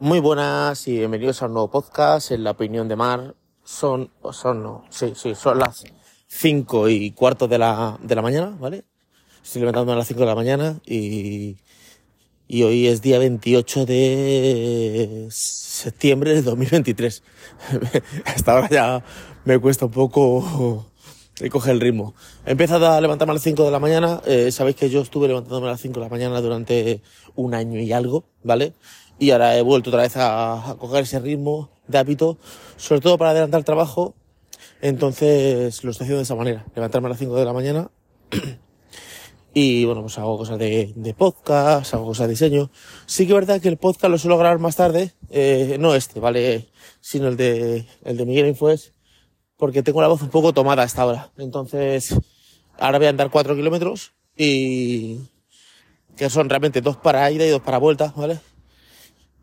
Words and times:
Muy 0.00 0.20
buenas 0.20 0.86
y 0.86 0.96
bienvenidos 0.98 1.42
a 1.42 1.46
un 1.46 1.54
nuevo 1.54 1.72
podcast 1.72 2.30
en 2.30 2.44
la 2.44 2.52
opinión 2.52 2.86
de 2.86 2.94
Mar. 2.94 3.34
Son, 3.64 4.12
o 4.22 4.32
son, 4.32 4.62
no, 4.62 4.84
sí, 4.90 5.12
sí, 5.16 5.34
son 5.34 5.58
las 5.58 5.84
cinco 6.28 6.88
y 6.88 7.10
cuarto 7.10 7.48
de 7.48 7.58
la, 7.58 7.98
de 8.00 8.14
la 8.14 8.22
mañana, 8.22 8.56
¿vale? 8.60 8.84
Estoy 9.42 9.62
levantándome 9.62 9.94
a 9.94 9.96
las 9.96 10.06
cinco 10.06 10.20
de 10.20 10.26
la 10.26 10.36
mañana 10.36 10.78
y, 10.86 11.56
y 12.46 12.62
hoy 12.62 12.86
es 12.86 13.02
día 13.02 13.18
28 13.18 13.86
de 13.86 15.26
septiembre 15.32 16.32
de 16.32 16.42
2023. 16.42 17.24
Hasta 18.24 18.52
ahora 18.52 18.68
ya 18.70 19.04
me 19.44 19.58
cuesta 19.58 19.86
un 19.86 19.90
poco 19.90 20.86
coger 21.50 21.72
el 21.74 21.80
ritmo. 21.80 22.14
He 22.46 22.52
empezado 22.52 22.88
a 22.88 23.00
levantarme 23.00 23.32
a 23.32 23.34
las 23.34 23.42
5 23.42 23.64
de 23.64 23.70
la 23.72 23.78
mañana. 23.80 24.20
Eh, 24.26 24.52
sabéis 24.52 24.76
que 24.76 24.90
yo 24.90 25.00
estuve 25.00 25.26
levantándome 25.26 25.66
a 25.66 25.70
las 25.70 25.80
5 25.80 25.94
de 25.94 26.06
la 26.06 26.10
mañana 26.10 26.40
durante 26.40 27.02
un 27.34 27.54
año 27.54 27.80
y 27.80 27.92
algo, 27.92 28.24
¿vale? 28.44 28.74
Y 29.18 29.30
ahora 29.30 29.56
he 29.56 29.62
vuelto 29.62 29.90
otra 29.90 30.02
vez 30.02 30.16
a, 30.16 30.70
a 30.70 30.74
coger 30.76 31.02
ese 31.02 31.18
ritmo 31.18 31.70
de 31.88 31.98
hábito, 31.98 32.38
sobre 32.76 33.00
todo 33.00 33.18
para 33.18 33.30
adelantar 33.30 33.58
el 33.58 33.64
trabajo. 33.64 34.14
Entonces 34.80 35.82
lo 35.82 35.90
estoy 35.90 36.04
haciendo 36.04 36.18
de 36.18 36.22
esa 36.22 36.36
manera, 36.36 36.64
levantarme 36.74 37.06
a 37.06 37.10
las 37.10 37.18
5 37.18 37.34
de 37.34 37.44
la 37.44 37.52
mañana. 37.52 37.90
y 39.54 39.84
bueno, 39.84 40.02
pues 40.02 40.18
hago 40.18 40.38
cosas 40.38 40.58
de, 40.58 40.92
de, 40.94 41.14
podcast, 41.14 41.94
hago 41.94 42.06
cosas 42.06 42.28
de 42.28 42.32
diseño. 42.32 42.70
Sí 43.06 43.26
que 43.26 43.32
es 43.32 43.34
verdad 43.34 43.60
que 43.60 43.68
el 43.68 43.76
podcast 43.76 44.10
lo 44.10 44.18
suelo 44.18 44.38
grabar 44.38 44.58
más 44.60 44.76
tarde, 44.76 45.12
eh, 45.30 45.76
no 45.80 45.94
este, 45.94 46.20
¿vale? 46.20 46.68
Sino 47.00 47.28
el 47.28 47.36
de, 47.36 47.86
el 48.04 48.16
de 48.16 48.26
Miguel 48.26 48.46
Infues, 48.46 48.92
porque 49.56 49.82
tengo 49.82 50.00
la 50.00 50.08
voz 50.08 50.22
un 50.22 50.30
poco 50.30 50.52
tomada 50.52 50.84
hasta 50.84 51.02
ahora. 51.02 51.32
Entonces, 51.38 52.14
ahora 52.78 52.98
voy 52.98 53.08
a 53.08 53.10
andar 53.10 53.30
4 53.30 53.56
kilómetros 53.56 54.12
y 54.36 55.18
que 56.16 56.30
son 56.30 56.48
realmente 56.48 56.80
dos 56.80 56.96
para 56.96 57.30
ida 57.30 57.44
y 57.44 57.50
dos 57.50 57.62
para 57.62 57.78
vuelta, 57.78 58.12
¿vale? 58.16 58.38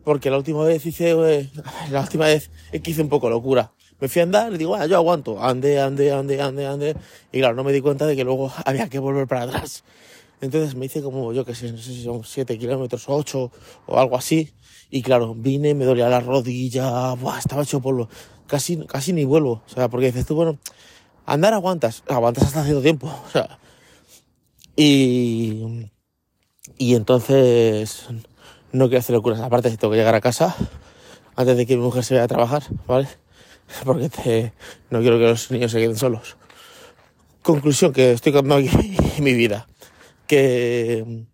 Porque 0.06 0.30
la 0.30 0.38
última 0.38 0.64
vez 0.64 0.86
hice, 0.86 1.12
eh, 1.12 1.50
la 1.92 2.02
última 2.02 2.26
vez 2.26 2.52
es 2.72 2.82
que 2.82 2.92
hice 2.92 3.02
un 3.02 3.10
poco 3.10 3.30
locura. 3.30 3.74
Me 4.00 4.08
fui 4.08 4.20
a 4.20 4.24
andar, 4.24 4.52
le 4.52 4.58
digo, 4.58 4.76
ah, 4.76 4.86
yo 4.86 4.98
aguanto, 4.98 5.42
ande, 5.44 5.80
ande, 5.82 6.12
ande, 6.12 6.42
ande, 6.42 6.68
ande. 6.68 6.96
Y 7.32 7.40
claro, 7.40 7.56
no 7.56 7.64
me 7.64 7.74
di 7.74 7.82
cuenta 7.82 8.06
de 8.06 8.16
que 8.16 8.24
luego 8.24 8.52
había 8.66 8.88
que 8.88 9.00
volver 9.00 9.28
para 9.28 9.44
atrás. 9.44 9.84
Entonces 10.42 10.76
me 10.76 10.86
hice 10.86 11.02
como, 11.02 11.34
yo 11.34 11.44
que 11.44 11.56
sé, 11.56 11.72
no 11.72 11.80
sé 11.80 11.92
si 11.92 12.04
son 12.04 12.24
7 12.24 12.58
kilómetros 12.58 13.10
o 13.10 13.16
8 13.16 13.52
o 13.88 14.00
algo 14.00 14.16
así. 14.16 14.54
Y 14.92 15.02
claro, 15.02 15.34
vine, 15.34 15.74
me 15.74 15.86
dolía 15.86 16.08
la 16.08 16.20
rodilla, 16.20 17.14
buah, 17.16 17.40
estaba 17.40 17.64
hecho 17.64 17.82
polvo. 17.82 18.08
Casi, 18.46 18.78
casi 18.86 19.12
ni 19.12 19.26
vuelvo. 19.26 19.64
O 19.66 19.70
sea, 19.70 19.90
porque 19.90 20.08
dices 20.08 20.28
tú, 20.28 20.36
bueno, 20.36 20.60
andar 21.26 21.54
aguantas, 21.56 22.04
aguantas 22.08 22.44
hasta 22.44 22.64
cierto 22.64 22.84
tiempo. 22.84 23.08
O 23.28 23.32
sea, 23.32 23.58
y, 24.76 25.90
y 26.78 26.96
entonces 26.96 28.08
no 28.76 28.88
quiero 28.88 29.00
hacer 29.00 29.16
locuras. 29.16 29.40
Aparte, 29.40 29.76
tengo 29.78 29.92
que 29.92 29.98
llegar 29.98 30.16
a 30.16 30.22
casa 30.22 30.56
antes 31.36 31.58
de 31.58 31.66
que 31.66 31.78
mi 31.78 31.84
mujer 31.84 32.04
se 32.04 32.14
vaya 32.14 32.26
a 32.26 32.28
trabajar, 32.28 32.64
¿vale? 32.88 33.08
Porque 33.86 34.52
no 34.90 35.00
quiero 35.00 35.18
que 35.18 35.26
los 35.26 35.50
niños 35.52 35.72
se 35.72 35.80
queden 35.80 35.96
solos. 35.96 36.38
Conclusión, 37.42 37.94
que 37.94 38.12
estoy 38.12 38.36
aquí 38.36 38.98
mi 39.22 39.34
vida. 39.34 39.68
Que, 40.28 41.26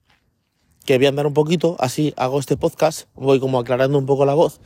que 0.86 0.98
voy 0.98 1.06
a 1.06 1.10
andar 1.10 1.28
un 1.28 1.34
poquito, 1.34 1.78
así 1.80 2.14
hago 2.18 2.40
este 2.40 2.58
podcast, 2.58 3.08
voy 3.16 3.40
como 3.40 3.60
aclarando 3.60 3.98
un 3.98 4.06
poco 4.06 4.26
la 4.26 4.34
voz 4.34 4.60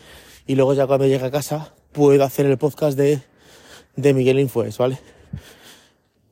y 0.47 0.55
luego 0.55 0.73
ya 0.73 0.87
cuando 0.87 1.05
llegue 1.05 1.23
a 1.23 1.29
casa 1.29 1.75
puedo 1.91 2.23
hacer 2.23 2.47
el 2.47 2.57
podcast 2.57 2.97
de, 2.97 3.21
de 3.95 4.13
Miguel 4.15 4.39
Infues, 4.39 4.79
¿vale? 4.79 4.97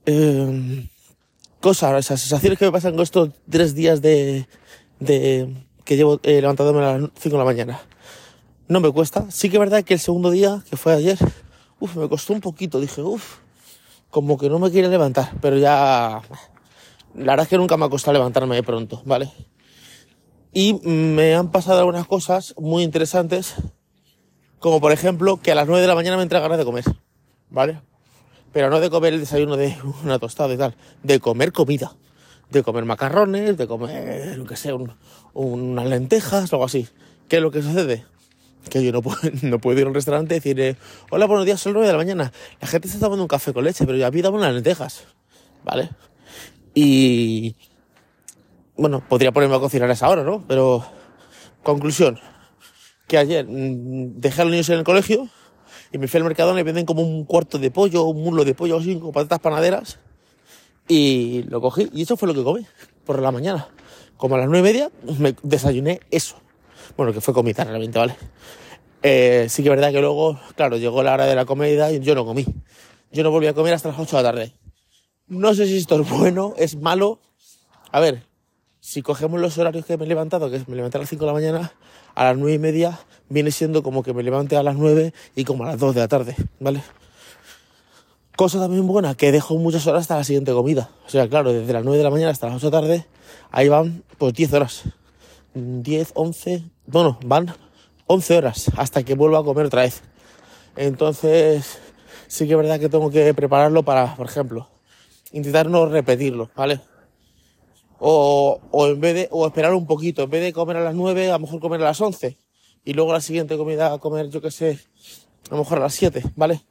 Eh, 0.07 0.89
cosas, 1.59 1.99
esas 1.99 2.19
sensaciones 2.19 2.57
que 2.57 2.65
me 2.65 2.71
pasan 2.71 2.93
con 2.93 3.03
estos 3.03 3.29
tres 3.47 3.75
días 3.75 4.01
de, 4.01 4.47
de 4.99 5.53
que 5.83 5.95
llevo 5.95 6.19
eh, 6.23 6.41
levantándome 6.41 6.79
a 6.79 6.97
las 6.97 7.09
5 7.17 7.35
de 7.35 7.37
la 7.37 7.45
mañana. 7.45 7.81
No 8.67 8.79
me 8.79 8.91
cuesta. 8.91 9.29
Sí 9.29 9.49
que 9.49 9.57
es 9.57 9.59
verdad 9.59 9.83
que 9.83 9.93
el 9.93 9.99
segundo 9.99 10.31
día, 10.31 10.63
que 10.69 10.77
fue 10.77 10.93
ayer, 10.93 11.17
uf, 11.79 11.95
me 11.95 12.07
costó 12.07 12.33
un 12.33 12.41
poquito. 12.41 12.79
Dije, 12.79 13.01
uff, 13.01 13.37
como 14.09 14.37
que 14.37 14.49
no 14.49 14.59
me 14.59 14.71
quiere 14.71 14.87
levantar, 14.87 15.31
pero 15.41 15.57
ya... 15.57 16.21
La 17.15 17.33
verdad 17.33 17.43
es 17.43 17.47
que 17.47 17.57
nunca 17.57 17.77
me 17.77 17.85
ha 17.85 17.89
costado 17.89 18.13
levantarme 18.13 18.55
de 18.55 18.63
pronto, 18.63 19.01
¿vale? 19.05 19.31
Y 20.51 20.73
me 20.83 21.35
han 21.35 21.51
pasado 21.51 21.79
algunas 21.79 22.07
cosas 22.07 22.53
muy 22.57 22.83
interesantes, 22.83 23.55
como 24.59 24.79
por 24.79 24.91
ejemplo 24.91 25.37
que 25.37 25.51
a 25.51 25.55
las 25.55 25.67
9 25.67 25.81
de 25.81 25.87
la 25.87 25.95
mañana 25.95 26.17
me 26.17 26.23
entra 26.23 26.39
ganas 26.39 26.59
de 26.59 26.65
comer, 26.65 26.85
¿vale? 27.49 27.81
Pero 28.51 28.69
no 28.69 28.79
de 28.79 28.89
comer 28.89 29.13
el 29.13 29.19
desayuno 29.19 29.57
de 29.57 29.75
una 30.03 30.19
tostada 30.19 30.53
y 30.53 30.57
tal, 30.57 30.75
de 31.01 31.19
comer 31.19 31.51
comida, 31.51 31.95
de 32.53 32.63
comer 32.63 32.85
macarrones, 32.85 33.57
de 33.57 33.67
comer, 33.67 34.37
lo 34.37 34.45
que 34.45 34.55
sea, 34.55 34.75
un, 34.75 34.93
unas 35.33 35.85
lentejas 35.87 36.51
algo 36.53 36.65
así. 36.65 36.87
¿Qué 37.27 37.37
es 37.37 37.41
lo 37.41 37.51
que 37.51 37.61
sucede? 37.61 38.05
Que 38.69 38.83
yo 38.83 38.91
no 38.91 39.01
puedo, 39.01 39.17
no 39.41 39.59
puedo 39.59 39.79
ir 39.79 39.85
a 39.85 39.89
un 39.89 39.95
restaurante 39.95 40.35
y 40.35 40.37
decir, 40.37 40.59
eh, 40.59 40.77
hola, 41.09 41.25
buenos 41.25 41.45
días, 41.45 41.59
son 41.59 41.73
las 41.73 41.79
9 41.79 41.87
de 41.87 41.93
la 41.93 41.97
mañana. 41.97 42.33
La 42.61 42.67
gente 42.67 42.87
está 42.87 42.99
tomando 42.99 43.23
un 43.23 43.27
café 43.27 43.53
con 43.53 43.63
leche, 43.63 43.85
pero 43.85 43.97
ya 43.97 44.09
pidamos 44.09 44.39
unas 44.39 44.53
lentejas, 44.53 45.03
¿vale? 45.63 45.89
Y 46.73 47.55
bueno, 48.75 49.03
podría 49.07 49.31
ponerme 49.31 49.55
a 49.55 49.59
cocinar 49.59 49.89
a 49.89 49.93
esa 49.93 50.09
hora, 50.09 50.23
¿no? 50.23 50.43
Pero, 50.47 50.85
conclusión, 51.61 52.19
que 53.07 53.17
ayer 53.17 53.45
mmm, 53.47 54.19
dejé 54.19 54.41
a 54.41 54.45
los 54.45 54.51
niños 54.51 54.69
en 54.69 54.79
el 54.79 54.83
colegio 54.83 55.27
y 55.91 55.97
me 55.97 56.07
fui 56.07 56.19
al 56.19 56.23
mercado 56.23 56.57
y 56.57 56.63
venden 56.63 56.85
como 56.85 57.01
un 57.01 57.25
cuarto 57.25 57.59
de 57.59 57.69
pollo, 57.69 58.03
un 58.05 58.23
muslo 58.23 58.43
de 58.45 58.55
pollo 58.55 58.77
así, 58.77 58.97
con 58.99 59.11
patatas 59.11 59.39
panaderas. 59.39 59.99
Y 60.87 61.43
lo 61.43 61.61
cogí 61.61 61.89
y 61.93 62.01
eso 62.01 62.17
fue 62.17 62.27
lo 62.27 62.33
que 62.33 62.43
comí 62.43 62.65
por 63.05 63.21
la 63.21 63.31
mañana. 63.31 63.67
Como 64.17 64.35
a 64.35 64.39
las 64.39 64.47
nueve 64.47 64.69
y 64.69 64.73
media 64.73 64.91
me 65.19 65.35
desayuné 65.43 66.01
eso. 66.11 66.35
Bueno, 66.97 67.13
que 67.13 67.21
fue 67.21 67.33
comida 67.33 67.63
realmente, 67.63 67.97
¿vale? 67.97 68.15
Eh, 69.01 69.47
sí 69.49 69.63
que 69.63 69.69
es 69.69 69.75
verdad 69.75 69.91
que 69.91 69.99
luego, 69.99 70.39
claro, 70.55 70.77
llegó 70.77 71.03
la 71.03 71.13
hora 71.13 71.25
de 71.25 71.35
la 71.35 71.45
comida 71.45 71.91
y 71.91 71.99
yo 71.99 72.15
no 72.15 72.25
comí. 72.25 72.45
Yo 73.11 73.23
no 73.23 73.31
volví 73.31 73.47
a 73.47 73.53
comer 73.53 73.73
hasta 73.73 73.89
las 73.89 73.99
8 73.99 74.17
de 74.17 74.23
la 74.23 74.31
tarde. 74.31 74.53
No 75.27 75.53
sé 75.53 75.67
si 75.67 75.77
esto 75.77 75.99
es 76.01 76.09
bueno, 76.09 76.53
es 76.57 76.75
malo. 76.75 77.19
A 77.91 77.99
ver, 77.99 78.25
si 78.79 79.01
cogemos 79.01 79.39
los 79.39 79.57
horarios 79.57 79.85
que 79.85 79.97
me 79.97 80.05
he 80.05 80.07
levantado, 80.07 80.49
que 80.49 80.57
es 80.57 80.67
me 80.67 80.75
levanté 80.75 80.97
a 80.97 81.01
las 81.01 81.09
5 81.09 81.23
de 81.23 81.27
la 81.27 81.33
mañana, 81.33 81.73
a 82.15 82.23
las 82.25 82.37
9 82.37 82.53
y 82.53 82.59
media 82.59 82.99
viene 83.29 83.51
siendo 83.51 83.83
como 83.83 84.03
que 84.03 84.13
me 84.13 84.23
levante 84.23 84.55
a 84.57 84.63
las 84.63 84.75
9 84.75 85.13
y 85.35 85.43
como 85.43 85.63
a 85.63 85.67
las 85.67 85.79
2 85.79 85.95
de 85.95 86.01
la 86.01 86.07
tarde, 86.07 86.35
¿vale? 86.59 86.81
Cosa 88.35 88.59
también 88.59 88.87
buena, 88.87 89.13
que 89.13 89.31
dejo 89.31 89.57
muchas 89.57 89.85
horas 89.85 90.01
hasta 90.01 90.17
la 90.17 90.23
siguiente 90.23 90.51
comida. 90.53 90.89
O 91.05 91.09
sea, 91.09 91.27
claro, 91.29 91.53
desde 91.53 91.71
las 91.71 91.83
9 91.83 91.99
de 91.99 92.03
la 92.03 92.09
mañana 92.09 92.31
hasta 92.31 92.47
las 92.47 92.55
8 92.55 92.65
de 92.65 92.71
la 92.71 92.81
tarde, 92.81 93.05
ahí 93.51 93.69
van 93.69 94.03
pues 94.17 94.33
10 94.33 94.53
horas. 94.53 94.83
10, 95.53 96.13
11, 96.15 96.63
bueno, 96.87 97.19
van 97.23 97.53
11 98.07 98.37
horas 98.37 98.71
hasta 98.75 99.03
que 99.03 99.13
vuelva 99.13 99.39
a 99.39 99.43
comer 99.43 99.67
otra 99.67 99.83
vez. 99.83 100.01
Entonces, 100.75 101.77
sí 102.27 102.47
que 102.47 102.53
es 102.53 102.57
verdad 102.57 102.79
que 102.79 102.89
tengo 102.89 103.11
que 103.11 103.31
prepararlo 103.35 103.83
para, 103.83 104.15
por 104.15 104.25
ejemplo, 104.25 104.67
intentar 105.31 105.69
no 105.69 105.85
repetirlo, 105.85 106.49
¿vale? 106.55 106.81
O, 107.99 108.59
o 108.71 108.87
en 108.87 108.99
vez 108.99 109.13
de, 109.13 109.27
o 109.29 109.45
esperar 109.45 109.75
un 109.75 109.85
poquito, 109.85 110.23
en 110.23 110.31
vez 110.31 110.41
de 110.41 110.53
comer 110.53 110.77
a 110.77 110.83
las 110.83 110.95
9, 110.95 111.29
a 111.29 111.33
lo 111.33 111.39
mejor 111.39 111.59
comer 111.59 111.81
a 111.81 111.85
las 111.85 112.01
11. 112.01 112.35
Y 112.83 112.93
luego 112.93 113.13
la 113.13 113.21
siguiente 113.21 113.55
comida 113.57 113.93
a 113.93 113.99
comer, 113.99 114.29
yo 114.29 114.41
que 114.41 114.49
sé, 114.49 114.79
a 115.51 115.53
lo 115.53 115.59
mejor 115.59 115.77
a 115.77 115.81
las 115.81 115.93
7, 115.93 116.23
¿vale? 116.35 116.63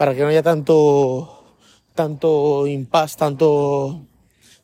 Para 0.00 0.14
que 0.14 0.22
no 0.22 0.28
haya 0.28 0.42
tanto, 0.42 1.44
tanto 1.94 2.66
impasse, 2.66 3.18
tanto, 3.18 4.06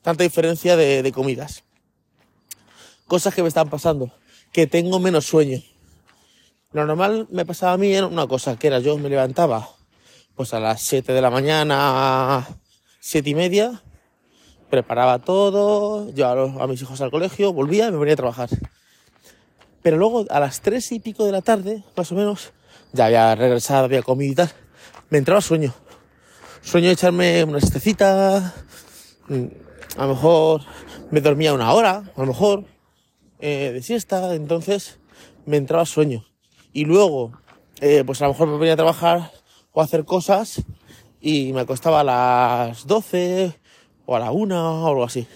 tanta 0.01 0.25
diferencia 0.25 0.79
de, 0.79 1.03
de 1.03 1.13
comidas. 1.13 1.63
Cosas 3.07 3.35
que 3.35 3.43
me 3.43 3.49
están 3.49 3.69
pasando. 3.69 4.11
Que 4.51 4.67
tengo 4.67 4.99
menos 4.99 5.27
sueño. 5.27 5.61
Lo 6.73 6.87
normal 6.87 7.29
me 7.31 7.45
pasaba 7.45 7.75
a 7.75 7.77
mí 7.77 7.93
era 7.93 8.07
una 8.07 8.27
cosa, 8.27 8.59
que 8.59 8.69
era 8.69 8.79
yo 8.79 8.97
me 8.97 9.11
levantaba 9.11 9.69
pues 10.35 10.55
a 10.55 10.59
las 10.59 10.81
7 10.81 11.13
de 11.13 11.21
la 11.21 11.29
mañana, 11.29 12.47
7 13.01 13.29
y 13.29 13.35
media, 13.35 13.83
preparaba 14.71 15.19
todo, 15.19 16.11
llevaba 16.13 16.65
a 16.65 16.67
mis 16.67 16.81
hijos 16.81 17.03
al 17.03 17.11
colegio, 17.11 17.53
volvía 17.53 17.89
y 17.89 17.93
me 17.93 17.99
venía 17.99 18.15
a 18.15 18.17
trabajar. 18.17 18.49
Pero 19.83 19.99
luego 19.99 20.25
a 20.31 20.41
las 20.41 20.63
3 20.63 20.93
y 20.93 21.01
pico 21.01 21.27
de 21.27 21.33
la 21.33 21.43
tarde, 21.43 21.85
más 21.95 22.11
o 22.11 22.15
menos, 22.15 22.55
ya 22.95 23.05
había 23.05 23.35
regresado, 23.35 23.85
había 23.85 24.03
comido 24.03 24.33
y 24.33 24.35
tal, 24.35 24.51
me 25.11 25.19
entraba 25.19 25.41
sueño. 25.41 25.73
Sueño 26.63 26.89
de 26.89 26.95
echarme 26.95 27.45
una 27.45 27.61
siestecita, 27.61 28.55
a 29.29 30.03
lo 30.03 30.09
mejor 30.09 30.63
me 31.11 31.21
dormía 31.21 31.55
una 31.55 31.73
hora, 31.73 32.05
a 32.17 32.21
lo 32.21 32.27
mejor, 32.27 32.65
eh, 33.39 33.71
de 33.73 33.83
siesta, 33.83 34.35
entonces 34.35 34.99
me 35.45 35.57
entraba 35.57 35.87
sueño. 35.87 36.25
Y 36.73 36.85
luego, 36.85 37.33
eh, 37.81 38.03
pues 38.05 38.21
a 38.21 38.27
lo 38.27 38.33
mejor 38.33 38.49
me 38.49 38.59
venía 38.59 38.75
a 38.75 38.77
trabajar 38.77 39.31
o 39.73 39.81
a 39.81 39.85
hacer 39.85 40.05
cosas 40.05 40.63
y 41.21 41.53
me 41.53 41.61
acostaba 41.61 42.01
a 42.01 42.05
las 42.05 42.87
12 42.87 43.53
o 44.07 44.17
a 44.17 44.19
la 44.19 44.33
1 44.33 44.85
o 44.85 44.89
algo 44.89 45.05
así. 45.05 45.27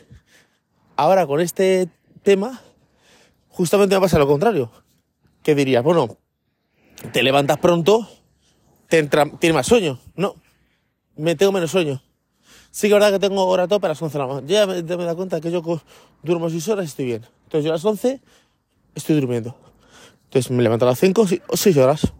Ahora 0.96 1.26
con 1.26 1.40
este 1.40 1.88
tema, 2.22 2.60
justamente 3.48 3.94
me 3.94 4.00
pasa 4.00 4.18
lo 4.18 4.26
contrario. 4.26 4.70
Que 5.42 5.54
dirías, 5.54 5.82
bueno, 5.82 6.18
te 7.12 7.22
levantas 7.22 7.58
pronto, 7.58 8.08
te 8.90 8.98
entra, 8.98 9.24
tienes 9.38 9.54
más 9.54 9.66
sueño. 9.66 9.98
No, 10.16 10.34
me 11.16 11.36
tengo 11.36 11.52
menos 11.52 11.70
sueño. 11.70 12.02
Sí 12.72 12.88
que 12.88 12.94
es 12.94 13.00
verdad 13.00 13.12
que 13.12 13.18
tengo 13.18 13.46
hora 13.46 13.66
tope 13.66 13.86
a 13.86 13.90
las 13.90 14.02
11 14.02 14.12
de 14.12 14.18
la 14.18 14.26
mañana. 14.26 14.46
Ya 14.46 14.66
me, 14.66 14.82
me 14.82 15.04
da 15.04 15.14
cuenta 15.14 15.40
que 15.40 15.50
yo 15.50 15.62
duermo 16.22 16.50
6 16.50 16.68
horas 16.68 16.84
y 16.84 16.88
estoy 16.88 17.04
bien. 17.06 17.26
Entonces 17.44 17.64
yo 17.64 17.70
a 17.70 17.74
las 17.74 17.84
11 17.84 18.20
estoy 18.94 19.16
durmiendo. 19.16 19.56
Entonces 20.24 20.50
me 20.50 20.62
levanto 20.62 20.84
a 20.86 20.90
las 20.90 20.98
5 20.98 21.26
o 21.48 21.56
6 21.56 21.76
horas. 21.76 22.12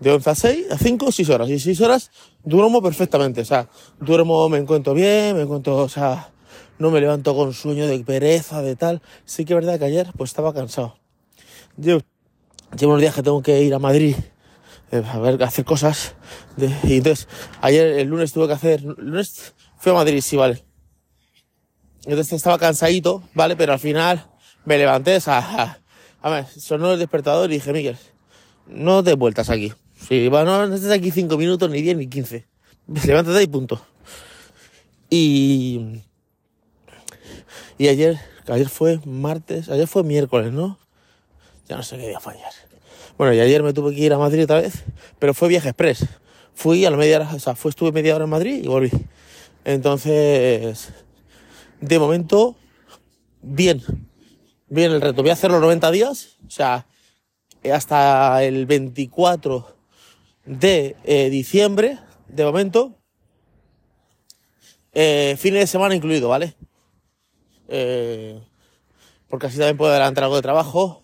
De 0.00 0.12
11 0.12 0.30
a 0.30 0.34
6, 0.36 0.70
a 0.70 0.78
5 0.78 1.06
o 1.06 1.12
6 1.12 1.28
horas. 1.30 1.48
Y 1.50 1.58
6 1.58 1.80
horas 1.80 2.10
duermo 2.44 2.80
perfectamente. 2.80 3.40
O 3.40 3.44
sea, 3.44 3.68
duermo, 4.00 4.48
me 4.48 4.58
encuentro 4.58 4.94
bien, 4.94 5.36
me 5.36 5.42
encuentro, 5.42 5.76
o 5.78 5.88
sea, 5.88 6.30
no 6.78 6.92
me 6.92 7.00
levanto 7.00 7.34
con 7.34 7.52
sueño 7.52 7.88
de 7.88 7.98
pereza, 8.04 8.62
de 8.62 8.76
tal. 8.76 9.02
Sí 9.24 9.44
que 9.44 9.54
es 9.54 9.56
verdad 9.56 9.80
que 9.80 9.84
ayer 9.86 10.12
pues 10.16 10.30
estaba 10.30 10.54
cansado. 10.54 10.96
Yo 11.76 11.98
llevo 12.78 12.92
unos 12.92 13.00
días 13.00 13.14
que 13.16 13.22
tengo 13.24 13.42
que 13.42 13.62
ir 13.62 13.74
a 13.74 13.80
Madrid 13.80 14.14
eh, 14.90 15.02
a 15.06 15.18
ver, 15.18 15.42
hacer 15.42 15.64
cosas. 15.64 16.14
Y 16.84 16.96
entonces, 16.96 17.28
ayer, 17.60 17.98
el 17.98 18.08
lunes 18.08 18.32
tuve 18.32 18.46
que 18.46 18.54
hacer, 18.54 18.82
lunes 18.82 19.54
fui 19.78 19.92
a 19.92 19.94
Madrid, 19.94 20.20
sí, 20.20 20.36
vale. 20.36 20.64
Entonces 22.04 22.32
estaba 22.32 22.58
cansadito, 22.58 23.22
¿vale? 23.34 23.56
Pero 23.56 23.72
al 23.72 23.78
final 23.78 24.26
me 24.64 24.78
levanté, 24.78 25.16
o 25.16 25.20
a 25.26 26.30
ver, 26.30 26.46
sonó 26.46 26.92
el 26.92 26.98
despertador 26.98 27.50
y 27.50 27.54
dije, 27.54 27.72
Miguel, 27.72 27.96
no 28.66 29.02
te 29.02 29.14
vueltas 29.14 29.50
aquí. 29.50 29.72
Sí, 30.08 30.28
bueno, 30.28 30.66
no 30.66 30.74
estés 30.74 30.90
aquí 30.90 31.10
cinco 31.10 31.36
minutos, 31.36 31.68
ni 31.70 31.82
diez, 31.82 31.96
ni 31.96 32.08
quince. 32.08 32.46
Levántate 32.86 33.42
y 33.42 33.46
punto. 33.46 33.84
Y, 35.10 36.02
y 37.78 37.88
ayer, 37.88 38.18
ayer 38.46 38.68
fue 38.68 39.00
martes, 39.04 39.68
ayer 39.68 39.86
fue 39.86 40.02
miércoles, 40.02 40.52
¿no? 40.52 40.78
Ya 41.68 41.76
no 41.76 41.82
sé 41.82 41.98
qué 41.98 42.08
día 42.08 42.20
fue 42.20 42.34
ayer. 42.34 42.67
Bueno, 43.18 43.34
y 43.34 43.40
ayer 43.40 43.64
me 43.64 43.72
tuve 43.72 43.96
que 43.96 44.00
ir 44.00 44.12
a 44.12 44.18
Madrid 44.18 44.44
otra 44.44 44.60
vez, 44.60 44.84
pero 45.18 45.34
fue 45.34 45.48
viaje 45.48 45.70
express. 45.70 46.06
Fui 46.54 46.84
a 46.84 46.90
la 46.90 46.96
media 46.96 47.16
hora, 47.16 47.34
o 47.34 47.38
sea, 47.40 47.56
fue, 47.56 47.70
estuve 47.70 47.90
media 47.90 48.14
hora 48.14 48.24
en 48.24 48.30
Madrid 48.30 48.62
y 48.62 48.68
volví. 48.68 48.92
Entonces, 49.64 50.90
de 51.80 51.98
momento, 51.98 52.54
bien. 53.42 53.82
Bien 54.68 54.92
el 54.92 55.00
reto. 55.00 55.22
Voy 55.22 55.30
a 55.30 55.32
hacer 55.32 55.50
los 55.50 55.60
90 55.60 55.90
días, 55.90 56.38
o 56.46 56.50
sea, 56.50 56.86
hasta 57.72 58.44
el 58.44 58.66
24 58.66 59.76
de 60.44 60.94
eh, 61.02 61.28
diciembre, 61.28 61.98
de 62.28 62.44
momento. 62.44 62.94
Eh, 64.92 65.34
fines 65.38 65.60
de 65.60 65.66
semana 65.66 65.96
incluido, 65.96 66.28
¿vale? 66.28 66.54
Eh, 67.66 68.40
porque 69.28 69.48
así 69.48 69.58
también 69.58 69.76
puedo 69.76 69.90
adelantar 69.90 70.22
algo 70.22 70.36
de 70.36 70.42
trabajo. 70.42 71.02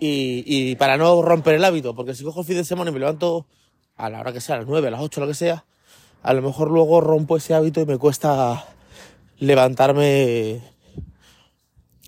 Y, 0.00 0.44
y 0.46 0.76
para 0.76 0.96
no 0.96 1.20
romper 1.20 1.54
el 1.54 1.64
hábito, 1.64 1.94
porque 1.94 2.14
si 2.14 2.24
cojo 2.24 2.40
el 2.40 2.46
fin 2.46 2.56
de 2.56 2.64
semana 2.64 2.90
y 2.90 2.94
me 2.94 3.00
levanto 3.00 3.46
a 3.96 4.08
la 4.08 4.20
hora 4.20 4.32
que 4.32 4.40
sea, 4.40 4.56
a 4.56 4.58
las 4.58 4.66
9, 4.66 4.88
a 4.88 4.90
las 4.90 5.00
8, 5.00 5.20
lo 5.20 5.26
que 5.26 5.34
sea, 5.34 5.64
a 6.22 6.32
lo 6.32 6.42
mejor 6.42 6.70
luego 6.70 7.00
rompo 7.00 7.36
ese 7.36 7.54
hábito 7.54 7.80
y 7.80 7.86
me 7.86 7.98
cuesta 7.98 8.64
levantarme 9.38 10.62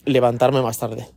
levantarme 0.05 0.63
más 0.63 0.79
tarde. 0.79 1.09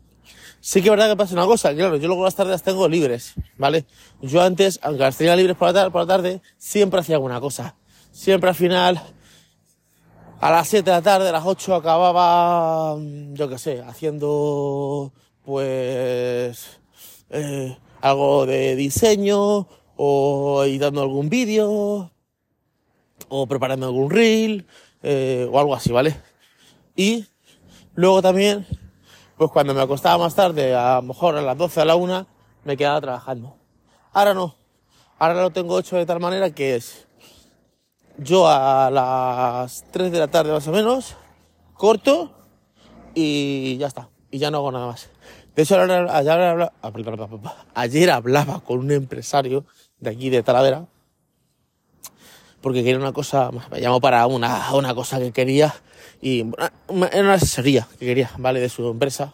Sí 0.59 0.81
que 0.81 0.87
es 0.87 0.91
verdad 0.91 1.09
que 1.09 1.15
pasa 1.15 1.33
una 1.33 1.45
cosa, 1.45 1.73
claro, 1.75 1.95
yo 1.97 2.07
luego 2.07 2.23
las 2.23 2.35
tardes 2.35 2.51
las 2.51 2.63
tengo 2.63 2.87
libres, 2.87 3.35
¿vale? 3.57 3.85
Yo 4.21 4.41
antes, 4.41 4.79
aunque 4.81 5.03
las 5.03 5.17
tenía 5.17 5.35
libres 5.35 5.55
por 5.55 5.67
la, 5.67 5.73
tarde, 5.73 5.91
por 5.91 6.01
la 6.01 6.07
tarde, 6.07 6.41
siempre 6.57 6.99
hacía 6.99 7.15
alguna 7.15 7.39
cosa. 7.39 7.75
Siempre 8.11 8.49
al 8.49 8.55
final, 8.55 8.99
a 10.41 10.51
las 10.51 10.67
7 10.67 10.89
de 10.89 10.95
la 10.95 11.01
tarde, 11.03 11.29
a 11.29 11.33
las 11.33 11.45
8 11.45 11.75
acababa, 11.75 12.97
yo 13.33 13.47
qué 13.47 13.59
sé, 13.59 13.81
haciendo, 13.81 15.13
pues, 15.45 16.79
eh, 17.29 17.77
algo 18.01 18.45
de 18.45 18.75
diseño, 18.75 19.67
o 19.97 20.63
editando 20.63 21.01
algún 21.01 21.29
vídeo, 21.29 22.11
o 23.29 23.47
preparando 23.47 23.85
algún 23.85 24.09
reel, 24.09 24.67
eh, 25.03 25.47
o 25.51 25.59
algo 25.59 25.75
así, 25.75 25.91
¿vale? 25.91 26.19
Y 26.95 27.25
luego 27.93 28.21
también, 28.21 28.65
pues 29.37 29.51
cuando 29.51 29.73
me 29.73 29.81
acostaba 29.81 30.17
más 30.17 30.35
tarde, 30.35 30.75
a 30.75 30.95
lo 30.97 31.03
mejor 31.03 31.37
a 31.37 31.41
las 31.41 31.57
12 31.57 31.81
a 31.81 31.85
la 31.85 31.95
1, 31.95 32.27
me 32.63 32.77
quedaba 32.77 33.01
trabajando. 33.01 33.55
Ahora 34.11 34.33
no. 34.33 34.55
Ahora 35.17 35.41
lo 35.41 35.51
tengo 35.51 35.79
hecho 35.79 35.95
de 35.95 36.05
tal 36.05 36.19
manera 36.19 36.49
que 36.49 36.75
es 36.75 37.07
yo 38.17 38.47
a 38.47 38.89
las 38.91 39.85
3 39.91 40.11
de 40.11 40.19
la 40.19 40.27
tarde 40.27 40.51
más 40.51 40.67
o 40.67 40.71
menos, 40.71 41.15
corto 41.73 42.31
y 43.13 43.77
ya 43.77 43.87
está. 43.87 44.09
Y 44.31 44.39
ya 44.39 44.51
no 44.51 44.57
hago 44.57 44.71
nada 44.71 44.87
más. 44.87 45.09
De 45.55 45.63
hecho, 45.63 45.75
ayer 45.79 46.31
hablaba, 46.31 46.71
ayer 47.73 48.11
hablaba 48.11 48.59
con 48.61 48.79
un 48.79 48.91
empresario 48.91 49.65
de 49.99 50.09
aquí 50.09 50.29
de 50.29 50.43
Talavera 50.43 50.85
porque 52.65 52.83
quería 52.83 52.97
una 52.97 53.13
cosa, 53.13 53.51
me 53.71 53.79
llamó 53.79 54.01
para 54.01 54.25
una, 54.25 54.73
una 54.73 54.95
cosa 54.95 55.19
que 55.19 55.31
quería 55.31 55.73
y 56.19 56.39
era 56.41 56.71
una 57.21 57.33
asesoría 57.35 57.87
que 57.99 58.07
quería, 58.07 58.31
¿vale? 58.39 58.59
De 58.59 58.69
su 58.69 58.87
empresa 58.89 59.33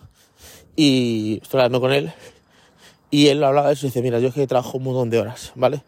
y 0.75 1.39
estoy 1.41 1.61
hablando 1.61 1.79
con 1.79 1.93
él 1.93 2.11
y 3.09 3.27
él 3.27 3.41
hablaba 3.43 3.67
de 3.67 3.73
eso 3.75 3.85
y 3.85 3.89
dice, 3.89 4.01
mira, 4.01 4.19
yo 4.19 4.27
es 4.27 4.33
que 4.33 4.45
trabajo 4.47 4.77
un 4.77 4.83
montón 4.83 5.09
de 5.09 5.19
horas, 5.19 5.53
¿vale? 5.55 5.81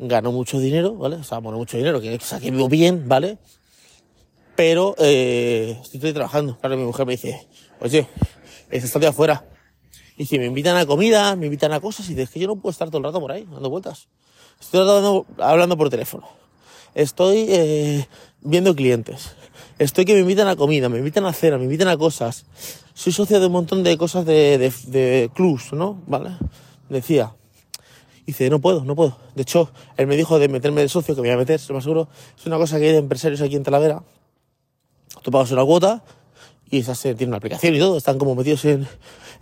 Gano 0.00 0.32
mucho 0.32 0.58
dinero, 0.58 0.96
¿vale? 0.96 1.16
O 1.16 1.22
sea, 1.22 1.38
bueno, 1.38 1.56
mucho 1.58 1.76
dinero, 1.76 2.00
que, 2.00 2.16
o 2.16 2.40
vivo 2.40 2.68
bien, 2.68 3.08
¿vale? 3.08 3.38
Pero 4.56 4.96
eh, 4.98 5.78
estoy 5.80 6.12
trabajando. 6.12 6.58
Claro, 6.58 6.76
mi 6.76 6.84
mujer 6.84 7.06
me 7.06 7.12
dice, 7.12 7.46
oye, 7.80 8.08
estás 8.70 9.00
de 9.00 9.06
afuera. 9.06 9.44
Si 10.24 10.38
me 10.38 10.46
invitan 10.46 10.76
a 10.76 10.86
comida, 10.86 11.36
me 11.36 11.46
invitan 11.46 11.72
a 11.72 11.80
cosas, 11.80 12.08
y 12.10 12.14
dices 12.14 12.30
que 12.30 12.40
yo 12.40 12.46
no 12.48 12.56
puedo 12.56 12.70
estar 12.70 12.88
todo 12.88 12.98
el 12.98 13.04
rato 13.04 13.20
por 13.20 13.32
ahí, 13.32 13.46
dando 13.50 13.70
vueltas. 13.70 14.08
Estoy 14.60 14.80
hablando 15.38 15.76
por 15.76 15.90
teléfono 15.90 16.28
estoy 16.94 17.46
eh, 17.48 18.06
viendo 18.40 18.74
clientes, 18.74 19.36
estoy 19.78 20.04
que 20.04 20.14
me 20.14 20.20
invitan 20.20 20.48
a 20.48 20.56
comida, 20.56 20.88
me 20.88 20.98
invitan 20.98 21.24
a 21.26 21.32
cena, 21.32 21.58
me 21.58 21.64
invitan 21.64 21.88
a 21.88 21.96
cosas. 21.96 22.44
Soy 22.94 23.12
socio 23.12 23.38
de 23.38 23.46
un 23.46 23.52
montón 23.52 23.84
de 23.84 23.96
cosas 23.96 24.26
de, 24.26 24.58
de, 24.58 24.72
de 24.86 25.30
clubs, 25.32 25.72
¿no? 25.72 26.02
¿Vale? 26.06 26.30
Decía. 26.88 27.32
dice, 28.26 28.50
no 28.50 28.60
puedo, 28.60 28.84
no 28.84 28.96
puedo. 28.96 29.16
De 29.36 29.42
hecho, 29.42 29.70
él 29.96 30.08
me 30.08 30.16
dijo 30.16 30.38
de 30.38 30.48
meterme 30.48 30.80
de 30.80 30.88
socio, 30.88 31.14
que 31.14 31.22
me 31.22 31.28
voy 31.28 31.34
a 31.34 31.38
meter, 31.38 31.60
se 31.60 31.72
lo 31.72 31.78
aseguro. 31.78 32.08
Es 32.36 32.44
una 32.46 32.56
cosa 32.56 32.78
que 32.78 32.86
hay 32.86 32.92
de 32.92 32.98
empresarios 32.98 33.40
aquí 33.40 33.54
en 33.54 33.62
Talavera. 33.62 34.02
Tú 35.22 35.30
pagas 35.30 35.52
una 35.52 35.64
cuota 35.64 36.02
y 36.70 36.78
esas 36.78 37.00
tienen 37.00 37.28
una 37.28 37.38
aplicación 37.38 37.74
y 37.74 37.78
todo, 37.78 37.96
están 37.96 38.18
como 38.18 38.34
metidos 38.34 38.64
en, 38.64 38.86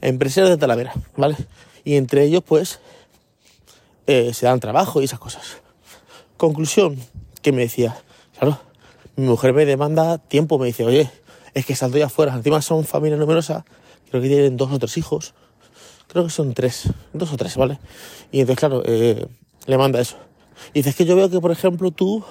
empresarios 0.01 0.51
de 0.51 0.57
Talavera, 0.57 0.95
¿vale? 1.17 1.37
Y 1.85 1.97
entre 1.97 2.25
ellos, 2.25 2.43
pues, 2.47 2.81
eh, 4.07 4.33
se 4.35 4.47
dan 4.47 4.61
trabajo 4.61 5.01
y 5.01 5.05
esas 5.05 5.19
cosas. 5.19 5.59
Conclusión, 6.37 6.99
que 7.43 7.53
me 7.53 7.63
decía, 7.63 7.97
claro, 8.39 8.61
mi 9.17 9.27
mujer 9.27 9.53
me 9.53 9.65
demanda 9.65 10.19
tiempo, 10.19 10.59
me 10.59 10.67
dice, 10.67 10.85
oye, 10.85 11.11
es 11.55 11.65
que 11.65 11.75
salto 11.75 11.99
ya 11.99 12.07
afuera, 12.07 12.35
encima 12.35 12.61
son 12.63 12.85
familia 12.85 13.17
numerosa, 13.17 13.65
creo 14.11 14.23
que 14.23 14.29
tienen 14.29 14.57
dos 14.57 14.73
o 14.73 14.79
tres 14.79 14.97
hijos, 14.99 15.35
creo 16.09 16.25
que 16.25 16.31
son 16.31 16.55
tres, 16.55 16.91
dos 17.13 17.33
o 17.33 17.37
tres, 17.37 17.57
¿vale? 17.57 17.79
Y 18.31 18.41
entonces, 18.41 18.61
claro, 18.61 18.83
eh, 18.85 19.27
le 19.67 19.79
manda 19.79 20.01
eso. 20.01 20.17
Y 20.73 20.81
dice, 20.81 20.91
es 20.91 20.97
que 20.97 21.05
yo 21.05 21.17
veo 21.17 21.31
que, 21.31 21.41
por 21.41 21.51
ejemplo, 21.51 21.91
tú 21.91 22.25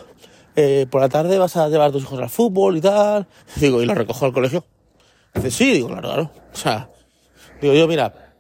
eh, 0.56 0.88
por 0.90 1.02
la 1.02 1.10
tarde 1.10 1.38
vas 1.38 1.58
a 1.58 1.68
llevar 1.68 1.90
a 1.90 1.92
tus 1.92 2.04
hijos 2.04 2.20
al 2.20 2.30
fútbol 2.30 2.78
y 2.78 2.82
tal. 2.82 3.28
Digo, 3.58 3.82
¿y 3.82 3.86
los 3.86 3.98
recojo 3.98 4.26
al 4.26 4.34
colegio? 4.34 4.64
Dice, 5.36 5.52
sí, 5.52 5.72
digo, 5.74 5.88
claro, 5.88 6.02
claro. 6.02 6.32
O 6.54 6.56
sea, 6.56 6.90
digo 7.62 7.74
yo, 7.74 7.88
mira, 7.88 8.34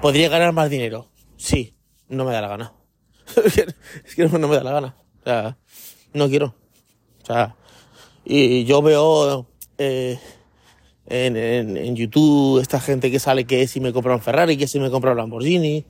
¿podría 0.00 0.28
ganar 0.28 0.52
más 0.52 0.70
dinero? 0.70 1.10
Sí, 1.36 1.74
no 2.08 2.24
me 2.24 2.32
da 2.32 2.40
la 2.40 2.48
gana. 2.48 2.72
es 4.04 4.14
que 4.14 4.26
no 4.28 4.48
me 4.48 4.56
da 4.56 4.64
la 4.64 4.72
gana. 4.72 4.96
O 5.20 5.24
sea, 5.24 5.58
no 6.14 6.28
quiero. 6.28 6.54
O 7.22 7.26
sea, 7.26 7.56
y 8.24 8.64
yo 8.64 8.82
veo 8.82 9.46
eh, 9.78 10.18
en, 11.06 11.36
en, 11.36 11.76
en, 11.76 11.96
YouTube 11.96 12.60
esta 12.60 12.80
gente 12.80 13.10
que 13.10 13.18
sale 13.18 13.44
que 13.44 13.66
si 13.66 13.80
me 13.80 13.92
compra 13.92 14.14
un 14.14 14.20
Ferrari, 14.20 14.56
que 14.56 14.66
si 14.66 14.78
me 14.78 14.90
compra 14.90 15.12
un 15.12 15.18
Lamborghini. 15.18 15.84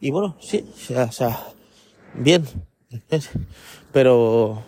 Y 0.00 0.10
bueno, 0.10 0.36
sí, 0.40 0.64
o 0.72 0.78
sea, 0.78 1.04
o 1.04 1.12
sea 1.12 1.46
bien. 2.14 2.44
Pero 3.92 4.62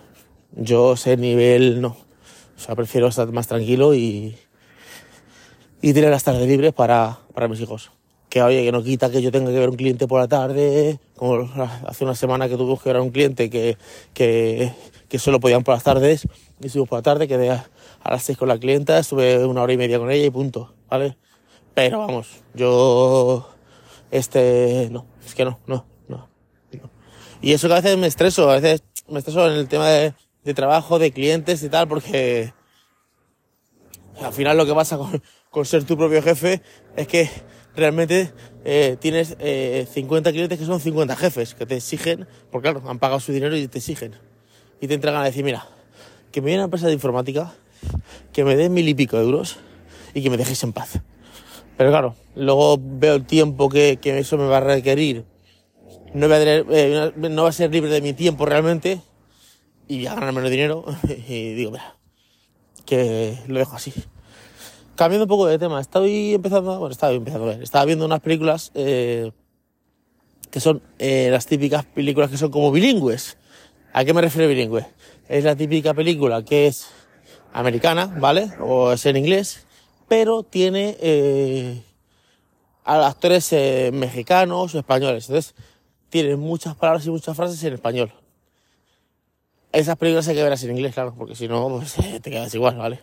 yo 0.52 0.94
ese 0.94 1.16
nivel 1.16 1.80
no. 1.80 1.96
O 2.56 2.60
sea, 2.60 2.76
prefiero 2.76 3.08
estar 3.08 3.30
más 3.32 3.48
tranquilo 3.48 3.94
y, 3.94 4.36
y 5.84 5.92
tener 5.92 6.08
las 6.08 6.24
tardes 6.24 6.48
libres 6.48 6.72
para, 6.72 7.18
para 7.34 7.46
mis 7.46 7.60
hijos 7.60 7.90
que 8.30 8.42
oye, 8.42 8.64
que 8.64 8.72
no 8.72 8.82
quita 8.82 9.10
que 9.10 9.20
yo 9.20 9.30
tenga 9.30 9.50
que 9.50 9.58
ver 9.58 9.68
un 9.68 9.76
cliente 9.76 10.08
por 10.08 10.18
la 10.18 10.26
tarde, 10.26 10.98
como 11.14 11.46
hace 11.86 12.04
una 12.04 12.14
semana 12.14 12.48
que 12.48 12.56
tuve 12.56 12.82
que 12.82 12.88
ver 12.88 12.96
a 12.96 13.02
un 13.02 13.10
cliente 13.10 13.50
que, 13.50 13.76
que, 14.14 14.72
que 15.10 15.18
solo 15.18 15.40
podían 15.40 15.62
por 15.62 15.74
las 15.74 15.84
tardes, 15.84 16.26
y 16.58 16.66
estuvimos 16.66 16.88
por 16.88 17.00
la 17.00 17.02
tarde, 17.02 17.28
quedé 17.28 17.50
a, 17.50 17.68
a 18.02 18.10
las 18.10 18.22
seis 18.22 18.38
con 18.38 18.48
la 18.48 18.58
clienta, 18.58 18.98
estuve 18.98 19.44
una 19.44 19.60
hora 19.60 19.74
y 19.74 19.76
media 19.76 19.98
con 19.98 20.10
ella 20.10 20.24
y 20.24 20.30
punto, 20.30 20.74
¿vale? 20.88 21.18
Pero 21.74 21.98
vamos, 21.98 22.42
yo, 22.54 23.46
este, 24.10 24.88
no, 24.90 25.04
es 25.24 25.34
que 25.34 25.44
no, 25.44 25.60
no, 25.66 25.84
no. 26.08 26.28
no. 26.72 26.90
Y 27.42 27.52
eso 27.52 27.68
que 27.68 27.74
a 27.74 27.80
veces 27.82 27.98
me 27.98 28.06
estreso, 28.06 28.50
a 28.50 28.58
veces 28.58 28.82
me 29.06 29.18
estreso 29.18 29.46
en 29.48 29.58
el 29.58 29.68
tema 29.68 29.90
de, 29.90 30.14
de 30.44 30.54
trabajo, 30.54 30.98
de 30.98 31.12
clientes 31.12 31.62
y 31.62 31.68
tal, 31.68 31.86
porque 31.86 32.54
al 34.20 34.32
final 34.32 34.56
lo 34.56 34.66
que 34.66 34.74
pasa 34.74 34.96
con, 34.96 35.22
con 35.54 35.64
ser 35.64 35.84
tu 35.84 35.96
propio 35.96 36.20
jefe 36.20 36.62
es 36.96 37.06
que 37.06 37.30
realmente 37.76 38.32
eh, 38.64 38.96
tienes 38.98 39.36
eh, 39.38 39.86
50 39.88 40.32
clientes 40.32 40.58
que 40.58 40.64
son 40.64 40.80
50 40.80 41.14
jefes 41.14 41.54
que 41.54 41.64
te 41.64 41.76
exigen, 41.76 42.26
porque 42.50 42.72
claro, 42.72 42.90
han 42.90 42.98
pagado 42.98 43.20
su 43.20 43.30
dinero 43.30 43.56
y 43.56 43.68
te 43.68 43.78
exigen. 43.78 44.16
Y 44.80 44.88
te 44.88 44.94
entregan 44.94 45.20
a 45.20 45.24
decir, 45.24 45.44
mira, 45.44 45.68
que 46.32 46.40
me 46.40 46.46
viene 46.46 46.58
una 46.58 46.64
empresa 46.64 46.88
de 46.88 46.92
informática, 46.92 47.54
que 48.32 48.42
me 48.42 48.56
den 48.56 48.74
mil 48.74 48.88
y 48.88 48.94
pico 48.94 49.16
euros 49.16 49.58
y 50.12 50.24
que 50.24 50.28
me 50.30 50.36
dejéis 50.36 50.60
en 50.64 50.72
paz. 50.72 51.00
Pero 51.76 51.90
claro, 51.90 52.16
luego 52.34 52.76
veo 52.80 53.14
el 53.14 53.24
tiempo 53.24 53.68
que, 53.68 53.98
que 54.02 54.18
eso 54.18 54.36
me 54.36 54.48
va 54.48 54.56
a 54.56 54.60
requerir. 54.60 55.24
No, 56.14 56.26
voy 56.26 56.36
a 56.36 56.40
tener, 56.40 56.66
eh, 56.72 57.12
no 57.16 57.44
va 57.44 57.50
a 57.50 57.52
ser 57.52 57.70
libre 57.70 57.90
de 57.90 58.00
mi 58.00 58.12
tiempo 58.12 58.44
realmente 58.44 59.00
y 59.86 59.98
voy 59.98 60.06
a 60.08 60.16
ganar 60.16 60.32
menos 60.32 60.50
dinero. 60.50 60.84
y 61.28 61.54
digo, 61.54 61.70
mira, 61.70 61.96
que 62.84 63.38
lo 63.46 63.60
dejo 63.60 63.76
así. 63.76 63.92
Cambiando 64.96 65.24
un 65.24 65.28
poco 65.28 65.46
de 65.46 65.58
tema, 65.58 65.80
estoy 65.80 66.34
empezando, 66.34 66.78
bueno, 66.78 66.92
estaba 66.92 67.12
empezando 67.12 67.46
a 67.46 67.48
ver, 67.54 67.62
estaba 67.62 67.84
viendo 67.84 68.04
unas 68.04 68.20
películas 68.20 68.70
eh, 68.74 69.32
que 70.52 70.60
son 70.60 70.82
eh, 71.00 71.30
las 71.32 71.46
típicas 71.46 71.84
películas 71.84 72.30
que 72.30 72.36
son 72.36 72.52
como 72.52 72.70
bilingües. 72.70 73.36
¿A 73.92 74.04
qué 74.04 74.14
me 74.14 74.20
refiero 74.20 74.48
bilingüe? 74.48 74.86
Es 75.28 75.42
la 75.42 75.56
típica 75.56 75.94
película 75.94 76.44
que 76.44 76.68
es 76.68 76.86
americana, 77.52 78.06
¿vale? 78.20 78.52
O 78.60 78.92
es 78.92 79.04
en 79.06 79.16
inglés, 79.16 79.66
pero 80.06 80.44
tiene 80.44 80.96
eh, 81.00 81.82
a 82.84 83.04
actores 83.08 83.52
eh, 83.52 83.90
mexicanos 83.92 84.76
o 84.76 84.78
españoles. 84.78 85.28
Entonces, 85.28 85.56
tiene 86.08 86.36
muchas 86.36 86.76
palabras 86.76 87.04
y 87.04 87.10
muchas 87.10 87.36
frases 87.36 87.62
en 87.64 87.74
español. 87.74 88.12
Esas 89.72 89.96
películas 89.96 90.28
hay 90.28 90.36
que 90.36 90.42
verlas 90.42 90.62
en 90.62 90.70
inglés, 90.70 90.94
claro, 90.94 91.14
porque 91.18 91.34
si 91.34 91.48
no, 91.48 91.68
pues, 91.68 91.96
te 92.22 92.30
quedas 92.30 92.54
igual, 92.54 92.76
¿vale? 92.76 93.00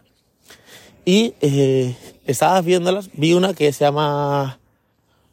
Y 1.06 1.34
eh, 1.42 1.96
estaba 2.26 2.62
viéndolas, 2.62 3.10
vi 3.14 3.34
una 3.34 3.54
que 3.54 3.74
se 3.74 3.86
llama 3.86 4.60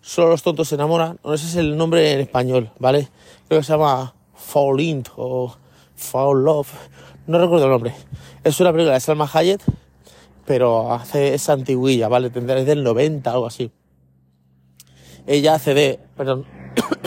Solo 0.00 0.30
los 0.30 0.42
tontos 0.42 0.68
se 0.68 0.76
enamoran, 0.76 1.18
no 1.22 1.34
ese 1.34 1.46
es 1.46 1.56
el 1.56 1.76
nombre 1.76 2.12
en 2.14 2.20
español, 2.20 2.70
¿vale? 2.78 3.10
Creo 3.46 3.60
que 3.60 3.64
se 3.66 3.72
llama 3.72 4.14
Fall 4.34 4.80
In 4.80 5.04
o 5.16 5.54
Fall 5.94 6.44
Love, 6.44 6.70
no 7.26 7.38
recuerdo 7.38 7.66
el 7.66 7.72
nombre. 7.72 7.94
Es 8.42 8.58
una 8.60 8.72
película 8.72 8.94
de 8.94 9.00
Salma 9.00 9.28
Hayek, 9.30 9.60
pero 10.46 10.94
hace 10.94 11.34
esa 11.34 11.52
antiguilla, 11.52 12.08
¿vale? 12.08 12.30
Tendrá 12.30 12.64
del 12.64 12.82
90 12.82 13.30
o 13.30 13.34
algo 13.34 13.46
así. 13.46 13.70
Ella 15.26 15.56
hace 15.56 15.74
de, 15.74 16.00
perdón, 16.16 16.46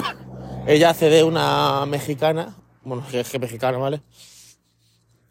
ella 0.68 0.92
hace 0.92 1.10
de 1.10 1.24
una 1.24 1.88
mexicana, 1.88 2.56
bueno, 2.84 3.04
que 3.10 3.22
es 3.22 3.40
mexicana, 3.40 3.80
¿vale? 3.80 4.04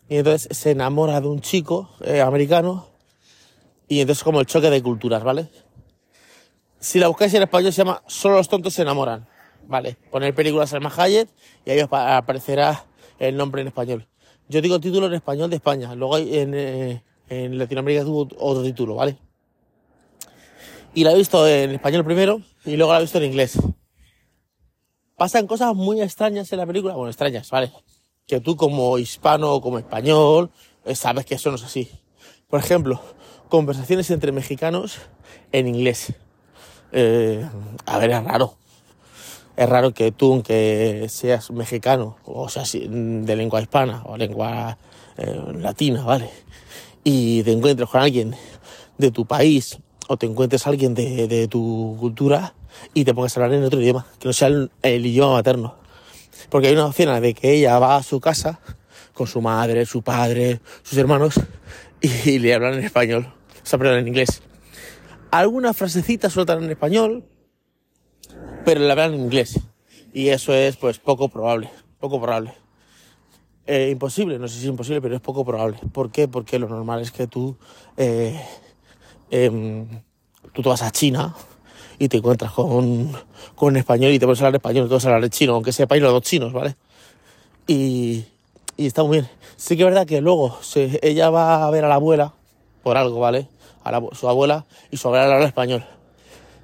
Y 0.09 0.17
entonces 0.17 0.57
se 0.59 0.73
enamora 0.73 1.21
de 1.21 1.29
un 1.29 1.41
chico 1.41 1.89
eh, 2.01 2.21
americano 2.21 2.90
y 3.91 4.01
entonces 4.01 4.23
como 4.23 4.39
el 4.39 4.47
choque 4.47 4.71
de 4.71 4.81
culturas, 4.81 5.25
¿vale? 5.25 5.49
Si 6.79 7.01
la 7.01 7.09
buscáis 7.09 7.35
en 7.35 7.43
español 7.43 7.73
se 7.73 7.79
llama 7.79 8.05
Solo 8.07 8.37
los 8.37 8.49
tontos 8.49 8.73
se 8.73 8.83
enamoran, 8.83 9.27
¿vale? 9.67 9.97
Poner 10.13 10.33
películas 10.33 10.71
Salma 10.71 10.93
Hayek 10.97 11.29
y 11.67 11.71
ahí 11.73 11.81
aparecerá 11.81 12.87
el 13.19 13.37
nombre 13.37 13.63
en 13.63 13.67
español. 13.67 14.07
Yo 14.49 14.61
digo 14.63 14.79
título 14.79 15.09
en 15.09 15.15
español 15.15 15.51
de 15.51 15.57
España, 15.57 15.93
luego 15.97 16.19
en, 16.19 16.55
eh, 16.55 17.03
en 17.29 17.59
Latinoamérica 17.59 18.05
tuvo 18.05 18.29
otro 18.39 18.63
título, 18.63 18.95
¿vale? 18.95 19.19
Y 20.95 21.03
la 21.03 21.11
he 21.11 21.17
visto 21.17 21.47
en 21.49 21.73
español 21.73 22.05
primero 22.05 22.43
y 22.65 22.77
luego 22.77 22.93
la 22.93 23.01
he 23.01 23.03
visto 23.03 23.19
en 23.19 23.25
inglés. 23.25 23.59
Pasan 25.17 25.49
cosas 25.49 25.75
muy 25.75 26.01
extrañas 26.01 26.53
en 26.53 26.59
la 26.61 26.67
película, 26.67 26.95
bueno, 26.95 27.11
extrañas, 27.11 27.51
¿vale? 27.51 27.73
Que 28.29 28.39
tú 28.39 28.55
como 28.55 28.99
hispano 28.99 29.53
o 29.53 29.61
como 29.61 29.81
español 29.81 30.53
eh, 30.85 30.95
sabes 30.95 31.27
que 31.27 31.35
eso 31.35 31.51
no 31.51 31.57
es 31.57 31.65
así. 31.65 31.91
Por 32.47 32.61
ejemplo, 32.61 33.01
conversaciones 33.51 34.11
entre 34.11 34.33
mexicanos 34.33 34.99
en 35.53 35.69
inglés. 35.69 36.15
Eh, 36.93 37.47
a 37.85 37.99
ver, 37.99 38.13
es 38.13 38.25
raro. 38.25 38.55
Es 39.57 39.69
raro 39.69 39.93
que 39.93 40.11
tú, 40.11 40.33
aunque 40.33 41.07
seas 41.11 41.51
mexicano, 41.51 42.17
o 42.25 42.49
sea, 42.49 42.63
de 42.73 43.37
lengua 43.37 43.61
hispana 43.61 44.03
o 44.07 44.17
lengua 44.17 44.79
eh, 45.19 45.43
latina, 45.59 46.03
¿vale? 46.03 46.31
y 47.05 47.43
te 47.43 47.53
encuentres 47.53 47.89
con 47.89 48.01
alguien 48.01 48.35
de 48.99 49.11
tu 49.11 49.27
país 49.27 49.79
o 50.09 50.17
te 50.17 50.27
encuentres 50.27 50.67
a 50.67 50.71
alguien 50.71 50.95
de, 50.95 51.49
tu 51.49 51.97
cultura 51.99 52.55
y 52.95 53.05
te 53.05 53.15
pongas 53.15 53.37
a 53.37 53.43
hablar 53.43 53.59
en 53.59 53.65
otro 53.65 53.81
idioma, 53.81 54.07
que 54.19 54.29
no 54.29 54.33
sea 54.33 54.49
el, 54.49 55.07
idioma 55.07 55.35
materno. 55.35 55.77
Porque 56.49 56.69
hay 56.69 56.75
una 56.75 56.89
escena 56.89 57.21
de 57.21 57.35
que 57.35 57.53
ella 57.53 57.79
va 57.79 57.97
a 57.97 58.03
su 58.03 58.21
casa 58.21 58.59
con 59.15 59.27
su 59.27 59.41
madre, 59.41 59.87
su 59.87 60.03
padre, 60.03 60.61
sus 60.83 60.99
hermanos 60.99 61.35
y 62.01 62.39
le 62.39 62.55
hablan 62.55 62.75
en 62.75 62.85
español, 62.85 63.33
o 63.63 63.67
sea, 63.67 63.79
perdón, 63.79 63.99
en 63.99 64.09
inglés. 64.09 64.43
Algunas 65.31 65.77
frasecitas 65.77 66.33
sueltan 66.33 66.65
en 66.65 66.71
español, 66.71 67.25
pero 68.65 68.81
le 68.81 68.91
hablan 68.91 69.15
en 69.15 69.21
inglés. 69.21 69.61
Y 70.13 70.29
eso 70.29 70.53
es, 70.53 70.77
pues, 70.77 70.99
poco 70.99 71.29
probable, 71.29 71.71
poco 71.99 72.21
probable. 72.21 72.55
Eh, 73.67 73.91
imposible, 73.91 74.39
no 74.39 74.49
sé 74.49 74.55
si 74.55 74.63
es 74.63 74.69
imposible, 74.71 75.01
pero 75.01 75.15
es 75.15 75.21
poco 75.21 75.45
probable. 75.45 75.79
¿Por 75.93 76.11
qué? 76.11 76.27
Porque 76.27 76.59
lo 76.59 76.69
normal 76.69 77.01
es 77.03 77.13
que 77.13 77.29
tú, 77.29 77.57
eh, 77.97 78.41
eh, 79.31 79.87
tú 80.53 80.63
te 80.63 80.69
vas 80.69 80.83
a 80.83 80.91
China 80.91 81.37
y 81.97 82.09
te 82.09 82.17
encuentras 82.17 82.51
con, 82.51 83.13
con 83.55 83.77
español 83.77 84.11
y 84.11 84.19
te 84.19 84.27
pones 84.27 84.41
a 84.41 84.47
hablar 84.47 84.59
español, 84.59 84.89
te 84.89 84.95
vas 84.95 85.07
a 85.07 85.15
hablar 85.15 85.31
chino, 85.31 85.55
aunque 85.55 85.71
sepáis 85.71 86.03
los 86.03 86.11
dos 86.13 86.23
chinos, 86.23 86.53
¿vale? 86.53 86.75
Y, 87.67 88.25
y 88.77 88.87
está 88.87 89.05
muy 89.05 89.19
bien. 89.19 89.31
Sí 89.57 89.77
que 89.77 89.83
es 89.83 89.89
verdad 89.89 90.07
que 90.07 90.21
luego 90.21 90.59
se, 90.63 90.99
ella 91.03 91.31
va 91.31 91.67
a 91.67 91.71
ver 91.71 91.85
a 91.85 91.89
la 91.89 91.97
abuela, 91.97 92.35
por 92.83 92.97
algo, 92.97 93.21
¿vale? 93.21 93.49
A 93.85 93.93
la, 93.93 94.03
su 94.13 94.29
abuela 94.29 94.67
y 94.91 94.97
su 94.97 95.09
abuela 95.09 95.35
habla 95.35 95.47
español. 95.47 95.85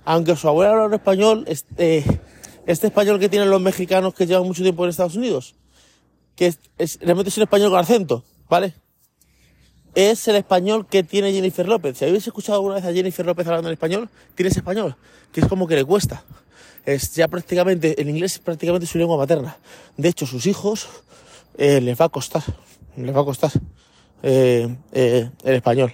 Aunque 0.05 0.37
su 0.37 0.49
abuela 0.49 0.85
habla 0.85 0.97
español, 0.97 1.45
este, 1.49 2.05
este 2.67 2.89
español 2.89 3.19
que 3.19 3.29
tienen 3.29 3.51
los 3.51 3.61
mexicanos 3.61 4.15
que 4.15 4.27
llevan 4.27 4.47
mucho 4.47 4.63
tiempo 4.63 4.85
en 4.85 4.91
Estados 4.91 5.17
Unidos, 5.17 5.55
que 6.35 6.55
es, 6.79 6.99
realmente 7.01 7.31
es 7.31 7.37
un 7.37 7.45
español 7.45 7.71
con 7.71 7.81
acento, 7.81 8.25
¿vale? 8.49 8.75
Es 9.95 10.29
el 10.29 10.37
español 10.37 10.87
que 10.87 11.03
tiene 11.03 11.33
Jennifer 11.33 11.67
López. 11.67 11.97
Si 11.97 12.05
habéis 12.05 12.27
escuchado 12.27 12.57
alguna 12.57 12.75
vez 12.75 12.85
a 12.85 12.93
Jennifer 12.93 13.25
López 13.25 13.47
hablando 13.47 13.69
en 13.69 13.73
español, 13.73 14.11
tiene 14.35 14.51
ese 14.51 14.59
español, 14.59 14.95
que 15.33 15.41
es 15.41 15.47
como 15.47 15.67
que 15.67 15.75
le 15.75 15.85
cuesta. 15.85 16.23
Es 16.85 17.15
ya 17.15 17.27
prácticamente, 17.29 18.01
el 18.01 18.09
inglés 18.09 18.35
es 18.35 18.39
prácticamente 18.41 18.87
su 18.87 18.99
lengua 18.99 19.17
materna. 19.17 19.57
De 19.97 20.09
hecho, 20.09 20.27
sus 20.27 20.47
hijos 20.47 20.87
eh, 21.57 21.81
les 21.81 21.99
va 21.99 22.05
a 22.05 22.09
costar, 22.11 22.43
les 22.97 23.17
va 23.17 23.23
a 23.23 23.25
costar 23.25 23.51
eh, 24.23 24.77
eh, 24.93 25.31
el 25.43 25.55
español. 25.55 25.93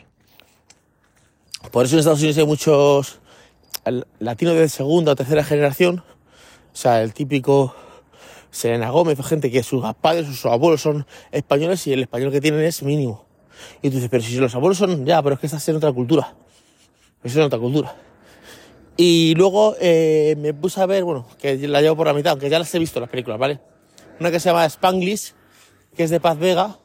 Por 1.70 1.86
eso 1.86 1.94
en 1.94 2.00
Estados 2.00 2.20
Unidos 2.20 2.38
hay 2.38 2.46
muchos 2.46 3.20
latinos 4.18 4.54
de 4.54 4.68
segunda 4.68 5.12
o 5.12 5.16
tercera 5.16 5.44
generación, 5.44 6.02
o 6.72 6.76
sea, 6.76 7.02
el 7.02 7.12
típico 7.12 7.74
Selena 8.50 8.90
Gómez 8.90 9.18
gente 9.24 9.50
que 9.50 9.62
sus 9.62 9.82
padres 10.00 10.28
o 10.28 10.32
sus 10.32 10.46
abuelos 10.46 10.82
son 10.82 11.06
españoles 11.30 11.86
y 11.86 11.92
el 11.92 12.02
español 12.02 12.30
que 12.30 12.40
tienen 12.40 12.60
es 12.60 12.82
mínimo. 12.82 13.24
Y 13.80 13.88
tú 13.88 13.96
dices, 13.96 14.10
pero 14.10 14.22
si 14.22 14.36
los 14.36 14.54
abuelos 14.54 14.78
son, 14.78 15.06
ya, 15.06 15.22
pero 15.22 15.34
es 15.34 15.40
que 15.40 15.46
estás 15.46 15.66
en 15.68 15.76
otra 15.76 15.92
cultura. 15.92 16.34
Eso 17.24 17.40
es 17.40 17.46
otra 17.46 17.58
cultura. 17.58 17.96
Y 18.96 19.34
luego 19.36 19.74
eh, 19.80 20.36
me 20.38 20.52
puse 20.52 20.80
a 20.80 20.86
ver, 20.86 21.04
bueno, 21.04 21.26
que 21.40 21.56
la 21.66 21.80
llevo 21.80 21.96
por 21.96 22.06
la 22.06 22.12
mitad, 22.12 22.32
aunque 22.32 22.50
ya 22.50 22.58
las 22.58 22.74
he 22.74 22.78
visto 22.78 23.00
las 23.00 23.08
películas, 23.08 23.38
¿vale? 23.38 23.60
Una 24.20 24.30
que 24.30 24.38
se 24.38 24.50
llama 24.50 24.66
Spanglish, 24.66 25.32
que 25.96 26.04
es 26.04 26.10
de 26.10 26.20
Paz 26.20 26.38
Vega, 26.38 26.78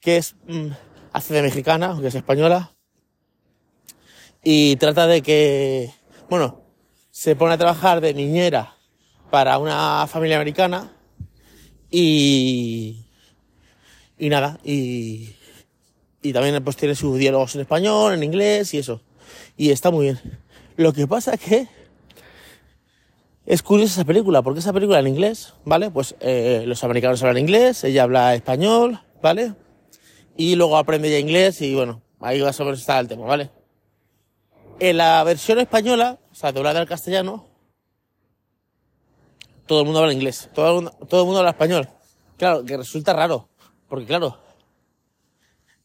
que 0.00 0.18
es, 0.18 0.36
mmm, 0.46 0.68
hace 1.12 1.34
de 1.34 1.42
mexicana, 1.42 1.88
aunque 1.88 2.08
es 2.08 2.14
española. 2.14 2.75
Y 4.48 4.76
trata 4.76 5.08
de 5.08 5.22
que, 5.22 5.90
bueno, 6.30 6.62
se 7.10 7.34
pone 7.34 7.54
a 7.54 7.58
trabajar 7.58 8.00
de 8.00 8.14
niñera 8.14 8.76
para 9.28 9.58
una 9.58 10.06
familia 10.06 10.36
americana 10.36 10.92
y, 11.90 13.06
y 14.16 14.28
nada, 14.28 14.60
y, 14.62 15.30
y 16.22 16.32
también 16.32 16.62
pues 16.62 16.76
tiene 16.76 16.94
sus 16.94 17.18
diálogos 17.18 17.56
en 17.56 17.62
español, 17.62 18.14
en 18.14 18.22
inglés 18.22 18.72
y 18.72 18.78
eso. 18.78 19.02
Y 19.56 19.72
está 19.72 19.90
muy 19.90 20.04
bien. 20.04 20.20
Lo 20.76 20.92
que 20.92 21.08
pasa 21.08 21.36
que 21.36 21.66
es 23.46 23.64
curiosa 23.64 23.94
esa 23.94 24.04
película, 24.04 24.42
porque 24.42 24.60
esa 24.60 24.72
película 24.72 25.00
en 25.00 25.08
inglés, 25.08 25.54
¿vale? 25.64 25.90
Pues 25.90 26.14
eh, 26.20 26.62
los 26.68 26.84
americanos 26.84 27.20
hablan 27.20 27.38
inglés, 27.38 27.82
ella 27.82 28.04
habla 28.04 28.36
español, 28.36 29.00
¿vale? 29.20 29.54
Y 30.36 30.54
luego 30.54 30.78
aprende 30.78 31.10
ya 31.10 31.18
inglés 31.18 31.60
y 31.62 31.74
bueno, 31.74 32.00
ahí 32.20 32.40
más 32.40 32.60
o 32.60 32.64
menos 32.64 32.88
el 32.88 33.08
tema, 33.08 33.26
¿vale? 33.26 33.50
En 34.78 34.98
la 34.98 35.24
versión 35.24 35.58
española, 35.58 36.18
o 36.30 36.34
sea, 36.34 36.52
doblada 36.52 36.80
al 36.80 36.86
castellano, 36.86 37.46
todo 39.66 39.80
el 39.80 39.86
mundo 39.86 40.00
habla 40.00 40.12
inglés, 40.12 40.50
todo 40.54 40.68
el 40.68 40.74
mundo, 40.74 40.90
todo 41.08 41.20
el 41.20 41.26
mundo 41.26 41.38
habla 41.38 41.52
español. 41.52 41.88
Claro, 42.36 42.64
que 42.64 42.76
resulta 42.76 43.14
raro, 43.14 43.48
porque 43.88 44.04
claro, 44.04 44.38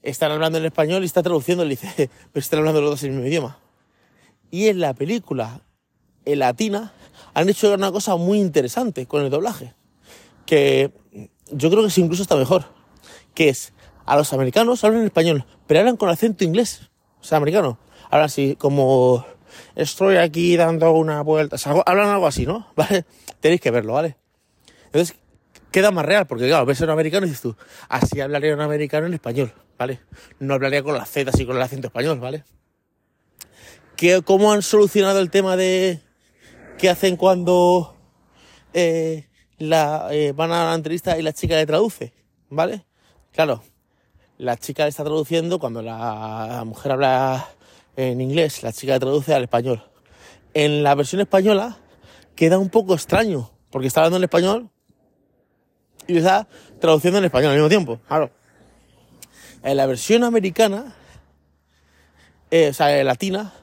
están 0.01 0.31
hablando 0.31 0.57
en 0.57 0.65
español 0.65 1.03
y 1.03 1.05
está 1.05 1.23
traduciendo, 1.23 1.65
y 1.65 1.69
dice, 1.69 2.09
pero 2.33 2.41
están 2.41 2.59
hablando 2.59 2.81
los 2.81 2.91
dos 2.91 3.03
en 3.03 3.11
el 3.11 3.15
mismo 3.15 3.27
idioma. 3.29 3.59
Y 4.49 4.67
en 4.67 4.81
la 4.81 4.93
película, 4.93 5.61
en 6.25 6.39
latina, 6.39 6.93
han 7.33 7.47
hecho 7.47 7.73
una 7.73 7.93
cosa 7.93 8.17
muy 8.17 8.39
interesante 8.39 9.05
con 9.05 9.23
el 9.23 9.29
doblaje, 9.29 9.73
que 10.45 10.91
yo 11.49 11.69
creo 11.69 11.83
que 11.83 11.87
es 11.87 11.97
incluso 11.97 12.23
está 12.23 12.35
mejor, 12.35 12.65
que 13.33 13.47
es, 13.47 13.71
a 14.05 14.17
los 14.17 14.33
americanos 14.33 14.83
hablan 14.83 15.05
español, 15.05 15.45
pero 15.65 15.79
hablan 15.79 15.95
con 15.95 16.09
acento 16.09 16.43
inglés, 16.43 16.89
o 17.21 17.23
sea, 17.23 17.37
americano. 17.37 17.77
Hablan 18.11 18.25
así, 18.25 18.55
como, 18.57 19.25
estoy 19.75 20.17
aquí 20.17 20.55
dando 20.55 20.91
una 20.91 21.21
vuelta, 21.21 21.57
hablan 21.85 22.09
algo 22.09 22.27
así, 22.27 22.45
¿no? 22.45 22.67
¿Vale? 22.75 23.05
Tenéis 23.39 23.61
que 23.61 23.71
verlo, 23.71 23.93
¿vale? 23.93 24.17
Entonces, 24.85 25.15
queda 25.71 25.89
más 25.89 26.05
real, 26.05 26.27
porque 26.27 26.47
claro, 26.47 26.65
ves 26.65 26.79
a 26.81 26.83
un 26.83 26.91
americano 26.91 27.25
y 27.25 27.29
dices 27.29 27.41
tú, 27.41 27.55
así 27.89 28.21
hablaría 28.21 28.53
un 28.53 28.61
americano 28.61 29.07
en 29.07 29.15
español, 29.15 29.53
¿vale? 29.79 30.01
No 30.39 30.53
hablaría 30.53 30.83
con 30.83 30.95
las 30.95 31.09
Z 31.09 31.31
y 31.41 31.45
con 31.45 31.55
el 31.55 31.61
acento 31.63 31.87
español, 31.87 32.19
¿vale? 32.19 32.43
que, 34.01 34.23
cómo 34.23 34.51
han 34.51 34.63
solucionado 34.63 35.19
el 35.19 35.29
tema 35.29 35.55
de 35.55 36.01
qué 36.79 36.89
hacen 36.89 37.17
cuando 37.17 37.95
eh, 38.73 39.27
la, 39.59 40.07
eh, 40.09 40.31
van 40.31 40.51
a 40.51 40.65
la 40.65 40.73
entrevista 40.73 41.19
y 41.19 41.21
la 41.21 41.33
chica 41.33 41.55
le 41.55 41.67
traduce, 41.67 42.11
¿vale? 42.49 42.83
Claro, 43.31 43.61
la 44.39 44.57
chica 44.57 44.85
le 44.85 44.89
está 44.89 45.03
traduciendo 45.03 45.59
cuando 45.59 45.83
la 45.83 46.63
mujer 46.65 46.93
habla 46.93 47.47
en 47.95 48.21
inglés, 48.21 48.63
la 48.63 48.71
chica 48.71 48.99
traduce 48.99 49.33
al 49.33 49.43
español. 49.43 49.83
En 50.53 50.83
la 50.83 50.95
versión 50.95 51.21
española 51.21 51.77
queda 52.35 52.57
un 52.57 52.69
poco 52.69 52.93
extraño, 52.93 53.51
porque 53.69 53.87
está 53.87 54.01
hablando 54.01 54.17
en 54.17 54.23
español 54.23 54.69
y 56.07 56.17
está 56.17 56.47
traduciendo 56.79 57.19
en 57.19 57.25
español 57.25 57.51
al 57.51 57.57
mismo 57.57 57.69
tiempo, 57.69 57.99
claro. 58.07 58.31
En 59.63 59.77
la 59.77 59.85
versión 59.85 60.23
americana, 60.23 60.95
eh, 62.49 62.69
o 62.69 62.73
sea, 62.73 63.03
latina, 63.03 63.53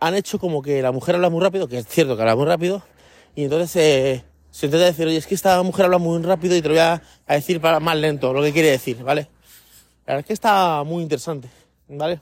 han 0.00 0.14
hecho 0.14 0.38
como 0.38 0.62
que 0.62 0.82
la 0.82 0.92
mujer 0.92 1.14
habla 1.14 1.30
muy 1.30 1.40
rápido, 1.40 1.68
que 1.68 1.78
es 1.78 1.86
cierto 1.86 2.16
que 2.16 2.22
habla 2.22 2.36
muy 2.36 2.46
rápido, 2.46 2.82
y 3.34 3.44
entonces 3.44 3.76
eh, 3.76 4.24
se 4.50 4.66
intenta 4.66 4.86
decir, 4.86 5.06
oye, 5.06 5.16
es 5.16 5.26
que 5.26 5.34
esta 5.34 5.62
mujer 5.62 5.86
habla 5.86 5.98
muy 5.98 6.20
rápido 6.22 6.56
y 6.56 6.62
te 6.62 6.68
lo 6.68 6.74
voy 6.74 6.82
a, 6.82 7.02
decir 7.28 7.60
para 7.60 7.80
más 7.80 7.96
lento, 7.96 8.32
lo 8.32 8.42
que 8.42 8.52
quiere 8.52 8.70
decir, 8.70 9.02
¿vale? 9.02 9.28
La 10.06 10.14
verdad 10.14 10.20
es 10.20 10.26
que 10.26 10.32
está 10.32 10.82
muy 10.84 11.02
interesante, 11.02 11.48
¿vale? 11.88 12.20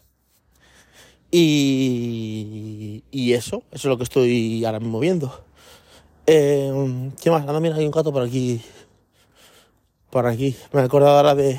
Y, 1.34 3.04
y 3.10 3.32
eso, 3.32 3.62
eso 3.72 3.88
es 3.88 3.90
lo 3.90 3.96
que 3.96 4.04
estoy 4.04 4.66
ahora 4.66 4.80
mismo 4.80 5.00
viendo. 5.00 5.44
Eh, 6.26 7.10
¿Qué 7.22 7.30
más? 7.30 7.40
Anda, 7.40 7.58
mira, 7.58 7.74
hay 7.74 7.86
un 7.86 7.90
gato 7.90 8.12
por 8.12 8.22
aquí. 8.22 8.60
Por 10.10 10.26
aquí. 10.26 10.54
Me 10.72 10.82
he 10.82 10.84
acordado 10.84 11.16
ahora 11.16 11.34
de, 11.34 11.58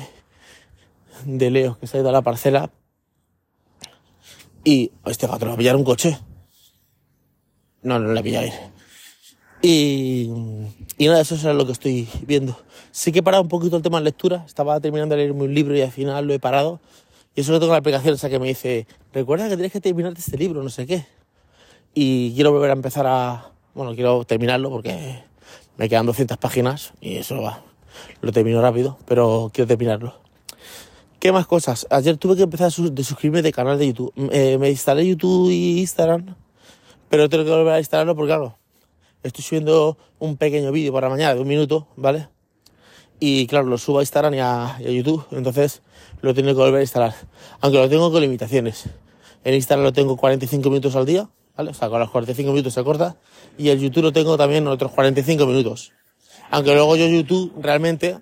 de 1.24 1.50
Leo, 1.50 1.76
que 1.80 1.88
se 1.88 1.96
ha 1.96 2.00
ido 2.00 2.08
a 2.08 2.12
la 2.12 2.22
parcela. 2.22 2.70
Y 4.62 4.92
este 5.06 5.26
gato 5.26 5.44
lo 5.44 5.50
va 5.50 5.54
a 5.54 5.58
pillar 5.58 5.74
un 5.74 5.82
coche. 5.82 6.20
No, 7.82 7.98
no 7.98 8.12
le 8.12 8.22
voy 8.22 8.36
a 8.36 8.46
ir. 8.46 8.52
Y, 9.60 10.30
y 10.98 11.08
nada, 11.08 11.20
eso 11.20 11.34
es 11.34 11.42
lo 11.42 11.66
que 11.66 11.72
estoy 11.72 12.08
viendo. 12.28 12.56
Sí 12.92 13.10
que 13.10 13.18
he 13.18 13.22
parado 13.24 13.42
un 13.42 13.48
poquito 13.48 13.76
el 13.76 13.82
tema 13.82 13.98
de 13.98 14.04
lectura. 14.04 14.44
Estaba 14.46 14.78
terminando 14.78 15.16
de 15.16 15.22
leerme 15.22 15.42
un 15.42 15.52
libro 15.52 15.76
y 15.76 15.82
al 15.82 15.90
final 15.90 16.26
lo 16.28 16.32
he 16.32 16.38
parado. 16.38 16.80
Y 17.34 17.40
eso 17.40 17.52
lo 17.52 17.58
tengo 17.58 17.72
en 17.72 17.74
la 17.74 17.78
aplicación 17.78 18.14
esa 18.14 18.30
que 18.30 18.38
me 18.38 18.46
dice, 18.46 18.86
recuerda 19.12 19.48
que 19.48 19.56
tienes 19.56 19.72
que 19.72 19.80
terminarte 19.80 20.20
este 20.20 20.36
libro, 20.36 20.62
no 20.62 20.70
sé 20.70 20.86
qué. 20.86 21.06
Y 21.94 22.34
quiero 22.34 22.52
volver 22.52 22.70
a 22.70 22.74
empezar 22.74 23.06
a... 23.06 23.50
Bueno, 23.74 23.94
quiero 23.94 24.24
terminarlo 24.24 24.70
porque 24.70 25.22
me 25.76 25.88
quedan 25.88 26.06
200 26.06 26.38
páginas 26.38 26.92
y 27.00 27.16
eso 27.16 27.42
va. 27.42 27.62
Lo 28.20 28.32
termino 28.32 28.62
rápido, 28.62 28.98
pero 29.06 29.50
quiero 29.52 29.66
terminarlo. 29.66 30.14
¿Qué 31.18 31.32
más 31.32 31.46
cosas? 31.46 31.86
Ayer 31.90 32.16
tuve 32.18 32.36
que 32.36 32.42
empezar 32.42 32.66
a 32.66 32.70
suscribirme 32.70 33.42
de 33.42 33.52
canal 33.52 33.78
de 33.78 33.86
YouTube. 33.86 34.12
Me 34.14 34.70
instalé 34.70 35.06
YouTube 35.06 35.50
y 35.50 35.80
Instagram, 35.80 36.36
pero 37.08 37.28
tengo 37.28 37.44
que 37.44 37.50
volver 37.50 37.72
a 37.72 37.78
instalarlo 37.78 38.14
porque, 38.14 38.28
claro, 38.28 38.58
estoy 39.22 39.42
subiendo 39.42 39.96
un 40.18 40.36
pequeño 40.36 40.70
vídeo 40.70 40.92
para 40.92 41.08
mañana 41.08 41.34
de 41.34 41.40
un 41.40 41.48
minuto, 41.48 41.88
¿vale? 41.96 42.28
Y 43.20 43.46
claro, 43.46 43.66
lo 43.66 43.78
subo 43.78 44.00
a 44.00 44.02
Instagram 44.02 44.34
y 44.34 44.40
a, 44.40 44.78
YouTube, 44.80 45.24
entonces 45.30 45.80
lo 46.24 46.34
tengo 46.34 46.48
que 46.48 46.54
volver 46.54 46.80
a 46.80 46.82
instalar. 46.82 47.14
Aunque 47.60 47.78
lo 47.78 47.88
tengo 47.88 48.10
con 48.10 48.20
limitaciones. 48.22 48.86
En 49.44 49.54
Instagram 49.54 49.84
lo 49.84 49.92
tengo 49.92 50.16
45 50.16 50.70
minutos 50.70 50.96
al 50.96 51.04
día, 51.04 51.28
¿vale? 51.56 51.70
O 51.70 51.74
sea, 51.74 51.90
con 51.90 52.00
los 52.00 52.10
45 52.10 52.50
minutos 52.50 52.72
se 52.72 52.82
corta. 52.82 53.16
Y 53.58 53.68
el 53.68 53.78
YouTube 53.78 54.04
lo 54.04 54.12
tengo 54.12 54.36
también 54.36 54.66
otros 54.66 54.92
45 54.92 55.44
minutos. 55.46 55.92
Aunque 56.50 56.74
luego 56.74 56.96
yo 56.96 57.06
YouTube 57.06 57.52
realmente 57.60 58.18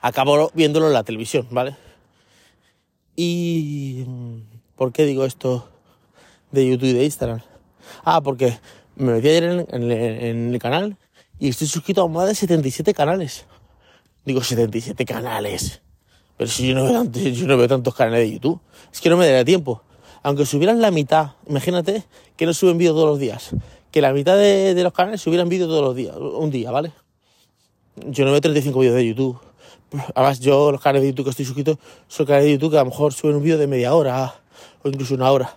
acabo 0.00 0.50
viéndolo 0.54 0.86
en 0.86 0.92
la 0.92 1.02
televisión, 1.02 1.48
¿vale? 1.50 1.76
Y... 3.16 4.04
¿Por 4.76 4.92
qué 4.92 5.04
digo 5.04 5.24
esto 5.24 5.68
de 6.52 6.64
YouTube 6.64 6.90
y 6.90 6.92
de 6.92 7.04
Instagram? 7.04 7.40
Ah, 8.04 8.20
porque 8.20 8.56
me 8.94 9.14
metí 9.14 9.26
ayer 9.26 9.66
en, 9.72 10.54
el 10.54 10.58
canal 10.60 10.96
y 11.40 11.48
estoy 11.48 11.66
suscrito 11.66 12.02
a 12.02 12.08
más 12.08 12.28
de 12.28 12.36
77 12.36 12.94
canales. 12.94 13.46
Digo, 14.24 14.40
77 14.40 15.04
canales. 15.04 15.82
Pero 16.38 16.48
si 16.48 16.68
yo 16.68 16.74
no, 16.74 16.84
veo, 16.84 17.04
yo 17.12 17.46
no 17.46 17.56
veo 17.58 17.68
tantos 17.68 17.94
canales 17.94 18.20
de 18.20 18.32
YouTube, 18.32 18.60
es 18.90 19.00
que 19.00 19.10
no 19.10 19.16
me 19.16 19.26
daría 19.26 19.44
tiempo. 19.44 19.82
Aunque 20.22 20.46
subieran 20.46 20.80
la 20.80 20.90
mitad, 20.90 21.32
imagínate 21.46 22.04
que 22.36 22.46
no 22.46 22.54
suben 22.54 22.78
vídeos 22.78 22.94
todos 22.94 23.08
los 23.08 23.18
días. 23.18 23.50
Que 23.90 24.00
la 24.00 24.12
mitad 24.12 24.36
de, 24.36 24.74
los 24.82 24.92
canales 24.92 25.20
subieran 25.20 25.48
vídeos 25.48 25.68
todos 25.68 25.82
los 25.82 25.96
días, 25.96 26.16
un 26.16 26.50
día, 26.50 26.70
¿vale? 26.70 26.92
Yo 28.06 28.24
no 28.24 28.30
veo 28.30 28.40
35 28.40 28.78
vídeos 28.78 28.94
de 28.94 29.06
YouTube. 29.06 29.38
Además, 30.14 30.40
yo 30.40 30.70
los 30.70 30.80
canales 30.80 31.02
de 31.02 31.08
YouTube 31.08 31.24
que 31.24 31.30
estoy 31.30 31.44
suscrito 31.44 31.78
son 32.06 32.26
canales 32.26 32.46
de 32.46 32.52
YouTube 32.52 32.70
que 32.70 32.78
a 32.78 32.84
lo 32.84 32.90
mejor 32.90 33.12
suben 33.12 33.36
un 33.36 33.42
vídeo 33.42 33.58
de 33.58 33.66
media 33.66 33.94
hora 33.94 34.40
o 34.82 34.88
incluso 34.88 35.14
una 35.14 35.30
hora. 35.32 35.56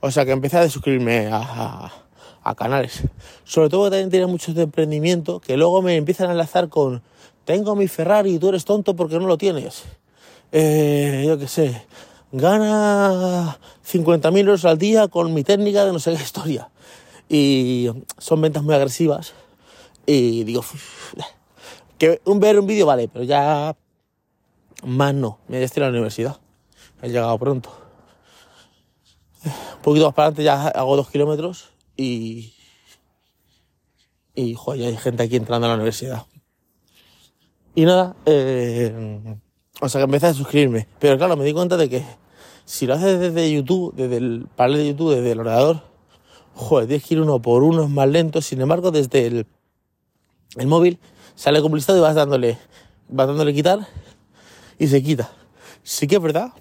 O 0.00 0.10
sea 0.10 0.24
que 0.24 0.30
empecé 0.30 0.58
a 0.58 0.70
suscribirme 0.70 1.28
a, 1.30 1.92
canales. 2.56 3.02
Sobre 3.44 3.68
todo 3.68 3.84
que 3.84 3.90
también 3.90 4.08
tiene 4.08 4.26
muchos 4.26 4.54
de 4.54 4.62
emprendimiento 4.62 5.38
que 5.38 5.58
luego 5.58 5.82
me 5.82 5.96
empiezan 5.96 6.30
a 6.30 6.32
enlazar 6.32 6.70
con 6.70 7.02
tengo 7.44 7.76
mi 7.76 7.88
Ferrari 7.88 8.34
y 8.34 8.38
tú 8.38 8.48
eres 8.48 8.64
tonto 8.64 8.96
porque 8.96 9.18
no 9.18 9.26
lo 9.26 9.36
tienes. 9.36 9.84
Eh, 10.52 11.24
yo 11.26 11.38
qué 11.38 11.46
sé, 11.46 11.86
gana 12.32 13.58
50.000 13.86 14.38
euros 14.38 14.64
al 14.64 14.78
día 14.78 15.08
con 15.08 15.34
mi 15.34 15.44
técnica 15.44 15.84
de 15.84 15.92
no 15.92 15.98
sé 15.98 16.14
qué 16.14 16.22
historia. 16.22 16.70
Y 17.28 17.90
son 18.18 18.40
ventas 18.40 18.62
muy 18.62 18.74
agresivas. 18.74 19.34
Y 20.06 20.44
digo, 20.44 20.64
que 21.98 22.20
un 22.24 22.40
ver 22.40 22.58
un 22.58 22.66
vídeo 22.66 22.86
vale, 22.86 23.08
pero 23.08 23.24
ya 23.24 23.76
más 24.84 25.14
no. 25.14 25.38
Me 25.48 25.62
estoy 25.62 25.82
a 25.82 25.86
la 25.86 25.92
universidad. 25.92 26.38
He 27.02 27.08
llegado 27.08 27.38
pronto. 27.38 27.70
Un 29.44 29.82
poquito 29.82 30.06
más 30.06 30.14
para 30.14 30.28
adelante 30.28 30.44
ya 30.44 30.68
hago 30.68 30.96
dos 30.96 31.10
kilómetros 31.10 31.70
y. 31.96 32.54
Y, 34.34 34.54
joder, 34.54 34.86
hay 34.86 34.96
gente 34.96 35.24
aquí 35.24 35.36
entrando 35.36 35.66
a 35.66 35.70
la 35.70 35.74
universidad. 35.74 36.24
Y 37.74 37.84
nada, 37.84 38.14
eh, 38.24 39.36
o 39.80 39.88
sea 39.88 40.00
que 40.00 40.04
empecé 40.04 40.26
a 40.26 40.34
suscribirme. 40.34 40.86
Pero 40.98 41.16
claro, 41.18 41.36
me 41.36 41.44
di 41.44 41.52
cuenta 41.52 41.76
de 41.76 41.88
que 41.88 42.04
si 42.64 42.86
lo 42.86 42.94
haces 42.94 43.18
desde 43.20 43.52
YouTube, 43.52 43.94
desde 43.94 44.16
el 44.16 44.46
panel 44.56 44.78
de 44.78 44.88
YouTube, 44.88 45.14
desde 45.14 45.32
el 45.32 45.40
ordenador, 45.40 45.82
joder, 46.54 46.86
tienes 46.86 47.04
que 47.04 47.14
ir 47.14 47.20
uno 47.20 47.40
por 47.40 47.62
uno, 47.62 47.84
es 47.84 47.90
más 47.90 48.08
lento. 48.08 48.42
Sin 48.42 48.60
embargo, 48.60 48.90
desde 48.90 49.26
el, 49.26 49.46
el 50.56 50.66
móvil 50.66 50.98
sale 51.34 51.62
como 51.62 51.76
listado 51.76 51.98
y 51.98 52.02
vas 52.02 52.14
dándole, 52.14 52.58
vas 53.08 53.26
dándole 53.26 53.54
quitar 53.54 53.86
y 54.78 54.88
se 54.88 55.02
quita. 55.02 55.30
Sí 55.82 56.06
que 56.06 56.16
es 56.16 56.22
verdad 56.22 56.52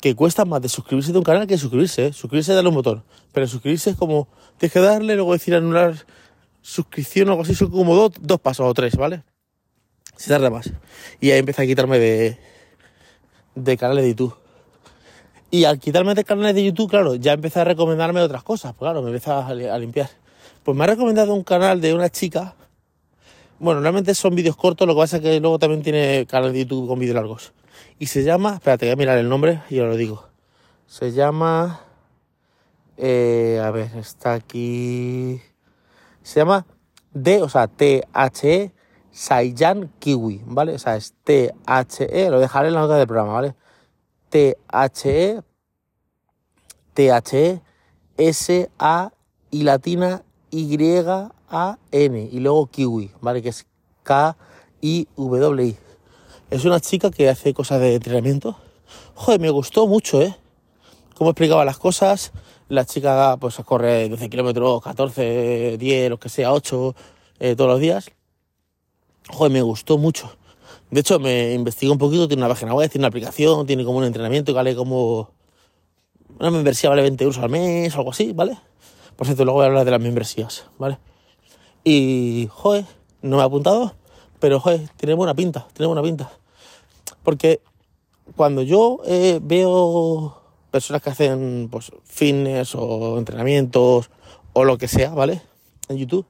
que 0.00 0.14
cuesta 0.14 0.44
más 0.44 0.60
de 0.60 0.68
suscribirse 0.68 1.12
de 1.12 1.18
un 1.18 1.24
canal 1.24 1.46
que 1.46 1.58
suscribirse, 1.58 2.06
¿eh? 2.06 2.12
suscribirse 2.12 2.52
darle 2.52 2.68
un 2.68 2.76
botón, 2.76 3.04
pero 3.32 3.46
suscribirse 3.46 3.90
es 3.90 3.96
como 3.96 4.28
tienes 4.58 4.72
que 4.72 4.80
darle, 4.80 5.14
luego 5.16 5.32
decir 5.32 5.54
anular 5.54 5.94
suscripción 6.62 7.28
o 7.28 7.32
algo 7.32 7.42
así, 7.42 7.54
son 7.54 7.70
como 7.70 8.10
dos 8.20 8.40
pasos 8.40 8.66
o 8.66 8.74
tres, 8.74 8.96
¿vale? 8.96 9.24
Se 10.18 10.28
tarda 10.28 10.50
más. 10.50 10.70
Y 11.20 11.30
ahí 11.30 11.38
empecé 11.38 11.62
a 11.62 11.66
quitarme 11.66 11.98
de, 11.98 12.38
de 13.54 13.76
canales 13.76 14.04
de 14.04 14.10
YouTube. 14.10 14.36
Y 15.50 15.64
al 15.64 15.78
quitarme 15.78 16.14
de 16.14 16.24
canales 16.24 16.54
de 16.54 16.64
YouTube, 16.64 16.90
claro, 16.90 17.14
ya 17.14 17.32
empecé 17.32 17.60
a 17.60 17.64
recomendarme 17.64 18.20
otras 18.20 18.42
cosas, 18.42 18.74
pues 18.74 18.90
claro, 18.90 19.00
me 19.00 19.08
empecé 19.08 19.30
a 19.30 19.78
limpiar. 19.78 20.10
Pues 20.62 20.76
me 20.76 20.84
ha 20.84 20.88
recomendado 20.88 21.32
un 21.34 21.44
canal 21.44 21.80
de 21.80 21.94
una 21.94 22.10
chica 22.10 22.54
bueno, 23.60 23.80
realmente 23.80 24.14
son 24.14 24.36
vídeos 24.36 24.54
cortos, 24.54 24.86
lo 24.86 24.94
que 24.94 25.00
pasa 25.00 25.16
es 25.16 25.22
que 25.22 25.40
luego 25.40 25.58
también 25.58 25.82
tiene 25.82 26.26
canal 26.26 26.52
de 26.52 26.60
YouTube 26.60 26.86
con 26.86 26.98
vídeos 27.00 27.16
largos. 27.16 27.52
Y 27.98 28.06
se 28.06 28.22
llama, 28.22 28.54
espérate, 28.54 28.86
voy 28.86 28.92
a 28.92 28.96
mirar 28.96 29.18
el 29.18 29.28
nombre 29.28 29.62
y 29.68 29.80
os 29.80 29.88
lo 29.88 29.96
digo. 29.96 30.28
Se 30.86 31.10
llama, 31.10 31.80
eh, 32.96 33.60
a 33.62 33.72
ver, 33.72 33.90
está 33.96 34.34
aquí. 34.34 35.40
Se 36.22 36.38
llama 36.38 36.66
D, 37.12 37.42
o 37.42 37.48
sea, 37.48 37.66
T-H-E 37.66 38.70
Saiyan 39.12 39.92
Kiwi, 39.98 40.42
¿vale? 40.46 40.74
O 40.74 40.78
sea, 40.78 40.96
es 40.96 41.14
T-H-E, 41.24 42.30
lo 42.30 42.40
dejaré 42.40 42.68
en 42.68 42.74
la 42.74 42.80
nota 42.80 42.96
del 42.96 43.06
programa, 43.06 43.32
¿vale? 43.32 43.54
T-H-E, 44.30 45.42
T-H-E, 46.94 47.60
S-A 48.16 49.12
y 49.50 49.62
latina 49.62 50.22
y-A-N 50.50 52.28
y 52.32 52.40
luego 52.40 52.66
Kiwi, 52.66 53.12
¿vale? 53.20 53.42
Que 53.42 53.50
es 53.50 53.66
K-I-W-I. 54.02 55.76
Es 56.50 56.64
una 56.64 56.80
chica 56.80 57.10
que 57.10 57.28
hace 57.28 57.52
cosas 57.54 57.80
de 57.80 57.94
entrenamiento. 57.94 58.56
Joder, 59.14 59.40
me 59.40 59.50
gustó 59.50 59.86
mucho, 59.86 60.22
¿eh? 60.22 60.34
Cómo 61.14 61.30
explicaba 61.30 61.64
las 61.64 61.78
cosas. 61.78 62.32
La 62.68 62.84
chica, 62.84 63.36
pues, 63.38 63.56
corre 63.64 64.08
12 64.08 64.30
kilómetros, 64.30 64.82
14, 64.82 65.76
10, 65.78 66.10
lo 66.10 66.18
que 66.18 66.28
sea, 66.28 66.52
8, 66.52 66.94
eh, 67.40 67.56
todos 67.56 67.70
los 67.70 67.80
días. 67.80 68.10
Joder, 69.28 69.52
me 69.52 69.62
gustó 69.62 69.98
mucho. 69.98 70.30
De 70.90 71.00
hecho, 71.00 71.18
me 71.18 71.52
investigué 71.52 71.92
un 71.92 71.98
poquito, 71.98 72.26
tiene 72.28 72.42
una 72.42 72.48
página 72.48 72.74
web, 72.74 72.90
tiene 72.90 73.02
una 73.02 73.08
aplicación, 73.08 73.66
tiene 73.66 73.84
como 73.84 73.98
un 73.98 74.04
entrenamiento 74.04 74.52
que 74.52 74.56
vale 74.56 74.74
como... 74.74 75.30
Una 76.38 76.50
membresía 76.50 76.88
vale 76.88 77.02
20 77.02 77.24
euros 77.24 77.38
al 77.38 77.50
mes 77.50 77.94
algo 77.96 78.10
así, 78.10 78.32
¿vale? 78.32 78.56
Por 79.16 79.26
cierto, 79.26 79.44
luego 79.44 79.58
voy 79.58 79.64
a 79.64 79.66
hablar 79.68 79.84
de 79.84 79.90
las 79.90 80.00
membresías, 80.00 80.66
¿vale? 80.78 80.98
Y, 81.84 82.48
joder, 82.50 82.84
no 83.22 83.36
me 83.36 83.42
ha 83.42 83.46
apuntado, 83.46 83.94
pero, 84.38 84.60
joder, 84.60 84.88
tiene 84.96 85.14
buena 85.14 85.34
pinta, 85.34 85.66
tiene 85.72 85.88
buena 85.88 86.02
pinta. 86.02 86.30
Porque 87.22 87.60
cuando 88.36 88.62
yo 88.62 89.00
eh, 89.04 89.40
veo 89.42 90.40
personas 90.70 91.02
que 91.02 91.10
hacen 91.10 91.68
pues 91.70 91.90
fitness 92.04 92.74
o 92.74 93.18
entrenamientos 93.18 94.10
o 94.52 94.64
lo 94.64 94.78
que 94.78 94.88
sea, 94.88 95.10
¿vale? 95.10 95.42
En 95.88 95.96
YouTube. 95.96 96.26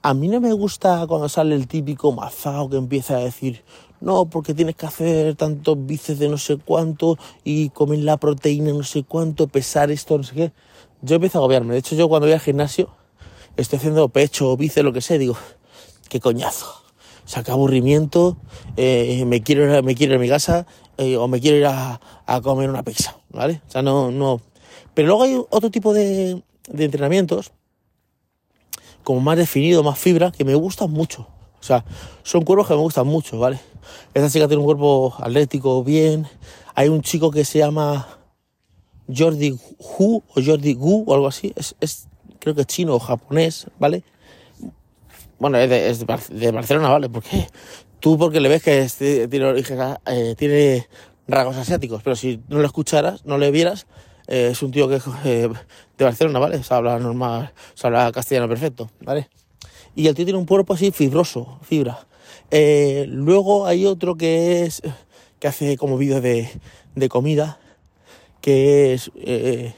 A 0.00 0.14
mí 0.14 0.28
no 0.28 0.40
me 0.40 0.52
gusta 0.52 1.04
cuando 1.08 1.28
sale 1.28 1.56
el 1.56 1.66
típico 1.66 2.12
mazao 2.12 2.70
que 2.70 2.76
empieza 2.76 3.16
a 3.16 3.20
decir, 3.20 3.64
no, 4.00 4.26
porque 4.26 4.54
tienes 4.54 4.76
que 4.76 4.86
hacer 4.86 5.34
tantos 5.34 5.76
bíceps 5.86 6.20
de 6.20 6.28
no 6.28 6.38
sé 6.38 6.56
cuánto 6.56 7.18
y 7.42 7.70
comer 7.70 7.98
la 8.00 8.16
proteína 8.16 8.72
no 8.72 8.84
sé 8.84 9.02
cuánto, 9.02 9.48
pesar 9.48 9.90
esto, 9.90 10.16
no 10.16 10.22
sé 10.22 10.34
qué. 10.34 10.52
Yo 11.02 11.16
empiezo 11.16 11.38
a 11.38 11.40
agobiarme. 11.40 11.72
De 11.72 11.80
hecho, 11.80 11.96
yo 11.96 12.08
cuando 12.08 12.26
voy 12.26 12.34
al 12.34 12.40
gimnasio, 12.40 12.90
estoy 13.56 13.78
haciendo 13.78 14.08
pecho, 14.08 14.56
bíceps, 14.56 14.84
lo 14.84 14.92
que 14.92 15.00
sé, 15.00 15.18
digo, 15.18 15.36
qué 16.08 16.20
coñazo. 16.20 16.66
O 17.36 17.42
qué 17.42 17.50
aburrimiento, 17.50 18.38
eh, 18.76 19.24
me, 19.26 19.42
quiero 19.42 19.64
ir, 19.64 19.82
me 19.82 19.94
quiero 19.96 20.14
ir 20.14 20.18
a 20.18 20.20
mi 20.20 20.28
casa 20.28 20.66
eh, 20.96 21.16
o 21.16 21.26
me 21.28 21.40
quiero 21.40 21.56
ir 21.58 21.66
a, 21.66 22.00
a, 22.24 22.40
comer 22.40 22.70
una 22.70 22.82
pizza, 22.84 23.18
¿vale? 23.30 23.60
O 23.68 23.70
sea, 23.70 23.82
no, 23.82 24.10
no. 24.12 24.40
Pero 24.94 25.08
luego 25.08 25.24
hay 25.24 25.34
otro 25.50 25.70
tipo 25.70 25.92
de, 25.92 26.42
de 26.68 26.84
entrenamientos 26.84 27.52
como 29.08 29.20
más 29.20 29.38
definido, 29.38 29.82
más 29.82 29.98
fibra, 29.98 30.30
que 30.30 30.44
me 30.44 30.54
gustan 30.54 30.90
mucho. 30.90 31.26
O 31.58 31.62
sea, 31.62 31.82
son 32.22 32.44
cuerpos 32.44 32.68
que 32.68 32.74
me 32.74 32.80
gustan 32.80 33.06
mucho, 33.06 33.38
¿vale? 33.38 33.58
Esta 34.12 34.28
chica 34.28 34.46
tiene 34.48 34.60
un 34.60 34.66
cuerpo 34.66 35.14
atlético, 35.18 35.82
bien. 35.82 36.26
Hay 36.74 36.90
un 36.90 37.00
chico 37.00 37.30
que 37.30 37.46
se 37.46 37.58
llama 37.58 38.06
Jordi 39.08 39.58
Hu 39.78 40.22
o 40.28 40.42
Jordi 40.44 40.74
Gu 40.74 41.04
o 41.06 41.14
algo 41.14 41.26
así. 41.26 41.54
Es, 41.56 41.74
es 41.80 42.06
creo 42.38 42.54
que 42.54 42.60
es 42.60 42.66
chino 42.66 42.96
o 42.96 42.98
japonés, 42.98 43.68
¿vale? 43.78 44.02
Bueno, 45.38 45.56
es 45.56 46.00
de, 46.28 46.50
Barcelona, 46.52 46.90
¿vale? 46.90 47.08
Porque 47.08 47.48
tú 48.00 48.18
porque 48.18 48.40
le 48.40 48.50
ves 48.50 48.62
que 48.62 48.80
es, 48.80 48.96
tiene 48.98 50.76
eh, 50.76 50.86
rasgos 51.26 51.56
asiáticos, 51.56 52.02
pero 52.02 52.14
si 52.14 52.42
no 52.48 52.58
lo 52.58 52.66
escucharas, 52.66 53.24
no 53.24 53.38
le 53.38 53.50
vieras, 53.50 53.86
eh, 54.26 54.50
es 54.52 54.62
un 54.62 54.70
tío 54.70 54.86
que 54.86 55.00
eh, 55.24 55.48
de 55.98 56.04
Barcelona, 56.04 56.38
¿vale? 56.38 56.62
Se 56.62 56.72
habla 56.72 56.98
normal, 56.98 57.52
se 57.74 57.86
habla 57.86 58.10
castellano 58.12 58.48
perfecto, 58.48 58.90
¿vale? 59.00 59.28
Y 59.94 60.06
el 60.06 60.14
tío 60.14 60.24
tiene 60.24 60.38
un 60.38 60.46
cuerpo 60.46 60.74
así 60.74 60.90
fibroso, 60.92 61.58
fibra. 61.62 62.06
Eh, 62.50 63.06
luego 63.08 63.66
hay 63.66 63.84
otro 63.84 64.16
que 64.16 64.64
es 64.64 64.82
que 65.38 65.48
hace 65.48 65.76
como 65.76 65.98
vídeos 65.98 66.22
de, 66.22 66.48
de 66.94 67.08
comida, 67.08 67.58
que 68.40 68.94
es 68.94 69.10
eh, 69.16 69.74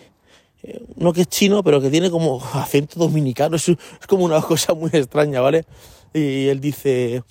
no 0.96 1.12
que 1.12 1.22
es 1.22 1.28
chino, 1.28 1.62
pero 1.62 1.80
que 1.80 1.90
tiene 1.90 2.11
como 2.11 2.42
acento 2.54 2.98
dominicano, 2.98 3.56
es, 3.56 3.68
es 3.68 4.06
como 4.09 4.24
una 4.24 4.40
cosa 4.42 4.74
muy 4.74 4.90
extraña, 4.92 5.40
¿vale? 5.40 5.64
Y 6.12 6.48
él 6.48 6.61
dice, 6.61 7.22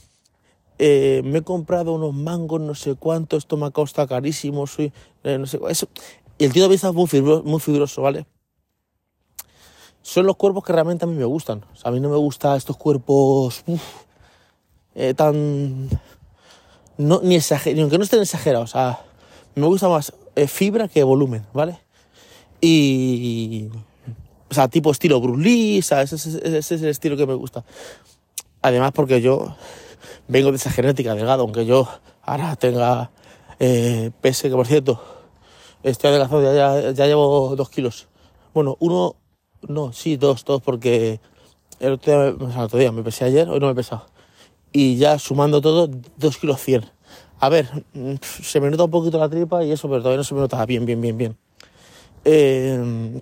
eh, 0.77 1.21
me 1.25 1.39
he 1.39 1.41
comprado 1.41 1.93
unos 1.93 2.13
mangos, 2.13 2.61
no 2.61 2.75
sé 2.75 2.95
cuánto, 2.95 3.37
esto 3.37 3.57
me 3.57 3.65
ha 3.67 3.71
costado 3.71 4.07
carísimo, 4.07 4.65
soy, 4.65 4.91
eh, 5.23 5.37
no 5.37 5.45
sé, 5.45 5.59
eso. 5.69 5.87
Y 6.37 6.45
el 6.45 6.53
tío 6.53 6.63
también 6.63 6.77
está 6.77 6.91
muy 6.91 7.07
fibroso, 7.07 7.43
muy 7.43 7.59
fibroso, 7.59 8.01
¿vale? 8.01 8.25
Son 10.01 10.25
los 10.25 10.35
cuerpos 10.35 10.63
que 10.63 10.73
realmente 10.73 11.05
a 11.05 11.07
mí 11.07 11.15
me 11.15 11.25
gustan. 11.25 11.63
A 11.83 11.91
mí 11.91 11.99
no 11.99 12.09
me 12.09 12.17
gustan 12.17 12.57
estos 12.57 12.77
cuerpos 12.77 13.63
eh, 14.95 15.13
tan... 15.13 15.89
No, 16.97 17.21
ni, 17.23 17.35
exager 17.35 17.75
ni 17.75 17.81
aunque 17.81 17.97
no 17.97 18.03
estén 18.03 18.21
exagerados. 18.21 18.71
O 18.71 18.73
sea, 18.73 18.99
me 19.55 19.67
gusta 19.67 19.87
más 19.87 20.13
eh, 20.35 20.47
fibra 20.47 20.87
que 20.87 21.03
volumen, 21.03 21.45
¿vale? 21.53 21.79
Y... 22.61 23.69
O 24.49 24.53
sea, 24.53 24.67
tipo 24.67 24.91
estilo 24.91 25.21
Bruce 25.21 25.43
Lee, 25.43 25.81
¿sabes? 25.81 26.11
Ese 26.13 26.57
es 26.57 26.71
el 26.81 26.89
estilo 26.89 27.15
que 27.15 27.27
me 27.27 27.35
gusta. 27.35 27.63
Además 28.61 28.91
porque 28.93 29.21
yo 29.21 29.55
vengo 30.27 30.49
de 30.49 30.57
esa 30.57 30.71
genética 30.71 31.13
delgado, 31.13 31.43
aunque 31.43 31.65
yo 31.65 31.87
ahora 32.23 32.55
tenga 32.55 33.11
eh, 33.59 34.11
pese, 34.21 34.49
que 34.49 34.55
por 34.55 34.65
cierto, 34.65 35.01
estoy 35.83 36.09
adelgazado, 36.09 36.41
ya, 36.41 36.81
ya, 36.81 36.91
ya, 36.91 37.05
llevo 37.05 37.55
dos 37.55 37.69
kilos. 37.69 38.07
Bueno, 38.53 38.77
uno, 38.79 39.15
no, 39.67 39.93
sí, 39.93 40.17
dos, 40.17 40.45
dos, 40.45 40.61
porque 40.61 41.19
el 41.79 41.93
otro, 41.93 42.77
día, 42.77 42.91
me 42.91 43.03
pesé 43.03 43.25
ayer, 43.25 43.49
hoy 43.49 43.59
no 43.59 43.67
me 43.67 43.73
he 43.73 43.75
pesado. 43.75 44.05
Y 44.71 44.97
ya 44.97 45.17
sumando 45.19 45.61
todo, 45.61 45.89
dos 46.17 46.37
kilos 46.37 46.61
cien. 46.61 46.85
A 47.39 47.49
ver, 47.49 47.69
se 48.21 48.59
me 48.59 48.69
nota 48.69 48.83
un 48.83 48.91
poquito 48.91 49.17
la 49.17 49.29
tripa 49.29 49.63
y 49.63 49.71
eso, 49.71 49.87
pero 49.87 50.01
todavía 50.01 50.17
no 50.17 50.23
se 50.23 50.33
me 50.33 50.41
nota 50.41 50.65
bien, 50.65 50.85
bien, 50.85 51.01
bien, 51.01 51.17
bien. 51.17 51.37
Eh, 52.25 53.21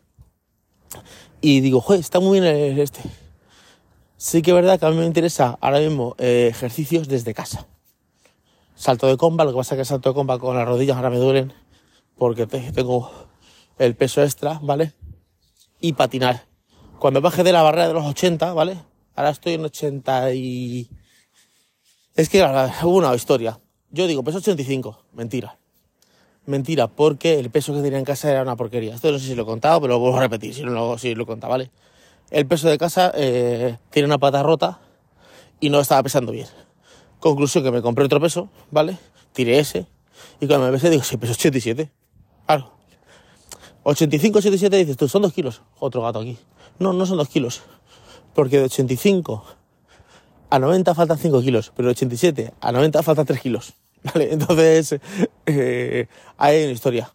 y 1.41 1.61
digo, 1.61 1.81
joder, 1.81 1.99
está 1.99 2.19
muy 2.19 2.39
bien 2.39 2.79
este. 2.79 3.01
Sí 4.17 4.41
que 4.41 4.51
es 4.51 4.55
verdad 4.55 4.79
que 4.79 4.85
a 4.85 4.89
mí 4.89 4.97
me 4.97 5.05
interesa 5.05 5.57
ahora 5.61 5.79
mismo 5.79 6.15
eh, 6.17 6.47
ejercicios 6.49 7.07
desde 7.07 7.33
casa. 7.35 7.67
Salto 8.75 9.07
de 9.07 9.17
comba, 9.17 9.43
lo 9.43 9.51
que 9.51 9.57
pasa 9.57 9.75
es 9.75 9.79
que 9.79 9.85
salto 9.85 10.09
de 10.09 10.15
comba 10.15 10.39
con 10.39 10.55
las 10.55 10.67
rodillas 10.67 10.97
ahora 10.97 11.09
me 11.11 11.17
duelen 11.17 11.53
porque 12.17 12.47
tengo 12.47 13.11
el 13.77 13.95
peso 13.95 14.23
extra, 14.23 14.59
¿vale? 14.61 14.93
Y 15.79 15.93
patinar. 15.93 16.45
Cuando 16.99 17.21
baje 17.21 17.43
de 17.43 17.51
la 17.51 17.61
barrera 17.61 17.87
de 17.87 17.93
los 17.93 18.05
80, 18.05 18.53
¿vale? 18.53 18.77
Ahora 19.15 19.29
estoy 19.29 19.53
en 19.53 19.65
80 19.65 20.33
y... 20.33 20.89
Es 22.15 22.29
que 22.29 22.41
hubo 22.83 22.97
una 22.97 23.13
historia. 23.13 23.59
Yo 23.91 24.07
digo, 24.07 24.23
peso 24.23 24.39
85. 24.39 25.05
Mentira. 25.13 25.57
Mentira, 26.45 26.87
porque 26.87 27.39
el 27.39 27.49
peso 27.49 27.73
que 27.73 27.81
tenía 27.81 27.99
en 27.99 28.05
casa 28.05 28.31
era 28.31 28.41
una 28.41 28.55
porquería. 28.55 28.95
Esto 28.95 29.11
no 29.11 29.19
sé 29.19 29.27
si 29.27 29.35
lo 29.35 29.43
he 29.43 29.45
contado, 29.45 29.81
pero 29.81 29.93
lo 29.93 29.99
vuelvo 29.99 30.17
a 30.17 30.21
repetir, 30.21 30.53
si 30.53 30.63
no 30.63 30.71
lo, 30.71 30.97
si 30.97 31.13
lo 31.13 31.23
he 31.23 31.25
contado, 31.25 31.51
¿vale? 31.51 31.71
El 32.31 32.47
peso 32.47 32.69
de 32.69 32.77
casa 32.77 33.11
eh, 33.15 33.77
tiene 33.89 34.07
una 34.07 34.17
pata 34.17 34.43
rota 34.43 34.79
y 35.59 35.69
no 35.69 35.79
estaba 35.79 36.03
pesando 36.03 36.31
bien. 36.31 36.47
Conclusión 37.19 37.63
que 37.63 37.71
me 37.71 37.81
compré 37.81 38.05
otro 38.05 38.21
peso, 38.21 38.49
¿vale? 38.71 38.97
Tiré 39.33 39.59
ese 39.59 39.87
y 40.39 40.47
cuando 40.47 40.67
me 40.67 40.71
pesé 40.71 40.89
digo, 40.89 41.03
sí, 41.03 41.17
peso 41.17 41.33
87. 41.33 41.91
Claro. 42.45 42.76
85, 43.89 44.39
87 44.39 44.75
dices 44.75 44.97
tú, 44.97 45.07
son 45.07 45.21
dos 45.21 45.31
kilos. 45.31 45.61
Otro 45.79 46.01
gato 46.01 46.19
aquí. 46.19 46.37
No, 46.77 46.91
no 46.91 47.05
son 47.05 47.17
dos 47.17 47.29
kilos. 47.29 47.61
Porque 48.33 48.57
de 48.57 48.65
85 48.65 49.45
a 50.49 50.59
90 50.59 50.93
faltan 50.93 51.17
5 51.17 51.41
kilos, 51.41 51.71
pero 51.73 51.87
de 51.87 51.91
87 51.91 52.53
a 52.59 52.71
90 52.73 53.01
faltan 53.01 53.25
3 53.25 53.39
kilos. 53.39 53.73
¿Vale? 54.03 54.33
Entonces, 54.33 54.99
eh, 55.45 56.07
hay 56.37 56.63
una 56.63 56.73
historia. 56.73 57.13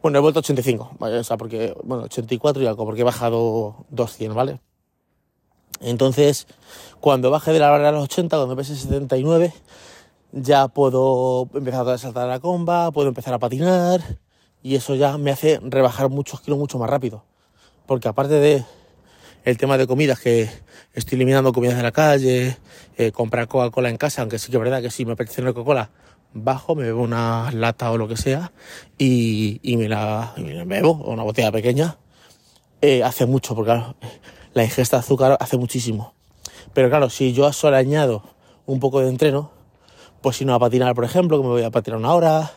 Bueno, 0.00 0.18
he 0.18 0.22
vuelto 0.22 0.38
a 0.38 0.40
85, 0.40 0.96
¿vale? 0.98 1.18
O 1.18 1.24
sea, 1.24 1.36
porque, 1.36 1.74
bueno, 1.84 2.04
84 2.04 2.62
y 2.62 2.66
algo, 2.66 2.86
porque 2.86 3.02
he 3.02 3.04
bajado 3.04 3.84
200, 3.90 4.34
¿vale? 4.34 4.60
Entonces, 5.80 6.46
cuando 7.00 7.30
baje 7.30 7.52
de 7.52 7.58
la 7.58 7.68
barrera 7.68 7.90
a 7.90 7.92
los 7.92 8.04
80, 8.04 8.34
cuando 8.36 8.56
pese 8.56 8.76
79, 8.76 9.52
ya 10.32 10.68
puedo 10.68 11.50
empezar 11.52 11.86
a 11.86 11.98
saltar 11.98 12.24
a 12.24 12.28
la 12.28 12.40
comba, 12.40 12.90
puedo 12.92 13.08
empezar 13.08 13.34
a 13.34 13.38
patinar, 13.38 14.02
y 14.68 14.74
eso 14.74 14.94
ya 14.94 15.16
me 15.16 15.30
hace 15.30 15.60
rebajar 15.62 16.10
muchos 16.10 16.42
kilos 16.42 16.58
mucho 16.58 16.78
más 16.78 16.90
rápido. 16.90 17.24
Porque 17.86 18.06
aparte 18.06 18.34
de 18.34 18.64
el 19.46 19.56
tema 19.56 19.78
de 19.78 19.86
comidas, 19.86 20.20
que 20.20 20.50
estoy 20.92 21.16
eliminando 21.16 21.54
comidas 21.54 21.78
de 21.78 21.82
la 21.82 21.90
calle, 21.90 22.58
eh, 22.98 23.10
comprar 23.10 23.48
Coca-Cola 23.48 23.88
en 23.88 23.96
casa, 23.96 24.20
aunque 24.20 24.38
sí 24.38 24.50
que 24.50 24.58
es 24.58 24.62
verdad 24.62 24.82
que 24.82 24.90
si 24.90 25.06
me 25.06 25.12
apetece 25.12 25.40
una 25.40 25.54
Coca-Cola, 25.54 25.88
bajo, 26.34 26.74
me 26.74 26.82
bebo 26.82 27.02
una 27.02 27.50
lata 27.50 27.90
o 27.90 27.96
lo 27.96 28.08
que 28.08 28.18
sea 28.18 28.52
y, 28.98 29.58
y, 29.62 29.78
me, 29.78 29.88
la, 29.88 30.34
me 30.36 30.66
bebo, 30.66 30.90
o 30.90 31.14
una 31.14 31.22
botella 31.22 31.50
pequeña. 31.50 31.96
Eh, 32.82 33.02
hace 33.02 33.24
mucho, 33.24 33.54
porque 33.54 33.82
la 34.52 34.64
ingesta 34.64 34.98
de 34.98 35.00
azúcar 35.00 35.38
hace 35.40 35.56
muchísimo. 35.56 36.12
Pero 36.74 36.90
claro, 36.90 37.08
si 37.08 37.32
yo 37.32 37.50
solo 37.54 37.78
añado 37.78 38.22
un 38.66 38.80
poco 38.80 39.00
de 39.00 39.08
entreno, 39.08 39.50
pues 40.20 40.36
si 40.36 40.44
no 40.44 40.52
a 40.52 40.58
patinar, 40.58 40.94
por 40.94 41.06
ejemplo, 41.06 41.38
que 41.38 41.44
me 41.44 41.48
voy 41.48 41.62
a 41.62 41.70
patinar 41.70 41.98
una 41.98 42.12
hora, 42.12 42.50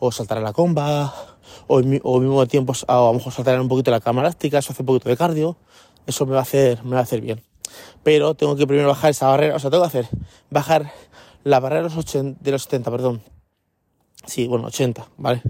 o 0.00 0.10
saltar 0.10 0.38
a 0.38 0.40
la 0.40 0.54
comba, 0.54 1.29
o, 1.66 1.78
o 1.78 2.20
mismo 2.20 2.46
tiempo 2.46 2.72
a, 2.86 2.94
a 2.94 3.00
lo 3.06 3.14
mejor 3.14 3.32
saltar 3.32 3.60
un 3.60 3.68
poquito 3.68 3.90
la 3.90 4.00
cama 4.00 4.20
elástica, 4.22 4.58
eso 4.58 4.72
hace 4.72 4.82
un 4.82 4.86
poquito 4.86 5.08
de 5.08 5.16
cardio, 5.16 5.56
eso 6.06 6.26
me 6.26 6.32
va 6.32 6.38
a 6.38 6.42
hacer, 6.42 6.82
me 6.84 6.92
va 6.92 6.98
a 6.98 7.02
hacer 7.02 7.20
bien. 7.20 7.42
Pero 8.02 8.34
tengo 8.34 8.56
que 8.56 8.66
primero 8.66 8.88
bajar 8.88 9.10
esa 9.10 9.28
barrera, 9.28 9.56
o 9.56 9.58
sea, 9.58 9.70
tengo 9.70 9.82
que 9.84 9.88
hacer, 9.88 10.08
bajar 10.50 10.92
la 11.44 11.60
barrera 11.60 11.82
de 11.82 11.88
los, 11.88 11.96
80, 11.96 12.38
de 12.42 12.50
los 12.50 12.62
70, 12.62 12.90
perdón. 12.90 13.22
Sí, 14.26 14.46
bueno, 14.46 14.66
80, 14.66 15.06
¿vale? 15.16 15.42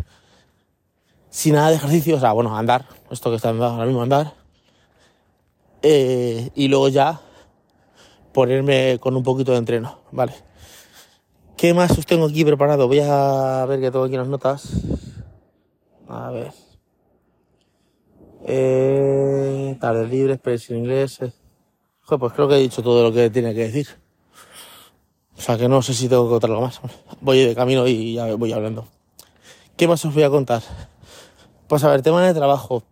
Sin 1.28 1.54
nada 1.54 1.70
de 1.70 1.76
ejercicio, 1.76 2.16
o 2.16 2.20
sea, 2.20 2.32
bueno, 2.32 2.56
andar, 2.56 2.86
esto 3.10 3.30
que 3.30 3.36
está 3.36 3.50
ahora 3.50 3.84
mismo, 3.86 4.02
andar. 4.02 4.34
Eh, 5.82 6.50
y 6.54 6.68
luego 6.68 6.88
ya 6.88 7.20
ponerme 8.32 8.98
con 9.00 9.16
un 9.16 9.22
poquito 9.22 9.52
de 9.52 9.58
entreno, 9.58 10.00
¿vale? 10.12 10.34
¿Qué 11.56 11.74
más 11.74 11.96
os 11.98 12.06
tengo 12.06 12.26
aquí 12.26 12.44
preparado? 12.44 12.86
Voy 12.86 13.00
a 13.00 13.66
ver 13.66 13.80
que 13.80 13.90
tengo 13.90 14.04
aquí 14.04 14.16
las 14.16 14.28
notas. 14.28 14.70
A 16.10 16.30
ver. 16.30 16.52
Eh, 18.44 19.76
tardes 19.80 20.10
libres, 20.10 20.36
expresión 20.36 20.80
inglés. 20.80 21.20
Joder, 22.02 22.18
pues 22.18 22.32
creo 22.32 22.48
que 22.48 22.56
he 22.56 22.58
dicho 22.58 22.82
todo 22.82 23.04
lo 23.04 23.12
que 23.12 23.30
tiene 23.30 23.54
que 23.54 23.60
decir. 23.60 23.86
O 25.38 25.40
sea 25.40 25.56
que 25.56 25.68
no 25.68 25.80
sé 25.82 25.94
si 25.94 26.08
tengo 26.08 26.24
que 26.24 26.30
contar 26.30 26.50
algo 26.50 26.62
más. 26.62 26.80
Voy 27.20 27.38
de 27.38 27.54
camino 27.54 27.86
y 27.86 28.14
ya 28.14 28.34
voy 28.34 28.52
hablando. 28.52 28.86
¿Qué 29.76 29.86
más 29.86 30.04
os 30.04 30.12
voy 30.12 30.24
a 30.24 30.30
contar? 30.30 30.62
Pues 31.68 31.84
a 31.84 31.88
ver, 31.88 32.02
tema 32.02 32.26
de 32.26 32.34
trabajo. 32.34 32.82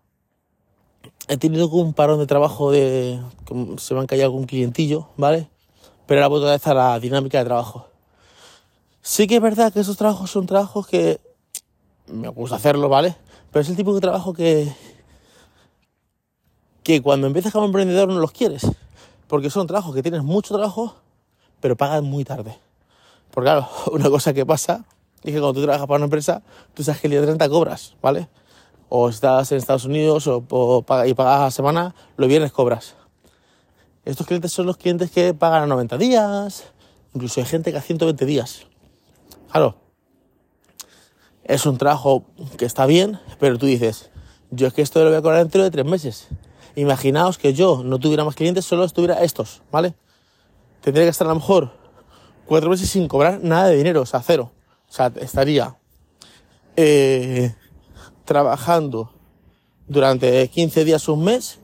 He 1.26 1.36
tenido 1.36 1.68
un 1.68 1.92
parón 1.94 2.20
de 2.20 2.26
trabajo 2.26 2.70
de... 2.70 3.20
Se 3.78 3.94
me 3.94 4.00
han 4.00 4.06
caído 4.06 4.26
algún 4.26 4.46
clientillo, 4.46 5.08
¿vale? 5.16 5.50
Pero 6.06 6.20
ahora 6.22 6.28
vuelto 6.48 6.70
a 6.70 6.74
la 6.74 7.00
dinámica 7.00 7.38
de 7.38 7.44
trabajo. 7.44 7.88
Sí 9.02 9.26
que 9.26 9.36
es 9.36 9.42
verdad 9.42 9.72
que 9.72 9.80
esos 9.80 9.96
trabajos 9.96 10.30
son 10.30 10.46
trabajos 10.46 10.86
que 10.86 11.20
me 12.10 12.28
gusta 12.28 12.56
hacerlo, 12.56 12.88
¿vale? 12.88 13.16
Pero 13.50 13.62
es 13.62 13.68
el 13.68 13.76
tipo 13.76 13.94
de 13.94 14.00
trabajo 14.00 14.32
que, 14.32 14.72
que 16.82 17.02
cuando 17.02 17.26
empiezas 17.26 17.52
como 17.52 17.66
emprendedor 17.66 18.08
no 18.08 18.18
los 18.18 18.32
quieres. 18.32 18.66
Porque 19.26 19.50
son 19.50 19.66
trabajos 19.66 19.94
que 19.94 20.02
tienes 20.02 20.22
mucho 20.22 20.54
trabajo, 20.54 20.96
pero 21.60 21.76
pagan 21.76 22.04
muy 22.04 22.24
tarde. 22.24 22.58
Porque 23.30 23.46
claro, 23.46 23.68
una 23.92 24.10
cosa 24.10 24.32
que 24.32 24.46
pasa 24.46 24.84
es 25.22 25.32
que 25.34 25.40
cuando 25.40 25.54
tú 25.54 25.62
trabajas 25.62 25.86
para 25.86 25.96
una 25.96 26.06
empresa, 26.06 26.42
tú 26.74 26.82
sabes 26.82 27.00
que 27.00 27.06
el 27.08 27.12
día 27.12 27.22
30 27.22 27.48
cobras, 27.48 27.94
¿vale? 28.00 28.28
O 28.88 29.08
estás 29.08 29.52
en 29.52 29.58
Estados 29.58 29.84
Unidos 29.84 30.26
o, 30.26 30.84
y 31.06 31.14
pagas 31.14 31.40
a 31.42 31.50
semana, 31.50 31.94
los 32.16 32.28
viernes 32.28 32.52
cobras. 32.52 32.94
Estos 34.04 34.26
clientes 34.26 34.52
son 34.52 34.64
los 34.64 34.78
clientes 34.78 35.10
que 35.10 35.34
pagan 35.34 35.64
a 35.64 35.66
90 35.66 35.98
días, 35.98 36.64
incluso 37.12 37.40
hay 37.40 37.46
gente 37.46 37.70
que 37.70 37.78
a 37.78 37.82
120 37.82 38.24
días. 38.24 38.66
Claro, 39.50 39.76
es 41.48 41.64
un 41.64 41.78
trabajo 41.78 42.24
que 42.58 42.66
está 42.66 42.86
bien, 42.86 43.18
pero 43.40 43.58
tú 43.58 43.66
dices, 43.66 44.10
yo 44.50 44.68
es 44.68 44.74
que 44.74 44.82
esto 44.82 45.02
lo 45.02 45.08
voy 45.08 45.18
a 45.18 45.22
cobrar 45.22 45.40
dentro 45.40 45.64
de 45.64 45.70
tres 45.70 45.86
meses. 45.86 46.28
Imaginaos 46.76 47.38
que 47.38 47.54
yo 47.54 47.82
no 47.82 47.98
tuviera 47.98 48.22
más 48.22 48.34
clientes, 48.34 48.66
solo 48.66 48.84
estuviera 48.84 49.24
estos, 49.24 49.62
¿vale? 49.72 49.94
Tendría 50.82 51.06
que 51.06 51.10
estar 51.10 51.26
a 51.26 51.30
lo 51.30 51.36
mejor 51.36 51.72
cuatro 52.46 52.68
meses 52.70 52.90
sin 52.90 53.08
cobrar 53.08 53.40
nada 53.42 53.68
de 53.68 53.76
dinero, 53.76 54.02
o 54.02 54.06
sea, 54.06 54.22
cero. 54.22 54.52
O 54.88 54.92
sea, 54.92 55.10
estaría 55.16 55.74
eh, 56.76 57.54
trabajando 58.26 59.10
durante 59.86 60.48
15 60.48 60.84
días, 60.84 61.08
un 61.08 61.24
mes, 61.24 61.58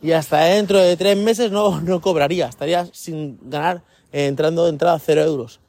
y 0.00 0.12
hasta 0.12 0.44
dentro 0.44 0.78
de 0.78 0.96
tres 0.96 1.16
meses 1.16 1.50
no, 1.50 1.80
no 1.80 2.00
cobraría, 2.00 2.46
estaría 2.46 2.86
sin 2.92 3.38
ganar, 3.50 3.82
eh, 4.12 4.26
entrando 4.26 4.64
de 4.64 4.70
entrada 4.70 4.98
cero 5.00 5.22
euros. 5.22 5.60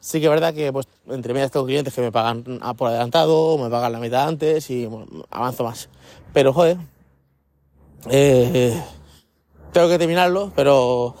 Sí 0.00 0.20
que 0.20 0.26
es 0.26 0.30
verdad 0.30 0.54
que 0.54 0.72
pues 0.72 0.86
entre 1.08 1.34
medias 1.34 1.50
tengo 1.50 1.66
clientes 1.66 1.92
que 1.92 2.00
me 2.00 2.12
pagan 2.12 2.44
por 2.76 2.88
adelantado, 2.88 3.58
me 3.58 3.68
pagan 3.68 3.92
la 3.92 3.98
mitad 3.98 4.28
antes 4.28 4.70
y 4.70 4.88
avanzo 5.30 5.64
más. 5.64 5.88
Pero 6.32 6.52
joder, 6.52 6.76
eh, 8.08 8.80
tengo 9.72 9.88
que 9.88 9.98
terminarlo, 9.98 10.52
pero 10.54 11.16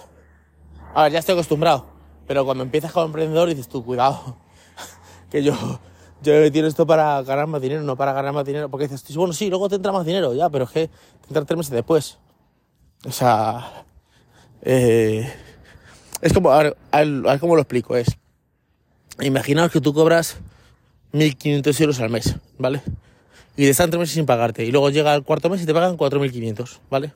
a 0.94 1.04
ver, 1.04 1.12
ya 1.12 1.18
estoy 1.18 1.34
acostumbrado. 1.34 1.86
Pero 2.26 2.44
cuando 2.44 2.62
empiezas 2.62 2.92
como 2.92 3.06
emprendedor 3.06 3.48
dices 3.48 3.68
tú, 3.68 3.84
cuidado, 3.84 4.36
que 5.30 5.42
yo, 5.42 5.54
yo 6.22 6.32
he 6.32 6.66
esto 6.66 6.86
para 6.86 7.22
ganar 7.22 7.46
más 7.46 7.60
dinero, 7.60 7.82
no 7.82 7.96
para 7.96 8.12
ganar 8.12 8.32
más 8.32 8.44
dinero, 8.44 8.68
porque 8.68 8.86
dices, 8.86 9.16
bueno, 9.16 9.32
sí, 9.32 9.48
luego 9.48 9.68
te 9.68 9.76
entra 9.76 9.92
más 9.92 10.04
dinero, 10.04 10.34
ya, 10.34 10.48
pero 10.50 10.64
es 10.64 10.70
que 10.70 10.88
te 10.88 11.28
entra 11.28 11.44
tres 11.44 11.56
meses 11.56 11.72
después. 11.72 12.18
O 13.06 13.12
sea, 13.12 13.84
eh, 14.62 15.32
es 16.20 16.32
como, 16.32 16.50
a 16.50 16.62
ver, 16.62 16.76
a 16.90 17.02
ver 17.02 17.40
cómo 17.40 17.54
lo 17.54 17.62
explico, 17.62 17.96
es, 17.96 18.08
imaginaos 19.20 19.72
que 19.72 19.80
tú 19.80 19.92
cobras 19.92 20.36
1.500 21.12 21.80
euros 21.80 22.00
al 22.00 22.10
mes, 22.10 22.36
¿vale? 22.58 22.82
Y 23.56 23.64
te 23.64 23.70
están 23.70 23.90
tres 23.90 24.00
meses 24.00 24.14
sin 24.14 24.26
pagarte, 24.26 24.64
y 24.64 24.70
luego 24.70 24.90
llega 24.90 25.14
el 25.14 25.22
cuarto 25.22 25.50
mes 25.50 25.62
y 25.62 25.66
te 25.66 25.74
pagan 25.74 25.96
4.500, 25.96 26.78
¿vale? 26.90 27.12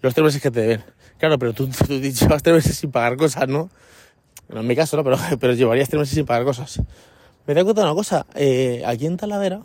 Los 0.00 0.14
tres 0.14 0.24
meses 0.24 0.42
que 0.42 0.50
te 0.50 0.60
deben. 0.60 0.84
Claro, 1.18 1.38
pero 1.38 1.52
tú, 1.52 1.68
tú, 1.68 1.86
llevas 2.00 2.42
tres 2.42 2.56
meses 2.56 2.76
sin 2.76 2.90
pagar 2.90 3.16
cosas, 3.16 3.48
¿no? 3.48 3.70
En 4.48 4.66
mi 4.66 4.74
caso, 4.74 4.96
¿no? 4.96 5.04
Pero, 5.04 5.18
pero 5.40 5.52
llevarías 5.54 5.88
tres 5.88 6.00
meses 6.00 6.14
sin 6.14 6.26
pagar 6.26 6.44
cosas. 6.44 6.80
Me 7.46 7.54
da 7.54 7.64
cuenta 7.64 7.82
una 7.82 7.94
cosa, 7.94 8.26
eh, 8.34 8.82
aquí 8.86 9.06
en 9.06 9.16
Talavera, 9.16 9.62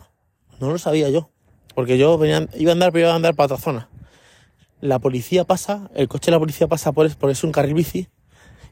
no 0.60 0.70
lo 0.70 0.78
sabía 0.78 1.08
yo, 1.10 1.30
porque 1.74 1.96
yo 1.96 2.18
venía, 2.18 2.48
iba 2.56 2.72
a 2.72 2.74
andar, 2.74 2.92
pero 2.92 3.06
iba 3.06 3.12
a 3.12 3.16
andar 3.16 3.34
para 3.34 3.54
otra 3.54 3.58
zona 3.58 3.88
la 4.80 4.98
policía 4.98 5.44
pasa, 5.44 5.90
el 5.94 6.08
coche 6.08 6.26
de 6.26 6.32
la 6.32 6.38
policía 6.38 6.68
pasa 6.68 6.92
por, 6.92 7.14
por 7.16 7.30
es 7.30 7.42
un 7.44 7.52
carril 7.52 7.74
bici 7.74 8.08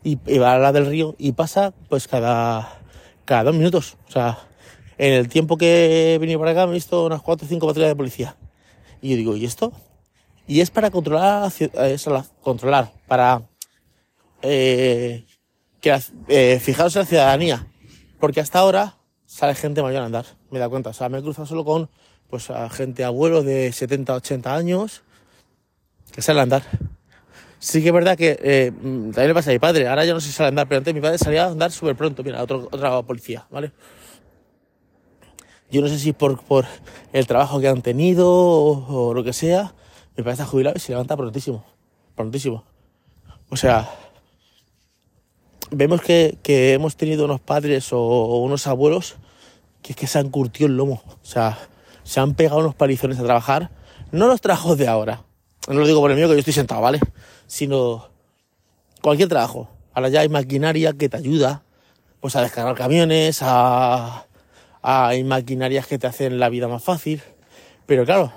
y, 0.06 0.38
va 0.38 0.54
a 0.54 0.58
la 0.58 0.70
del 0.70 0.86
río 0.86 1.16
y 1.18 1.32
pasa 1.32 1.74
pues 1.88 2.06
cada, 2.06 2.78
cada 3.24 3.44
dos 3.44 3.56
minutos. 3.56 3.96
O 4.08 4.12
sea, 4.12 4.38
en 4.98 5.12
el 5.12 5.28
tiempo 5.28 5.56
que 5.56 6.14
he 6.14 6.18
venido 6.18 6.38
para 6.38 6.52
acá 6.52 6.64
me 6.66 6.72
he 6.72 6.74
visto 6.74 7.04
unas 7.04 7.22
cuatro 7.22 7.44
o 7.44 7.48
cinco 7.48 7.66
patrullas 7.66 7.90
de 7.90 7.96
policía. 7.96 8.36
Y 9.02 9.10
yo 9.10 9.16
digo, 9.16 9.36
¿y 9.36 9.44
esto? 9.44 9.72
Y 10.46 10.60
es 10.60 10.70
para 10.70 10.92
controlar, 10.92 11.50
es 11.58 12.08
controlar, 12.40 12.92
para 13.08 13.42
eh, 14.42 15.26
que, 15.80 15.98
eh, 16.28 16.60
fijaros 16.62 16.94
en 16.94 17.00
la 17.00 17.06
ciudadanía. 17.06 17.66
Porque 18.20 18.40
hasta 18.40 18.60
ahora 18.60 18.96
sale 19.26 19.56
gente 19.56 19.82
mayor 19.82 20.02
a 20.02 20.06
andar, 20.06 20.26
me 20.52 20.60
da 20.60 20.68
cuenta. 20.68 20.90
O 20.90 20.92
sea, 20.92 21.08
me 21.08 21.18
he 21.18 21.22
cruzado 21.22 21.46
solo 21.46 21.64
con 21.64 21.90
pues 22.30 22.50
a 22.50 22.70
gente 22.70 23.04
abuelo 23.04 23.42
de 23.42 23.72
70, 23.72 24.14
80 24.14 24.54
años 24.54 25.02
que 26.12 26.22
sale 26.22 26.38
a 26.38 26.44
andar. 26.44 26.62
Sí 27.58 27.82
que 27.82 27.88
es 27.88 27.94
verdad 27.94 28.16
que 28.16 28.38
eh, 28.40 28.72
también 28.72 29.28
le 29.28 29.34
pasa 29.34 29.50
a 29.50 29.52
mi 29.52 29.58
padre. 29.58 29.88
Ahora 29.88 30.04
ya 30.04 30.12
no 30.12 30.20
sé 30.20 30.28
si 30.28 30.32
sale 30.32 30.46
a 30.46 30.48
andar, 30.48 30.68
pero 30.68 30.78
antes 30.78 30.94
mi 30.94 31.00
padre 31.00 31.18
salía 31.18 31.44
a 31.44 31.48
andar 31.48 31.72
súper 31.72 31.96
pronto. 31.96 32.22
Mira, 32.22 32.42
otro, 32.42 32.68
otra 32.70 33.02
policía, 33.02 33.46
¿vale? 33.50 33.72
Yo 35.70 35.80
no 35.80 35.88
sé 35.88 35.98
si 35.98 36.12
por, 36.12 36.40
por 36.42 36.64
el 37.12 37.26
trabajo 37.26 37.60
que 37.60 37.68
han 37.68 37.82
tenido 37.82 38.30
o, 38.30 39.12
lo 39.14 39.24
que 39.24 39.32
sea, 39.32 39.74
mi 40.16 40.22
padre 40.22 40.32
está 40.32 40.46
jubilado 40.46 40.76
y 40.76 40.80
se 40.80 40.92
levanta 40.92 41.16
prontísimo. 41.16 41.64
Prontísimo. 42.14 42.64
O 43.48 43.56
sea, 43.56 43.90
vemos 45.70 46.02
que, 46.02 46.38
que 46.42 46.72
hemos 46.72 46.96
tenido 46.96 47.24
unos 47.24 47.40
padres 47.40 47.92
o, 47.92 48.38
unos 48.38 48.66
abuelos 48.66 49.16
que 49.82 49.92
es 49.92 49.96
que 49.96 50.06
se 50.06 50.18
han 50.18 50.30
curtido 50.30 50.68
el 50.68 50.76
lomo. 50.76 51.02
O 51.06 51.24
sea, 51.24 51.58
se 52.04 52.20
han 52.20 52.34
pegado 52.34 52.60
unos 52.60 52.74
palizones 52.74 53.18
a 53.18 53.24
trabajar. 53.24 53.70
No 54.12 54.28
los 54.28 54.40
trabajos 54.40 54.78
de 54.78 54.86
ahora, 54.86 55.24
no 55.74 55.80
lo 55.80 55.86
digo 55.86 56.00
por 56.00 56.10
el 56.10 56.16
mío 56.16 56.28
que 56.28 56.34
yo 56.34 56.38
estoy 56.38 56.52
sentado, 56.52 56.80
¿vale? 56.80 57.00
Sino 57.46 58.08
cualquier 59.02 59.28
trabajo. 59.28 59.68
Ahora 59.92 60.08
ya 60.08 60.20
hay 60.20 60.28
maquinaria 60.28 60.92
que 60.92 61.08
te 61.08 61.16
ayuda 61.16 61.62
pues 62.20 62.36
a 62.36 62.42
descargar 62.42 62.74
camiones, 62.74 63.38
a, 63.42 64.26
hay 64.82 65.24
maquinarias 65.24 65.86
que 65.86 65.98
te 65.98 66.06
hacen 66.06 66.38
la 66.38 66.48
vida 66.48 66.68
más 66.68 66.82
fácil. 66.82 67.22
Pero 67.86 68.04
claro, 68.04 68.32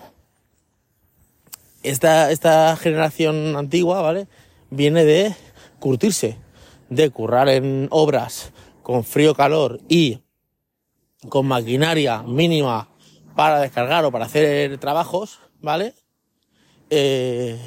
esta, 1.84 2.32
esta 2.32 2.76
generación 2.78 3.56
antigua, 3.56 4.02
¿vale? 4.02 4.28
Viene 4.70 5.06
de 5.06 5.36
curtirse, 5.80 6.38
de 6.90 7.10
currar 7.10 7.50
en 7.50 7.88
obras 7.92 8.52
con 8.84 9.04
frío, 9.04 9.36
calor 9.36 9.80
y 9.88 10.20
con 11.30 11.48
maquinaria 11.48 12.24
mínima 12.24 12.90
para 13.36 13.60
descargar 13.60 14.06
o 14.06 14.12
para 14.12 14.26
hacer 14.26 14.78
trabajos, 14.78 15.40
¿vale? 15.62 15.94
Eh, 16.90 17.60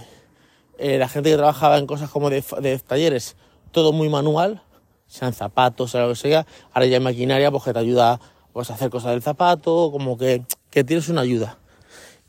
eh, 0.78 0.98
la 0.98 1.08
gente 1.08 1.30
que 1.30 1.36
trabajaba 1.36 1.78
en 1.78 1.86
cosas 1.86 2.10
como 2.10 2.28
de, 2.28 2.42
talleres, 2.86 3.36
todo 3.70 3.92
muy 3.92 4.08
manual, 4.08 4.62
sean 5.06 5.32
zapatos 5.32 5.94
o 5.94 6.00
lo 6.00 6.08
que 6.08 6.16
sea, 6.16 6.46
ahora 6.72 6.86
ya 6.86 6.96
hay 6.96 7.02
maquinaria 7.02 7.50
pues, 7.50 7.62
que 7.62 7.72
te 7.72 7.78
ayuda 7.78 8.20
pues, 8.52 8.70
a 8.70 8.74
hacer 8.74 8.90
cosas 8.90 9.12
del 9.12 9.22
zapato, 9.22 9.90
como 9.92 10.18
que, 10.18 10.42
que 10.70 10.82
tienes 10.82 11.08
una 11.08 11.20
ayuda. 11.20 11.58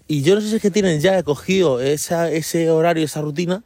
Y 0.07 0.21
yo 0.21 0.35
no 0.35 0.41
sé 0.41 0.49
si 0.49 0.55
es 0.57 0.61
que 0.61 0.69
tienen 0.69 0.99
ya 0.99 1.23
cogido 1.23 1.79
esa, 1.81 2.29
ese 2.29 2.69
horario, 2.69 3.05
esa 3.05 3.21
rutina, 3.21 3.63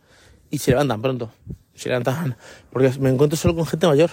y 0.49 0.59
se 0.59 0.71
levantan 0.71 1.01
pronto. 1.01 1.31
Se 1.73 1.89
levantan, 1.89 2.37
porque 2.71 2.91
me 2.99 3.09
encuentro 3.09 3.35
solo 3.37 3.55
con 3.55 3.65
gente 3.65 3.87
mayor. 3.87 4.11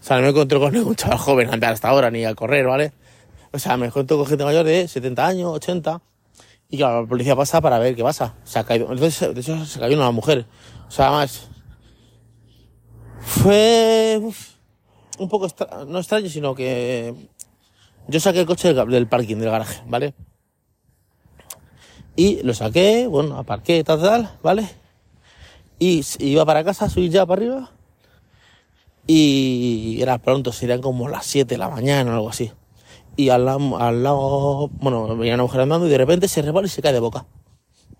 O 0.00 0.04
sea, 0.06 0.16
no 0.16 0.22
me 0.22 0.28
encuentro 0.30 0.60
con 0.60 0.72
ningún 0.72 0.96
chaval 0.96 1.18
joven 1.18 1.52
andar 1.52 1.72
hasta 1.72 1.88
ahora, 1.88 2.10
ni 2.10 2.24
a 2.24 2.34
correr, 2.34 2.66
¿vale? 2.66 2.92
O 3.52 3.58
sea, 3.58 3.76
me 3.76 3.86
encuentro 3.86 4.16
con 4.16 4.26
gente 4.26 4.44
mayor 4.44 4.64
de 4.64 4.88
70 4.88 5.26
años, 5.26 5.50
80, 5.52 6.00
y 6.74 6.76
claro, 6.76 7.02
la 7.02 7.08
policía 7.08 7.36
pasa 7.36 7.60
para 7.60 7.78
ver 7.78 7.94
qué 7.94 8.02
pasa. 8.02 8.34
Se 8.42 8.58
ha 8.58 8.64
caído. 8.64 8.90
Entonces, 8.90 9.32
de 9.32 9.40
hecho, 9.40 9.64
se 9.64 9.78
cayó 9.78 9.96
una 9.96 10.10
mujer. 10.10 10.44
O 10.88 10.90
sea, 10.90 11.06
además. 11.06 11.48
Fue. 13.20 14.20
un 15.20 15.28
poco. 15.28 15.46
no 15.86 16.00
extraño, 16.00 16.28
sino 16.28 16.52
que. 16.52 17.14
Yo 18.08 18.18
saqué 18.18 18.40
el 18.40 18.46
coche 18.46 18.74
del, 18.74 19.06
parking, 19.06 19.36
del 19.36 19.50
garaje, 19.50 19.82
¿vale? 19.86 20.14
Y 22.16 22.42
lo 22.42 22.52
saqué, 22.54 23.06
bueno, 23.06 23.38
aparqué, 23.38 23.84
tal, 23.84 24.02
tal, 24.02 24.38
¿vale? 24.42 24.68
Y 25.78 26.04
iba 26.18 26.44
para 26.44 26.64
casa, 26.64 26.88
subí 26.90 27.08
ya 27.08 27.24
para 27.24 27.40
arriba. 27.40 27.70
Y 29.06 29.98
era 30.02 30.18
pronto, 30.18 30.52
serían 30.52 30.82
como 30.82 31.08
las 31.08 31.24
7 31.26 31.54
de 31.54 31.58
la 31.58 31.68
mañana 31.68 32.10
o 32.10 32.14
algo 32.14 32.30
así 32.30 32.50
y 33.16 33.28
al 33.28 33.48
al 33.48 34.02
lado, 34.02 34.68
bueno, 34.74 35.16
venía 35.16 35.34
una 35.34 35.44
mujer 35.44 35.60
andando 35.60 35.86
y 35.86 35.90
de 35.90 35.98
repente 35.98 36.28
se 36.28 36.42
resbala 36.42 36.66
y 36.66 36.70
se 36.70 36.82
cae 36.82 36.92
de 36.92 37.00
boca. 37.00 37.26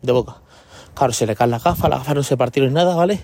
De 0.02 0.12
boca. 0.12 0.42
Claro, 0.94 1.12
se 1.12 1.26
le 1.26 1.34
cae 1.34 1.48
la 1.48 1.58
gafa, 1.58 1.88
la 1.88 1.98
gafa 1.98 2.14
no 2.14 2.22
se 2.22 2.36
partió 2.36 2.64
ni 2.64 2.72
nada, 2.72 2.94
¿vale? 2.94 3.20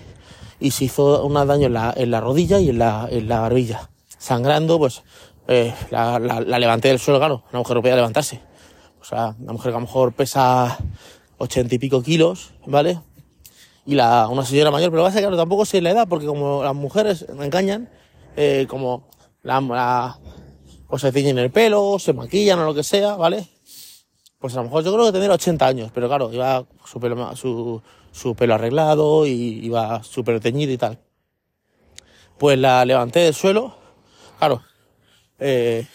Y 0.59 0.71
se 0.71 0.85
hizo 0.85 1.25
un 1.25 1.33
daño 1.33 1.67
en 1.67 1.73
la, 1.73 1.93
en 1.95 2.11
la 2.11 2.21
rodilla 2.21 2.59
y 2.59 2.69
en 2.69 2.79
la, 2.79 3.07
en 3.09 3.27
la 3.27 3.39
barbilla. 3.39 3.89
Sangrando, 4.17 4.77
pues, 4.77 5.03
eh, 5.47 5.73
la, 5.89 6.19
la, 6.19 6.41
la, 6.41 6.59
levanté 6.59 6.89
del 6.89 6.99
suelo, 6.99 7.19
claro, 7.19 7.43
una 7.51 7.59
mujer 7.59 7.75
no 7.75 7.81
podía 7.81 7.95
levantarse. 7.95 8.41
O 9.01 9.03
sea, 9.03 9.35
una 9.39 9.53
mujer 9.53 9.71
que 9.71 9.77
a 9.77 9.79
lo 9.79 9.85
mejor 9.87 10.13
pesa 10.13 10.77
ochenta 11.37 11.73
y 11.73 11.79
pico 11.79 12.03
kilos, 12.03 12.51
¿vale? 12.67 12.99
Y 13.85 13.95
la, 13.95 14.27
una 14.27 14.45
señora 14.45 14.69
mayor, 14.69 14.91
pero 14.91 15.01
va 15.01 15.09
a 15.09 15.11
ser 15.11 15.21
claro, 15.21 15.37
tampoco 15.37 15.65
sé 15.65 15.81
la 15.81 15.89
edad, 15.89 16.07
porque 16.07 16.27
como 16.27 16.63
las 16.63 16.75
mujeres 16.75 17.25
engañan, 17.39 17.89
eh, 18.35 18.67
como 18.69 19.07
la, 19.41 19.59
la, 19.59 20.19
o 20.91 20.99
se 20.99 21.11
ciñen 21.11 21.39
el 21.39 21.51
pelo, 21.51 21.97
se 21.99 22.13
maquillan 22.13 22.59
o 22.59 22.65
lo 22.65 22.73
que 22.73 22.83
sea, 22.83 23.15
¿vale? 23.15 23.47
Pues 24.39 24.53
a 24.55 24.57
lo 24.57 24.65
mejor 24.65 24.83
yo 24.83 24.93
creo 24.93 25.05
que 25.05 25.11
tendría 25.13 25.33
80 25.33 25.65
años, 25.65 25.91
pero 25.93 26.07
claro, 26.07 26.31
iba 26.33 26.65
su 26.85 26.99
pelo, 26.99 27.35
su, 27.35 27.81
su 28.11 28.35
pelo 28.35 28.55
arreglado 28.55 29.25
y 29.25 29.65
iba 29.65 30.03
súper 30.03 30.39
teñido 30.41 30.73
y 30.73 30.77
tal. 30.77 30.99
Pues 32.37 32.59
la 32.59 32.83
levanté 32.83 33.21
del 33.21 33.33
suelo, 33.33 33.73
claro, 34.37 34.61
eh, 35.39 35.87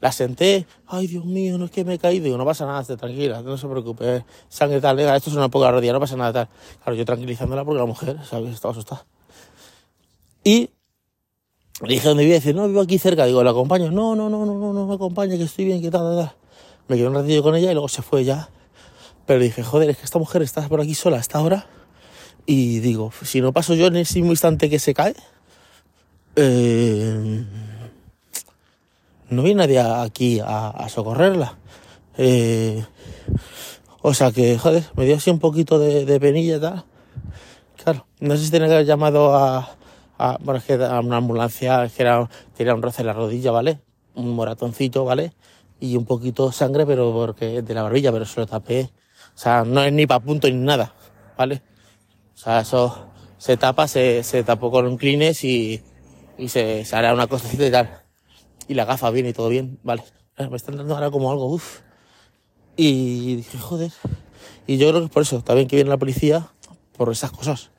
La 0.00 0.12
senté, 0.12 0.66
ay 0.86 1.06
Dios 1.06 1.24
mío, 1.24 1.58
no 1.58 1.64
es 1.64 1.70
que 1.70 1.84
me 1.84 1.94
he 1.94 1.98
caído, 1.98 2.24
digo, 2.24 2.38
no 2.38 2.44
pasa 2.44 2.66
nada, 2.66 2.82
esté 2.82 2.96
tranquila, 2.96 3.42
no 3.42 3.56
se 3.56 3.66
preocupe, 3.66 4.24
sangre 4.48 4.80
tal, 4.80 4.94
venga, 4.94 5.16
esto 5.16 5.30
es 5.30 5.36
una 5.36 5.48
poca 5.48 5.70
rodilla, 5.70 5.94
no 5.94 6.00
pasa 6.00 6.16
nada 6.16 6.32
tal. 6.32 6.48
Claro, 6.84 6.94
yo 6.96 7.04
tranquilizándola 7.04 7.64
porque 7.64 7.80
la 7.80 7.86
mujer, 7.86 8.18
¿sabes? 8.24 8.54
Estaba 8.54 8.72
asustada. 8.72 9.04
Y 10.44 10.70
le 11.82 11.94
dije 11.94 12.08
dónde 12.08 12.24
vive, 12.24 12.36
dice, 12.36 12.54
no, 12.54 12.66
vivo 12.68 12.80
aquí 12.80 12.98
cerca, 12.98 13.26
digo, 13.26 13.42
¿la 13.44 13.50
acompaño? 13.50 13.90
No, 13.90 14.16
no, 14.16 14.30
no, 14.30 14.46
no, 14.46 14.54
no, 14.54 14.72
no 14.72 14.86
me 14.86 14.94
acompaña, 14.94 15.36
que 15.36 15.44
estoy 15.44 15.66
bien, 15.66 15.82
que 15.82 15.90
tal, 15.90 16.02
tal, 16.02 16.16
tal. 16.16 16.36
Me 16.88 16.96
quedé 16.96 17.08
un 17.08 17.14
ratillo 17.14 17.42
con 17.42 17.54
ella 17.54 17.70
y 17.70 17.74
luego 17.74 17.88
se 17.88 18.02
fue 18.02 18.24
ya. 18.24 18.48
Pero 19.26 19.40
dije, 19.40 19.62
joder, 19.62 19.90
es 19.90 19.98
que 19.98 20.04
esta 20.04 20.18
mujer 20.18 20.42
está 20.42 20.66
por 20.68 20.80
aquí 20.80 20.94
sola 20.94 21.16
a 21.16 21.20
esta 21.20 21.40
hora. 21.40 21.66
Y 22.46 22.78
digo, 22.78 23.12
si 23.22 23.40
no 23.40 23.52
paso 23.52 23.74
yo 23.74 23.88
en 23.88 23.96
ese 23.96 24.20
mismo 24.20 24.30
instante 24.30 24.70
que 24.70 24.78
se 24.78 24.94
cae, 24.94 25.16
eh, 26.36 27.44
no 29.28 29.42
viene 29.42 29.66
nadie 29.66 29.80
aquí 29.80 30.40
a, 30.42 30.86
socorrerla. 30.88 31.58
Eh, 32.16 32.84
o 34.00 34.14
sea 34.14 34.30
que, 34.30 34.56
joder, 34.56 34.84
me 34.94 35.04
dio 35.04 35.16
así 35.16 35.30
un 35.30 35.40
poquito 35.40 35.80
de, 35.80 36.20
penilla 36.20 36.56
y 36.56 36.60
tal. 36.60 36.84
Claro, 37.82 38.06
no 38.20 38.36
sé 38.36 38.44
si 38.44 38.50
tenía 38.52 38.68
que 38.68 38.74
haber 38.74 38.86
llamado 38.86 39.34
a, 39.34 39.76
a 40.18 40.38
bueno, 40.40 40.58
es 40.58 40.64
que 40.64 40.74
a 40.74 41.00
una 41.00 41.16
ambulancia, 41.18 41.88
que 41.94 42.02
era, 42.02 42.28
tenía 42.56 42.74
un 42.74 42.82
roce 42.82 43.02
en 43.02 43.06
la 43.06 43.12
rodilla, 43.12 43.50
¿vale? 43.50 43.80
Un 44.14 44.34
moratoncito, 44.34 45.04
¿vale? 45.04 45.32
Y 45.80 45.96
un 45.96 46.06
poquito 46.06 46.46
de 46.46 46.52
sangre, 46.52 46.86
pero 46.86 47.12
porque 47.12 47.62
de 47.62 47.74
la 47.74 47.82
barbilla, 47.82 48.12
pero 48.12 48.24
se 48.24 48.40
lo 48.40 48.46
tapé. 48.46 48.90
O 49.34 49.38
sea, 49.38 49.64
no 49.64 49.82
es 49.82 49.92
ni 49.92 50.06
para 50.06 50.20
punto 50.20 50.48
ni 50.48 50.54
nada, 50.54 50.94
¿vale? 51.36 51.62
O 52.34 52.38
sea, 52.38 52.60
eso 52.60 53.08
se 53.38 53.56
tapa, 53.56 53.88
se, 53.88 54.22
se 54.22 54.42
tapó 54.44 54.70
con 54.70 54.86
un 54.86 54.96
clines 54.96 55.44
y, 55.44 55.82
y 56.38 56.48
se, 56.48 56.84
se 56.84 56.96
hará 56.96 57.12
una 57.12 57.26
cosita 57.26 57.66
y 57.66 57.70
tal 57.70 58.06
y 58.68 58.74
la 58.74 58.84
gafa 58.84 59.10
viene 59.10 59.30
y 59.30 59.32
todo 59.32 59.48
bien, 59.48 59.78
vale. 59.82 60.02
Eh, 60.36 60.48
me 60.48 60.56
están 60.56 60.76
dando 60.76 60.94
ahora 60.94 61.10
como 61.10 61.30
algo, 61.30 61.46
uff. 61.46 61.80
Y 62.76 63.36
dije, 63.36 63.58
joder. 63.58 63.92
Y 64.66 64.76
yo 64.76 64.90
creo 64.90 65.02
que 65.02 65.08
por 65.08 65.22
eso, 65.22 65.42
también 65.42 65.68
que 65.68 65.76
viene 65.76 65.90
la 65.90 65.96
policía, 65.96 66.48
por 66.96 67.10
esas 67.10 67.30
cosas. 67.30 67.70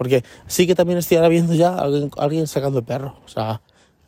Porque 0.00 0.24
sí 0.46 0.66
que 0.66 0.74
también 0.74 0.98
estoy 0.98 1.18
ahora 1.18 1.28
viendo 1.28 1.52
ya 1.52 1.74
alguien, 1.74 2.10
alguien 2.16 2.46
sacando 2.46 2.78
el 2.78 2.86
perro. 2.86 3.18
O 3.26 3.28
sea, 3.28 3.60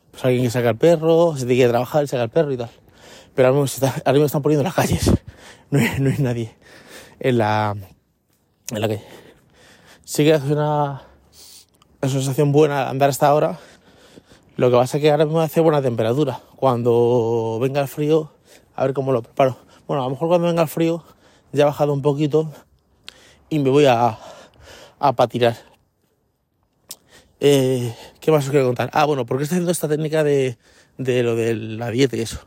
pues 0.09 0.25
alguien 0.25 0.43
que 0.43 0.49
saca 0.49 0.71
el 0.71 0.77
perro, 0.77 1.35
se 1.37 1.45
tiene 1.45 1.61
que 1.61 1.69
trabajar 1.69 2.03
y 2.03 2.07
saca 2.07 2.23
el 2.23 2.29
perro 2.31 2.51
y 2.51 2.57
tal. 2.57 2.71
Pero 3.35 3.49
ahora 3.49 3.61
mismo, 3.61 3.65
está, 3.65 4.01
ahora 4.03 4.13
mismo 4.13 4.25
están 4.25 4.41
poniendo 4.41 4.63
las 4.63 4.73
calles. 4.73 5.11
No 5.69 5.79
hay, 5.79 5.89
no 5.99 6.11
hay 6.11 6.17
nadie 6.19 6.55
en 7.19 7.39
la, 7.39 7.75
en 8.69 8.81
la 8.81 8.87
que 8.87 9.01
sí 10.03 10.23
que 10.23 10.35
es 10.35 10.43
una, 10.43 11.01
una 11.99 12.11
sensación 12.11 12.51
buena 12.51 12.89
andar 12.91 13.09
hasta 13.09 13.25
ahora 13.25 13.57
lo 14.55 14.69
que 14.69 14.77
pasa 14.77 14.97
es 14.97 15.01
que 15.01 15.09
ahora 15.09 15.25
mismo 15.25 15.41
hace 15.41 15.61
buena 15.61 15.81
temperatura. 15.81 16.39
Cuando 16.55 17.57
venga 17.59 17.81
el 17.81 17.87
frío, 17.87 18.29
a 18.75 18.83
ver 18.83 18.93
cómo 18.93 19.11
lo 19.11 19.23
preparo. 19.23 19.57
Bueno, 19.87 20.03
a 20.03 20.05
lo 20.05 20.11
mejor 20.11 20.27
cuando 20.27 20.45
venga 20.45 20.61
el 20.61 20.67
frío 20.67 21.03
ya 21.51 21.63
ha 21.63 21.67
bajado 21.67 21.91
un 21.91 22.03
poquito 22.03 22.51
y 23.49 23.57
me 23.57 23.71
voy 23.71 23.85
a, 23.87 24.19
a 24.99 25.13
patinar. 25.13 25.72
Eh, 27.45 27.93
¿Qué 28.21 28.31
más 28.31 28.45
os 28.45 28.51
quiero 28.51 28.65
contar? 28.65 28.89
Ah, 28.93 29.03
bueno, 29.03 29.25
¿por 29.25 29.35
qué 29.35 29.43
estoy 29.43 29.57
haciendo 29.57 29.73
esta 29.73 29.89
técnica 29.89 30.23
de, 30.23 30.57
lo 30.97 31.35
de 31.35 31.53
la 31.53 31.91
dieta 31.91 32.15
y 32.15 32.21
eso? 32.21 32.39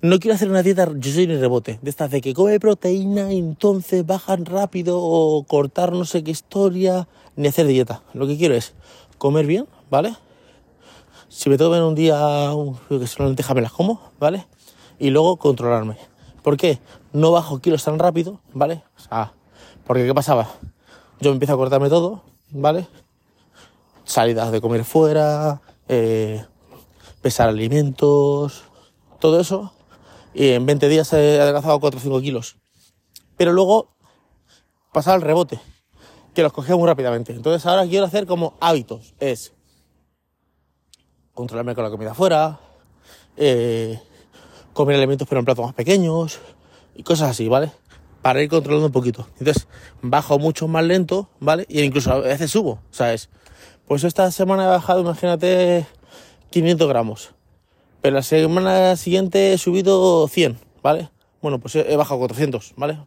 No 0.00 0.20
quiero 0.20 0.36
hacer 0.36 0.48
una 0.48 0.62
dieta, 0.62 0.88
yo 0.94 1.12
soy 1.12 1.26
ni 1.26 1.34
rebote, 1.34 1.80
de 1.82 1.90
estas 1.90 2.12
de 2.12 2.20
que 2.20 2.34
come 2.34 2.60
proteína 2.60 3.32
entonces 3.32 4.06
bajan 4.06 4.44
rápido 4.44 5.00
o 5.00 5.42
cortar 5.42 5.92
no 5.92 6.04
sé 6.04 6.22
qué 6.22 6.30
historia, 6.30 7.08
ni 7.34 7.48
hacer 7.48 7.66
dieta. 7.66 8.00
Lo 8.14 8.28
que 8.28 8.36
quiero 8.36 8.54
es 8.54 8.74
comer 9.18 9.44
bien, 9.44 9.66
¿vale? 9.90 10.14
Si 11.28 11.50
me 11.50 11.58
tomo 11.58 11.84
un 11.84 11.96
día, 11.96 12.52
que 12.88 13.54
me 13.54 13.60
las 13.60 13.72
como, 13.72 14.12
¿vale? 14.20 14.46
Y 15.00 15.10
luego 15.10 15.36
controlarme. 15.36 15.96
¿Por 16.44 16.56
qué? 16.56 16.78
No 17.12 17.32
bajo 17.32 17.58
kilos 17.58 17.82
tan 17.82 17.98
rápido, 17.98 18.40
¿vale? 18.52 18.84
O 18.96 19.00
sea, 19.00 19.32
porque 19.84 20.06
¿qué 20.06 20.14
pasaba? 20.14 20.48
Yo 21.20 21.30
me 21.30 21.34
empiezo 21.34 21.54
a 21.54 21.56
cortarme 21.56 21.88
todo, 21.88 22.22
¿vale? 22.52 22.86
Salidas 24.08 24.50
de 24.52 24.62
comer 24.62 24.84
fuera, 24.84 25.60
eh, 25.86 26.42
pesar 27.20 27.50
alimentos, 27.50 28.64
todo 29.20 29.38
eso. 29.38 29.74
Y 30.32 30.52
en 30.52 30.64
20 30.64 30.88
días 30.88 31.12
he 31.12 31.38
adelgazado 31.38 31.78
4 31.78 31.98
o 31.98 32.02
5 32.02 32.20
kilos. 32.22 32.56
Pero 33.36 33.52
luego 33.52 33.94
pasaba 34.94 35.16
el 35.16 35.22
rebote, 35.22 35.60
que 36.34 36.42
los 36.42 36.54
cogía 36.54 36.74
muy 36.74 36.86
rápidamente. 36.86 37.34
Entonces 37.34 37.66
ahora 37.66 37.86
quiero 37.86 38.06
hacer 38.06 38.26
como 38.26 38.54
hábitos. 38.60 39.12
Es 39.20 39.52
controlarme 41.34 41.74
con 41.74 41.84
la 41.84 41.90
comida 41.90 42.12
afuera, 42.12 42.58
eh, 43.36 44.00
comer 44.72 44.96
alimentos 44.96 45.28
pero 45.28 45.40
en 45.40 45.44
platos 45.44 45.66
más 45.66 45.74
pequeños 45.74 46.40
y 46.94 47.02
cosas 47.02 47.32
así, 47.32 47.46
¿vale? 47.46 47.72
Para 48.22 48.42
ir 48.42 48.48
controlando 48.48 48.86
un 48.86 48.92
poquito. 48.92 49.28
Entonces, 49.38 49.68
bajo 50.00 50.38
mucho 50.38 50.66
más 50.66 50.82
lento, 50.82 51.28
¿vale? 51.40 51.66
Y 51.68 51.82
incluso 51.82 52.10
a 52.10 52.20
veces 52.20 52.50
subo, 52.50 52.80
¿sabes? 52.90 53.28
Pues 53.88 54.04
esta 54.04 54.30
semana 54.30 54.64
he 54.64 54.68
bajado, 54.68 55.00
imagínate, 55.00 55.86
500 56.50 56.88
gramos. 56.88 57.30
Pero 58.02 58.16
la 58.16 58.22
semana 58.22 58.94
siguiente 58.96 59.54
he 59.54 59.58
subido 59.58 60.28
100, 60.28 60.58
¿vale? 60.82 61.08
Bueno, 61.40 61.58
pues 61.58 61.74
he 61.76 61.96
bajado 61.96 62.18
400, 62.18 62.74
¿vale? 62.76 62.98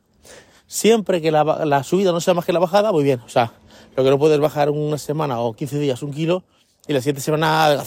Siempre 0.65 1.21
que 1.21 1.29
la, 1.29 1.83
subida 1.83 2.11
no 2.11 2.19
sea 2.19 2.33
más 2.33 2.45
que 2.45 2.53
la 2.53 2.57
bajada, 2.57 2.91
muy 2.91 3.03
bien. 3.03 3.19
O 3.19 3.29
sea, 3.29 3.53
lo 3.95 4.03
que 4.03 4.09
no 4.09 4.17
puedes 4.17 4.39
bajar 4.39 4.71
una 4.71 4.97
semana 4.97 5.39
o 5.39 5.53
15 5.53 5.77
días 5.77 6.01
un 6.01 6.13
kilo, 6.13 6.43
y 6.87 6.93
la 6.93 6.99
siguiente 6.99 7.21
semana 7.21 7.83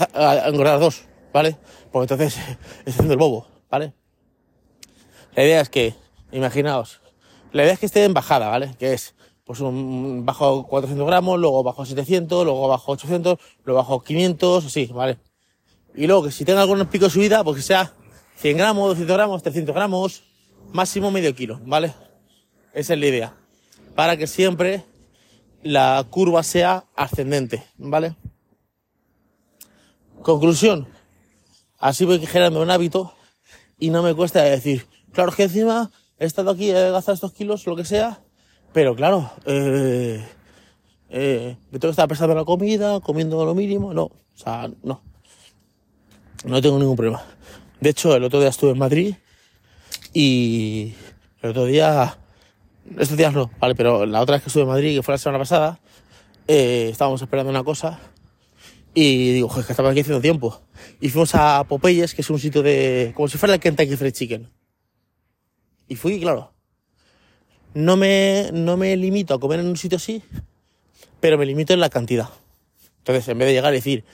engordar 0.47 0.79
dos, 0.79 1.03
¿vale? 1.33 1.57
Porque 1.91 2.15
entonces 2.15 2.39
es 2.87 2.95
haciendo 2.95 3.15
el 3.15 3.19
bobo, 3.19 3.49
¿vale? 3.69 3.93
La 5.35 5.43
idea 5.43 5.61
es 5.61 5.69
que, 5.69 5.95
imaginaos, 6.31 7.01
la 7.51 7.65
idea 7.65 7.73
es 7.73 7.81
que 7.81 7.87
esté 7.87 8.05
en 8.05 8.15
bajada, 8.15 8.51
¿vale? 8.51 8.77
Que 8.79 8.93
es, 8.93 9.17
pues 9.45 9.61
un 9.61 10.25
bajo 10.25 10.67
400 10.67 11.07
gramos, 11.07 11.39
luego 11.39 11.63
bajo 11.63 11.85
700, 11.85 12.45
luego 12.45 12.69
bajo 12.69 12.93
800, 12.93 13.39
luego 13.65 13.79
bajo 13.79 14.03
500, 14.03 14.65
así, 14.65 14.87
¿vale? 14.87 15.19
Y 15.95 16.07
luego 16.07 16.25
que 16.25 16.33
si 16.33 16.45
tenga 16.45 16.63
algún 16.63 16.85
pico 16.87 17.05
de 17.05 17.11
subida, 17.11 17.45
pues 17.45 17.57
que 17.57 17.63
sea 17.63 17.93
100 18.37 18.57
gramos, 18.57 18.89
200 18.89 19.17
gramos, 19.17 19.43
300 19.43 19.75
gramos, 19.75 20.23
máximo 20.73 21.11
medio 21.11 21.35
kilo, 21.35 21.61
¿vale? 21.65 21.95
Esa 22.73 22.95
es 22.95 23.01
la 23.01 23.07
idea. 23.07 23.37
Para 23.95 24.17
que 24.17 24.27
siempre 24.27 24.85
la 25.63 26.05
curva 26.11 26.43
sea 26.43 26.85
ascendente, 26.97 27.65
¿vale? 27.77 28.17
Conclusión. 30.23 30.89
Así 31.79 32.07
voy 32.07 32.19
generando 32.27 32.63
un 32.63 32.71
hábito 32.71 33.15
y 33.79 33.91
no 33.91 34.03
me 34.03 34.15
cuesta 34.15 34.43
decir, 34.43 34.87
claro 35.13 35.33
que 35.33 35.45
encima 35.45 35.91
he 36.19 36.25
estado 36.25 36.51
aquí, 36.51 36.71
he 36.71 36.91
gastado 36.91 37.15
estos 37.15 37.33
kilos, 37.33 37.67
lo 37.67 37.77
que 37.77 37.85
sea, 37.85 38.24
pero 38.75 38.97
claro, 38.97 39.31
eh, 39.47 40.23
eh, 41.09 41.57
tengo 41.71 41.81
que 41.81 41.91
estar 41.91 42.09
prestando 42.09 42.35
la 42.35 42.45
comida, 42.45 42.99
comiendo 42.99 43.45
lo 43.45 43.55
mínimo, 43.55 43.95
no, 43.95 44.03
o 44.03 44.21
sea, 44.35 44.69
no. 44.83 45.01
No 46.45 46.61
tengo 46.61 46.79
ningún 46.81 46.97
problema. 46.97 47.25
De 47.81 47.91
hecho, 47.91 48.17
el 48.17 48.25
otro 48.25 48.41
día 48.41 48.49
estuve 48.49 48.73
en 48.73 48.79
Madrid 48.79 49.15
y 50.13 50.93
el 51.41 51.51
otro 51.51 51.67
día, 51.67 52.19
estos 52.99 53.17
días 53.17 53.33
no, 53.33 53.49
vale, 53.61 53.77
pero 53.77 54.07
la 54.07 54.21
otra 54.21 54.35
vez 54.35 54.43
que 54.43 54.49
estuve 54.49 54.65
en 54.65 54.71
Madrid, 54.71 54.97
que 54.97 55.03
fue 55.05 55.15
la 55.15 55.19
semana 55.19 55.39
pasada, 55.39 55.79
eh, 56.49 56.89
estábamos 56.91 57.23
esperando 57.23 57.51
una 57.51 57.63
cosa 57.63 58.01
y 58.93 59.35
digo, 59.35 59.49
joder, 59.49 59.67
que 59.67 59.73
estaba 59.73 59.91
aquí 59.91 60.01
haciendo 60.01 60.21
tiempo. 60.21 60.63
Y 61.01 61.11
fuimos 61.11 61.35
a 61.37 61.63
Popeyes, 61.63 62.13
que 62.13 62.23
es 62.23 62.31
un 62.31 62.41
sitio 62.41 62.63
de. 62.63 63.13
como 63.15 63.29
si 63.29 63.39
fuera 63.39 63.55
el 63.55 63.61
Kentucky 63.61 63.97
Fried 63.97 64.13
Chicken. 64.13 64.51
Y 65.87 65.95
fui, 65.95 66.19
claro. 66.21 66.54
No 67.75 67.97
me, 67.97 68.51
no 68.53 68.77
me 68.77 68.97
limito 68.97 69.35
a 69.35 69.41
comer 69.41 69.61
en 69.61 69.67
un 69.67 69.77
sitio 69.77 69.97
así, 69.97 70.23
pero 71.21 71.37
me 71.37 71.47
limito 71.47 71.75
en 71.75 71.81
la 71.81 71.91
cantidad. 71.91 72.29
Entonces, 72.99 73.29
en 73.29 73.39
vez 73.39 73.49
de 73.49 73.53
llegar 73.53 73.73
y 73.73 73.77
decir, 73.77 74.05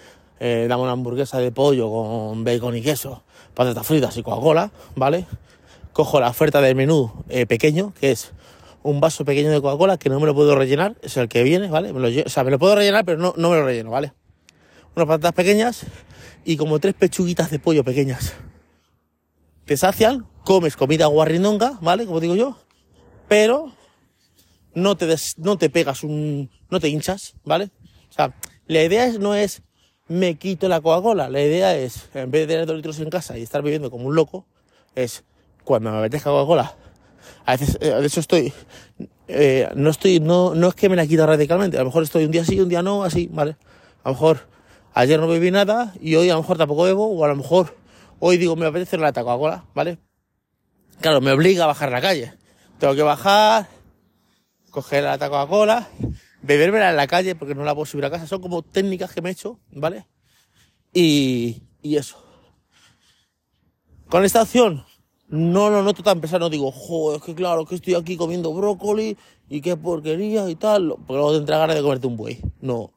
eh, 0.40 0.66
dame 0.68 0.82
una 0.82 0.92
hamburguesa 0.92 1.38
de 1.38 1.52
pollo 1.52 1.90
con 1.90 2.42
bacon 2.42 2.76
y 2.76 2.82
queso, 2.82 3.22
patatas 3.54 3.86
fritas 3.86 4.16
y 4.16 4.22
Coca-Cola, 4.22 4.72
¿vale? 4.96 5.26
Cojo 5.92 6.20
la 6.20 6.28
oferta 6.28 6.60
del 6.60 6.74
menú 6.74 7.12
eh, 7.28 7.46
pequeño, 7.46 7.92
que 8.00 8.10
es 8.10 8.32
un 8.82 9.00
vaso 9.00 9.24
pequeño 9.24 9.50
de 9.50 9.60
Coca-Cola 9.60 9.98
que 9.98 10.08
no 10.08 10.18
me 10.18 10.26
lo 10.26 10.34
puedo 10.34 10.56
rellenar, 10.56 10.96
es 11.02 11.16
el 11.18 11.28
que 11.28 11.42
viene, 11.42 11.68
¿vale? 11.68 11.92
Me 11.92 12.00
lo, 12.00 12.08
o 12.08 12.28
sea, 12.28 12.42
me 12.42 12.50
lo 12.50 12.58
puedo 12.58 12.74
rellenar, 12.74 13.04
pero 13.04 13.18
no, 13.18 13.34
no 13.36 13.50
me 13.50 13.56
lo 13.56 13.64
relleno, 13.64 13.90
¿vale? 13.90 14.12
unas 14.96 15.06
patatas 15.06 15.32
pequeñas 15.32 15.82
y 16.44 16.56
como 16.56 16.78
tres 16.78 16.94
pechuguitas 16.94 17.50
de 17.50 17.58
pollo 17.58 17.84
pequeñas. 17.84 18.34
Te 19.64 19.76
sacian, 19.76 20.26
comes 20.44 20.76
comida 20.76 21.06
guarrindonga, 21.06 21.78
¿vale? 21.80 22.06
Como 22.06 22.20
digo 22.20 22.34
yo, 22.34 22.58
pero 23.30 23.72
no 24.74 24.96
te, 24.96 25.06
no 25.36 25.56
te 25.56 25.70
pegas 25.70 26.02
un, 26.02 26.50
no 26.68 26.80
te 26.80 26.88
hinchas, 26.88 27.34
¿vale? 27.44 27.70
O 28.10 28.12
sea, 28.12 28.34
la 28.66 28.82
idea 28.82 29.06
es, 29.06 29.20
no 29.20 29.36
es 29.36 29.62
me 30.08 30.34
quito 30.34 30.68
la 30.68 30.80
Coca-Cola, 30.80 31.30
la 31.30 31.40
idea 31.40 31.76
es, 31.76 32.08
en 32.14 32.32
vez 32.32 32.48
de 32.48 32.54
tener 32.54 32.66
dos 32.66 32.74
litros 32.74 32.98
en 32.98 33.08
casa 33.08 33.38
y 33.38 33.42
estar 33.42 33.62
viviendo 33.62 33.88
como 33.88 34.06
un 34.06 34.16
loco, 34.16 34.46
es 34.96 35.22
cuando 35.62 35.92
me 35.92 35.98
apetezca 35.98 36.30
Coca-Cola. 36.30 36.74
A 37.46 37.52
veces, 37.52 37.78
eh, 37.80 37.94
de 37.94 38.06
hecho 38.08 38.18
estoy, 38.18 38.52
eh, 39.28 39.68
no 39.76 39.90
estoy, 39.90 40.18
no, 40.18 40.56
no 40.56 40.66
es 40.66 40.74
que 40.74 40.88
me 40.88 40.96
la 40.96 41.06
quito 41.06 41.24
radicalmente, 41.24 41.76
a 41.76 41.80
lo 41.80 41.86
mejor 41.86 42.02
estoy 42.02 42.24
un 42.24 42.32
día 42.32 42.44
sí, 42.44 42.58
un 42.58 42.68
día 42.68 42.82
no, 42.82 43.04
así, 43.04 43.28
¿vale? 43.32 43.56
A 44.02 44.08
lo 44.08 44.14
mejor 44.14 44.50
Ayer 44.92 45.20
no 45.20 45.28
bebí 45.28 45.52
nada 45.52 45.94
y 46.00 46.16
hoy 46.16 46.30
a 46.30 46.34
lo 46.34 46.40
mejor 46.40 46.58
tampoco 46.58 46.82
bebo, 46.82 47.06
o 47.06 47.24
a 47.24 47.28
lo 47.28 47.36
mejor 47.36 47.76
Hoy 48.22 48.36
digo, 48.36 48.54
me 48.54 48.66
apetece 48.66 48.96
una 48.96 49.12
Coca-Cola, 49.12 49.64
¿vale? 49.72 49.98
Claro, 51.00 51.22
me 51.22 51.32
obliga 51.32 51.64
a 51.64 51.68
bajar 51.68 51.90
la 51.90 52.02
calle. 52.02 52.34
Tengo 52.80 52.94
que 52.94 53.02
bajar, 53.02 53.68
coger 54.70 55.04
la 55.04 55.18
Coca-Cola, 55.18 55.86
bebérmela 56.40 56.88
en 56.88 56.96
la 56.96 57.06
calle 57.06 57.34
porque 57.34 57.54
no 57.54 57.62
la 57.62 57.74
puedo 57.74 57.84
subir 57.84 58.06
a 58.06 58.10
casa. 58.10 58.26
Son 58.26 58.40
como 58.40 58.62
técnicas 58.62 59.12
que 59.12 59.20
me 59.20 59.28
he 59.28 59.32
hecho, 59.32 59.60
¿vale? 59.70 60.06
Y, 60.94 61.62
y 61.82 61.96
eso. 61.96 62.24
Con 64.08 64.24
esta 64.24 64.40
opción, 64.40 64.86
no 65.28 65.68
lo 65.68 65.82
noto 65.82 66.02
tan 66.02 66.22
pesado. 66.22 66.40
No 66.40 66.48
digo, 66.48 66.72
joder, 66.72 67.18
es 67.18 67.22
que 67.22 67.34
claro, 67.34 67.66
que 67.66 67.74
estoy 67.74 67.96
aquí 67.96 68.16
comiendo 68.16 68.50
brócoli 68.54 69.18
y 69.50 69.60
qué 69.60 69.76
porquería 69.76 70.48
y 70.48 70.56
tal. 70.56 70.88
Porque 70.88 71.12
luego 71.12 71.32
te 71.32 71.36
entra 71.36 71.58
ganas 71.58 71.76
de 71.76 71.82
comerte 71.82 72.06
un 72.06 72.16
buey. 72.16 72.40
No. 72.62 72.92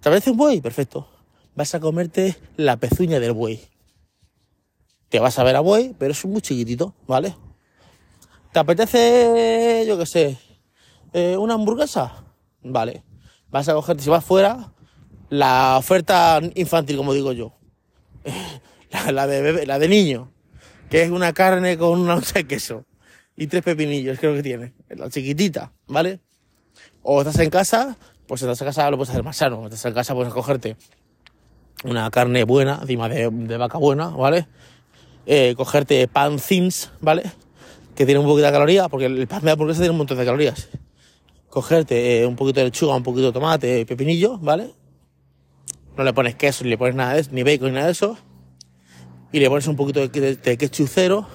¿Te 0.00 0.08
apetece 0.08 0.32
un 0.32 0.38
buey? 0.38 0.60
Perfecto. 0.60 1.06
Vas 1.54 1.72
a 1.76 1.78
comerte 1.78 2.36
la 2.56 2.78
pezuña 2.78 3.20
del 3.20 3.32
buey. 3.32 3.60
Te 5.08 5.20
vas 5.20 5.38
a 5.38 5.44
ver 5.44 5.54
a 5.54 5.60
buey, 5.60 5.94
pero 5.96 6.10
es 6.10 6.24
muy 6.24 6.40
chiquitito, 6.40 6.96
¿vale? 7.06 7.36
¿Te 8.52 8.58
apetece, 8.58 9.84
yo 9.88 9.96
qué 9.96 10.04
sé, 10.04 10.38
eh, 11.14 11.38
una 11.38 11.54
hamburguesa? 11.54 12.22
Vale. 12.62 13.02
Vas 13.50 13.66
a 13.70 13.72
cogerte, 13.72 14.02
si 14.02 14.10
vas 14.10 14.22
fuera, 14.22 14.74
la 15.30 15.76
oferta 15.78 16.38
infantil, 16.54 16.98
como 16.98 17.14
digo 17.14 17.32
yo. 17.32 17.54
La, 19.10 19.26
de 19.26 19.40
bebé, 19.40 19.64
la 19.64 19.78
de 19.78 19.88
niño. 19.88 20.30
Que 20.90 21.00
es 21.02 21.10
una 21.10 21.32
carne 21.32 21.78
con 21.78 21.98
una 21.98 22.16
onza 22.16 22.34
de 22.34 22.46
queso. 22.46 22.84
Y 23.38 23.46
tres 23.46 23.62
pepinillos, 23.62 24.18
creo 24.18 24.34
que 24.34 24.42
tiene. 24.42 24.74
La 24.90 25.08
chiquitita, 25.08 25.72
¿vale? 25.86 26.20
O 27.02 27.22
estás 27.22 27.38
en 27.38 27.48
casa, 27.48 27.96
pues 28.26 28.40
si 28.40 28.44
estás 28.44 28.60
en 28.60 28.66
casa 28.66 28.90
lo 28.90 28.98
puedes 28.98 29.08
hacer 29.08 29.22
más 29.22 29.38
sano. 29.38 29.64
Estás 29.64 29.86
en 29.86 29.94
casa, 29.94 30.12
puedes 30.12 30.34
cogerte 30.34 30.76
una 31.84 32.10
carne 32.10 32.44
buena, 32.44 32.80
encima 32.82 33.08
de, 33.08 33.30
de 33.30 33.56
vaca 33.56 33.78
buena, 33.78 34.08
¿vale? 34.08 34.46
Eh, 35.24 35.54
cogerte 35.56 36.06
pan 36.06 36.36
thins, 36.38 36.90
¿vale? 37.00 37.22
Que 37.94 38.06
tiene 38.06 38.20
un 38.20 38.26
poquito 38.26 38.46
de 38.46 38.52
calorías, 38.52 38.88
porque 38.88 39.06
el 39.06 39.26
pan 39.28 39.42
de 39.42 39.50
hamburguesa 39.50 39.80
tiene 39.80 39.90
un 39.90 39.98
montón 39.98 40.18
de 40.18 40.24
calorías. 40.24 40.68
Cogerte 41.50 42.22
eh, 42.22 42.26
un 42.26 42.36
poquito 42.36 42.60
de 42.60 42.66
lechuga, 42.66 42.94
un 42.94 43.02
poquito 43.02 43.26
de 43.26 43.32
tomate, 43.32 43.84
pepinillo, 43.84 44.38
¿vale? 44.38 44.72
No 45.96 46.04
le 46.04 46.14
pones 46.14 46.34
queso, 46.36 46.64
ni 46.64 46.70
le 46.70 46.78
pones 46.78 46.94
nada 46.94 47.14
de 47.14 47.20
eso, 47.20 47.30
ni 47.32 47.42
bacon, 47.42 47.68
ni 47.68 47.74
nada 47.74 47.86
de 47.86 47.92
eso. 47.92 48.16
Y 49.30 49.40
le 49.40 49.48
pones 49.50 49.66
un 49.66 49.76
poquito 49.76 50.00
de, 50.00 50.08
de, 50.08 50.56
de 50.56 50.86
cero, 50.88 51.26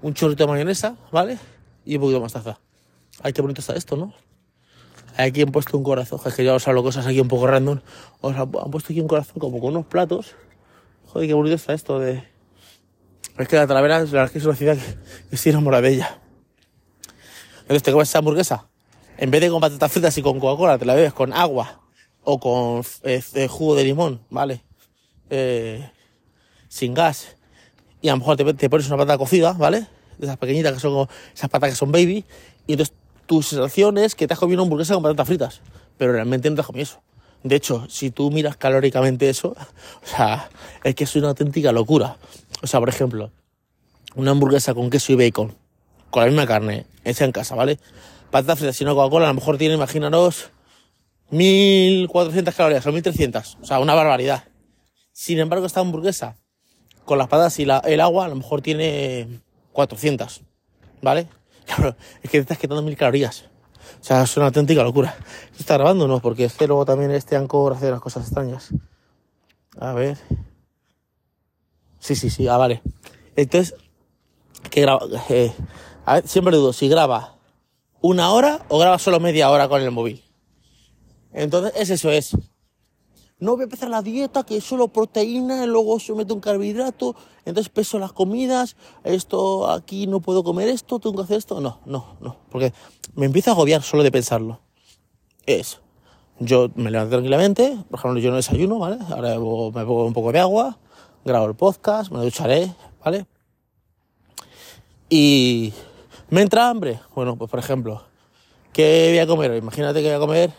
un 0.00 0.14
chorrito 0.14 0.44
de 0.44 0.52
mayonesa, 0.52 0.96
¿vale? 1.12 1.38
Y 1.84 1.96
un 1.96 2.00
poquito 2.00 2.14
de 2.16 2.20
mostaza. 2.20 2.60
Ay, 3.22 3.34
qué 3.34 3.42
bonito 3.42 3.60
está 3.60 3.74
esto, 3.74 3.96
¿no? 3.96 4.14
Aquí 5.18 5.42
han 5.42 5.52
puesto 5.52 5.76
un 5.76 5.84
corazón, 5.84 6.18
es 6.24 6.34
que 6.34 6.44
ya 6.44 6.54
os 6.54 6.66
hablo 6.66 6.82
cosas 6.82 7.06
aquí 7.06 7.20
un 7.20 7.28
poco 7.28 7.46
random. 7.46 7.80
Os 8.22 8.34
han 8.34 8.50
puesto 8.50 8.92
aquí 8.92 9.00
un 9.00 9.08
corazón 9.08 9.36
como 9.38 9.60
con 9.60 9.70
unos 9.70 9.84
platos. 9.84 10.34
Joder, 11.08 11.28
qué 11.28 11.34
bonito 11.34 11.56
está 11.56 11.74
esto 11.74 11.98
de... 11.98 12.29
Es 13.40 13.48
que 13.48 13.56
la 13.56 13.66
Talavera, 13.66 14.00
la 14.00 14.04
verdad 14.04 14.24
es 14.26 14.30
que 14.32 14.38
es 14.38 14.44
una 14.44 14.54
ciudad 14.54 14.76
que, 14.76 15.28
que 15.30 15.36
estoy 15.36 15.52
de 15.52 15.88
ella. 15.88 16.18
Entonces 17.62 17.82
te 17.82 17.92
comes 17.92 18.08
esa 18.08 18.18
hamburguesa. 18.18 18.66
En 19.16 19.30
vez 19.30 19.40
de 19.40 19.48
con 19.48 19.60
patatas 19.60 19.92
fritas 19.92 20.18
y 20.18 20.22
con 20.22 20.38
Coca-Cola, 20.38 20.76
te 20.76 20.84
la 20.84 20.94
bebes 20.94 21.12
con 21.12 21.32
agua 21.32 21.80
o 22.22 22.38
con 22.38 22.82
eh, 23.02 23.22
eh, 23.34 23.48
jugo 23.48 23.76
de 23.76 23.84
limón, 23.84 24.20
¿vale? 24.28 24.62
Eh, 25.30 25.88
sin 26.68 26.94
gas. 26.94 27.36
Y 28.02 28.08
a 28.08 28.12
lo 28.12 28.18
mejor 28.18 28.36
te, 28.36 28.68
pones 28.68 28.86
una 28.88 28.96
patata 28.98 29.18
cocida, 29.18 29.52
¿vale? 29.52 29.86
De 30.18 30.26
esas 30.26 30.36
pequeñitas 30.36 30.74
que 30.74 30.80
son 30.80 31.08
esas 31.34 31.48
patatas 31.48 31.70
que 31.70 31.76
son 31.76 31.92
baby. 31.92 32.24
Y 32.66 32.72
entonces 32.72 32.94
tu 33.26 33.42
sensación 33.42 33.98
es 33.98 34.14
que 34.14 34.26
te 34.26 34.34
has 34.34 34.40
comido 34.40 34.60
una 34.60 34.66
hamburguesa 34.66 34.94
con 34.94 35.02
patatas 35.02 35.26
fritas. 35.26 35.60
Pero 35.96 36.12
realmente 36.12 36.50
no 36.50 36.56
te 36.56 36.60
has 36.60 36.66
comido 36.66 36.82
eso. 36.82 37.02
De 37.42 37.56
hecho, 37.56 37.86
si 37.88 38.10
tú 38.10 38.30
miras 38.30 38.56
calóricamente 38.56 39.30
eso, 39.30 39.50
o 40.02 40.06
sea, 40.06 40.50
es 40.84 40.94
que 40.94 41.04
es 41.04 41.16
una 41.16 41.28
auténtica 41.28 41.72
locura. 41.72 42.16
O 42.62 42.66
sea, 42.66 42.80
por 42.80 42.88
ejemplo, 42.88 43.30
una 44.14 44.32
hamburguesa 44.32 44.74
con 44.74 44.90
queso 44.90 45.12
y 45.12 45.16
bacon, 45.16 45.54
con 46.10 46.22
la 46.22 46.26
misma 46.28 46.46
carne, 46.46 46.86
hecha 47.04 47.24
en 47.24 47.32
casa, 47.32 47.54
¿vale? 47.54 47.78
Patatas 48.30 48.58
fritas 48.58 48.80
y 48.80 48.84
una 48.84 48.94
Coca-Cola, 48.94 49.26
a 49.26 49.28
lo 49.28 49.34
mejor 49.34 49.56
tiene, 49.58 49.74
imaginaros, 49.74 50.50
1400 51.30 52.54
calorías 52.54 52.86
o 52.86 52.92
1300. 52.92 53.58
O 53.60 53.64
sea, 53.64 53.78
una 53.80 53.94
barbaridad. 53.94 54.44
Sin 55.12 55.38
embargo, 55.38 55.66
esta 55.66 55.80
hamburguesa, 55.80 56.36
con 57.04 57.18
las 57.18 57.28
patatas 57.28 57.58
y 57.58 57.64
la- 57.64 57.78
el 57.80 58.00
agua, 58.00 58.26
a 58.26 58.28
lo 58.28 58.36
mejor 58.36 58.60
tiene 58.62 59.40
400. 59.72 60.42
¿Vale? 61.02 61.28
Es 62.22 62.30
que 62.30 62.38
te 62.38 62.38
estás 62.38 62.58
quitando 62.58 62.82
mil 62.82 62.96
calorías. 62.96 63.44
O 64.00 64.04
sea, 64.04 64.22
es 64.22 64.36
una 64.36 64.46
auténtica 64.46 64.82
locura. 64.82 65.14
¿Esto 65.50 65.58
está 65.60 65.74
grabando 65.74 66.04
o 66.04 66.08
no? 66.08 66.20
Porque 66.20 66.44
es 66.44 66.54
que 66.54 66.66
luego 66.66 66.84
también 66.84 67.10
este 67.10 67.36
Anchor 67.36 67.72
hace 67.72 67.90
las 67.90 68.00
cosas 68.00 68.24
extrañas. 68.24 68.70
A 69.78 69.92
ver. 69.92 70.18
Sí, 72.00 72.16
sí, 72.16 72.30
sí, 72.30 72.48
ah, 72.48 72.56
vale. 72.56 72.82
Entonces, 73.36 73.76
que 74.70 74.80
graba, 74.80 75.06
eh, 75.28 75.52
a 76.04 76.14
ver, 76.14 76.26
siempre 76.26 76.56
dudo 76.56 76.72
si 76.72 76.88
graba 76.88 77.38
una 78.00 78.32
hora 78.32 78.64
o 78.68 78.78
graba 78.78 78.98
solo 78.98 79.20
media 79.20 79.50
hora 79.50 79.68
con 79.68 79.82
el 79.82 79.90
móvil. 79.90 80.24
Entonces, 81.32 81.72
es 81.76 81.90
eso, 81.90 82.10
es. 82.10 82.36
No 83.38 83.52
voy 83.52 83.62
a 83.62 83.64
empezar 83.64 83.88
la 83.88 84.02
dieta, 84.02 84.44
que 84.44 84.58
es 84.58 84.64
solo 84.64 84.88
proteína, 84.88 85.64
luego 85.64 85.98
se 85.98 86.12
mete 86.12 86.32
un 86.32 86.40
carbohidrato, 86.40 87.16
entonces 87.46 87.70
peso 87.70 87.98
las 87.98 88.12
comidas, 88.12 88.76
esto 89.02 89.70
aquí 89.70 90.06
no 90.06 90.20
puedo 90.20 90.44
comer 90.44 90.68
esto, 90.68 90.98
tengo 90.98 91.16
que 91.16 91.22
hacer 91.22 91.38
esto. 91.38 91.58
No, 91.60 91.80
no, 91.86 92.18
no, 92.20 92.36
porque 92.50 92.74
me 93.14 93.24
empiezo 93.26 93.50
a 93.50 93.54
agobiar 93.54 93.82
solo 93.82 94.02
de 94.02 94.10
pensarlo. 94.10 94.60
Es, 95.46 95.80
yo 96.38 96.70
me 96.74 96.90
levanto 96.90 97.12
tranquilamente, 97.12 97.78
por 97.88 97.98
ejemplo, 97.98 98.20
yo 98.20 98.30
no 98.30 98.36
desayuno, 98.36 98.78
¿vale? 98.78 98.98
Ahora 99.08 99.30
me 99.30 99.36
pongo 99.86 100.04
un 100.04 100.12
poco 100.12 100.32
de 100.32 100.40
agua, 100.40 100.78
grabo 101.24 101.46
el 101.46 101.54
podcast, 101.54 102.10
me 102.10 102.20
ducharé, 102.20 102.74
¿vale? 103.04 103.26
Y 105.08 105.72
me 106.30 106.42
entra 106.42 106.68
hambre. 106.68 107.00
Bueno, 107.14 107.36
pues 107.36 107.50
por 107.50 107.60
ejemplo, 107.60 108.02
¿qué 108.72 109.08
voy 109.10 109.18
a 109.18 109.26
comer? 109.26 109.56
Imagínate 109.56 110.00
que 110.00 110.08
voy 110.08 110.16
a 110.16 110.20
comer 110.20 110.52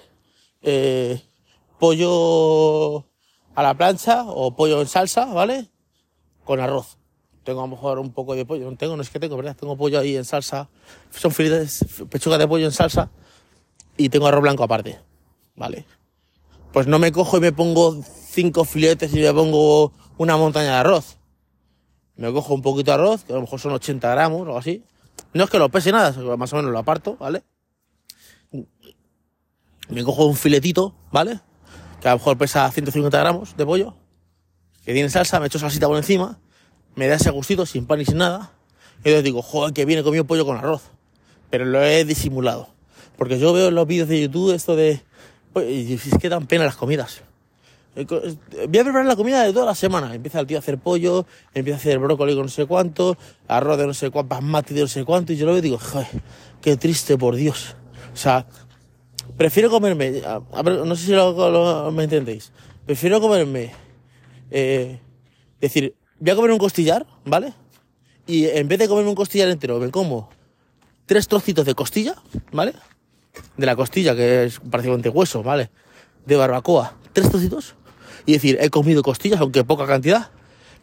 eh, 0.61 1.21
pollo 1.79 3.05
a 3.55 3.63
la 3.63 3.73
plancha 3.75 4.23
o 4.27 4.55
pollo 4.55 4.81
en 4.81 4.87
salsa, 4.87 5.25
¿vale? 5.25 5.67
Con 6.43 6.59
arroz. 6.59 6.97
Tengo 7.43 7.61
a 7.61 7.63
lo 7.63 7.69
mejor 7.69 7.97
un 7.99 8.11
poco 8.13 8.35
de 8.35 8.45
pollo. 8.45 8.69
No 8.69 8.77
tengo, 8.77 8.95
no 8.95 9.01
es 9.01 9.09
que 9.09 9.19
tengo, 9.19 9.35
¿verdad? 9.37 9.55
Tengo 9.55 9.75
pollo 9.75 9.99
ahí 9.99 10.15
en 10.15 10.25
salsa. 10.25 10.69
Son 11.09 11.31
filetes, 11.31 11.85
pechuga 12.09 12.37
de 12.37 12.47
pollo 12.47 12.65
en 12.65 12.71
salsa. 12.71 13.09
Y 13.97 14.09
tengo 14.09 14.27
arroz 14.27 14.41
blanco 14.41 14.63
aparte, 14.63 14.99
¿vale? 15.55 15.85
Pues 16.71 16.87
no 16.87 16.99
me 16.99 17.11
cojo 17.11 17.37
y 17.37 17.41
me 17.41 17.51
pongo 17.51 18.01
cinco 18.03 18.63
filetes 18.63 19.13
y 19.13 19.19
me 19.19 19.33
pongo 19.33 19.91
una 20.21 20.37
montaña 20.37 20.69
de 20.69 20.75
arroz. 20.75 21.17
Me 22.15 22.31
cojo 22.31 22.53
un 22.53 22.61
poquito 22.61 22.91
de 22.91 22.95
arroz, 22.95 23.23
que 23.23 23.33
a 23.33 23.35
lo 23.37 23.41
mejor 23.41 23.59
son 23.59 23.71
80 23.71 24.07
gramos 24.11 24.47
o 24.47 24.55
así. 24.55 24.83
No 25.33 25.45
es 25.45 25.49
que 25.49 25.57
lo 25.57 25.69
pese 25.69 25.91
nada, 25.91 26.11
más 26.37 26.53
o 26.53 26.57
menos 26.57 26.71
lo 26.71 26.77
aparto, 26.77 27.17
¿vale? 27.17 27.41
Me 29.89 30.03
cojo 30.03 30.25
un 30.27 30.35
filetito, 30.35 30.93
¿vale? 31.11 31.39
Que 31.99 32.07
a 32.07 32.11
lo 32.11 32.17
mejor 32.19 32.37
pesa 32.37 32.69
150 32.69 33.17
gramos 33.19 33.57
de 33.57 33.65
pollo. 33.65 33.95
Que 34.85 34.93
tiene 34.93 35.09
salsa, 35.09 35.39
me 35.39 35.47
echo 35.47 35.57
salsita 35.57 35.87
por 35.87 35.97
encima. 35.97 36.39
Me 36.95 37.07
da 37.07 37.15
ese 37.15 37.31
gustito 37.31 37.65
sin 37.65 37.87
pan 37.87 38.01
y 38.01 38.05
sin 38.05 38.17
nada. 38.17 38.51
Y 39.03 39.09
entonces 39.09 39.23
digo, 39.23 39.41
joder, 39.41 39.73
que 39.73 39.85
viene 39.85 40.03
comido 40.03 40.25
pollo 40.25 40.45
con 40.45 40.57
arroz. 40.57 40.83
Pero 41.49 41.65
lo 41.65 41.81
he 41.83 42.05
disimulado. 42.05 42.69
Porque 43.17 43.39
yo 43.39 43.53
veo 43.53 43.69
en 43.69 43.75
los 43.75 43.87
vídeos 43.87 44.07
de 44.07 44.21
YouTube 44.21 44.53
esto 44.53 44.75
de... 44.75 45.01
"Oye, 45.53 45.93
Es 45.95 46.17
que 46.19 46.29
dan 46.29 46.45
pena 46.45 46.65
las 46.65 46.75
comidas. 46.75 47.21
Eh, 47.95 48.05
eh, 48.09 48.67
Voy 48.67 48.79
a 48.79 48.83
preparar 48.83 49.05
la 49.05 49.15
comida 49.15 49.43
de 49.43 49.51
toda 49.53 49.65
la 49.65 49.75
semana. 49.75 50.13
Empieza 50.15 50.39
el 50.39 50.47
tío 50.47 50.57
a 50.57 50.59
hacer 50.59 50.77
pollo, 50.77 51.25
empieza 51.53 51.77
a 51.77 51.79
hacer 51.79 51.99
brócoli 51.99 52.33
con 52.35 52.43
no 52.43 52.49
sé 52.49 52.65
cuánto, 52.65 53.17
arroz 53.47 53.77
de 53.77 53.87
no 53.87 53.93
sé 53.93 54.09
cuánto, 54.11 54.29
basmati 54.35 54.73
de 54.73 54.81
no 54.81 54.87
sé 54.87 55.03
cuánto, 55.03 55.33
y 55.33 55.37
yo 55.37 55.45
lo 55.45 55.51
veo 55.51 55.59
y 55.59 55.61
digo, 55.61 55.77
joder, 55.77 56.07
qué 56.61 56.77
triste, 56.77 57.17
por 57.17 57.35
Dios. 57.35 57.75
O 58.13 58.17
sea, 58.17 58.45
prefiero 59.37 59.69
comerme, 59.69 60.21
no 60.85 60.95
sé 60.95 61.05
si 61.07 61.11
lo, 61.11 61.33
lo- 61.51 61.91
me 61.91 62.03
entendéis, 62.05 62.51
prefiero 62.85 63.19
comerme, 63.19 63.71
eh, 64.51 64.99
decir, 65.59 65.95
voy 66.19 66.31
a 66.31 66.35
comer 66.35 66.51
un 66.51 66.57
costillar, 66.59 67.05
¿vale? 67.25 67.53
Y 68.27 68.45
en 68.45 68.67
vez 68.67 68.79
de 68.79 68.87
comerme 68.87 69.09
un 69.09 69.15
costillar 69.15 69.49
entero, 69.49 69.79
me 69.79 69.89
como 69.89 70.29
tres 71.05 71.27
trocitos 71.27 71.65
de 71.65 71.75
costilla, 71.75 72.15
¿vale? 72.51 72.73
De 73.57 73.65
la 73.65 73.75
costilla, 73.75 74.15
que 74.15 74.45
es 74.45 74.59
prácticamente 74.59 75.09
hueso, 75.09 75.43
¿vale? 75.43 75.71
De 76.25 76.35
barbacoa, 76.35 76.95
tres 77.13 77.29
trocitos. 77.29 77.75
Y 78.25 78.33
decir, 78.33 78.57
he 78.61 78.69
comido 78.69 79.03
costillas, 79.03 79.39
aunque 79.39 79.63
poca 79.63 79.85
cantidad, 79.85 80.29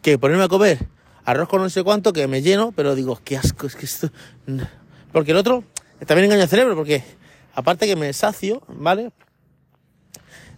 que 0.03 0.19
ponerme 0.19 0.45
a 0.45 0.49
comer 0.49 0.89
arroz 1.29 1.49
con 1.49 1.61
no 1.61 1.69
sé 1.69 1.83
cuánto, 1.83 2.15
que 2.15 2.27
me 2.27 2.41
lleno, 2.41 2.73
pero 2.73 2.95
digo, 2.95 3.21
qué 3.23 3.37
asco, 3.37 3.67
es 3.67 3.77
que 3.77 3.85
esto... 3.85 4.11
Porque 5.13 5.33
el 5.33 5.37
otro 5.37 5.63
también 6.07 6.25
engaña 6.25 6.45
el 6.45 6.49
cerebro, 6.49 6.75
porque 6.75 7.05
aparte 7.55 7.87
que 7.87 7.97
me 7.97 8.11
sacio, 8.15 8.63
¿vale? 8.67 9.11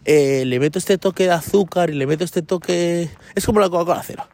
Eh, 0.05 0.45
le 0.47 0.61
meto 0.61 0.78
este 0.78 0.97
toque 0.97 1.24
de 1.24 1.33
azúcar 1.33 1.91
y 1.91 1.95
le 1.95 2.07
meto 2.07 2.22
este 2.22 2.43
toque... 2.43 3.11
Es 3.35 3.47
como 3.47 3.59
la 3.59 3.68
Coca-Cola 3.68 4.03
cero. 4.05 4.28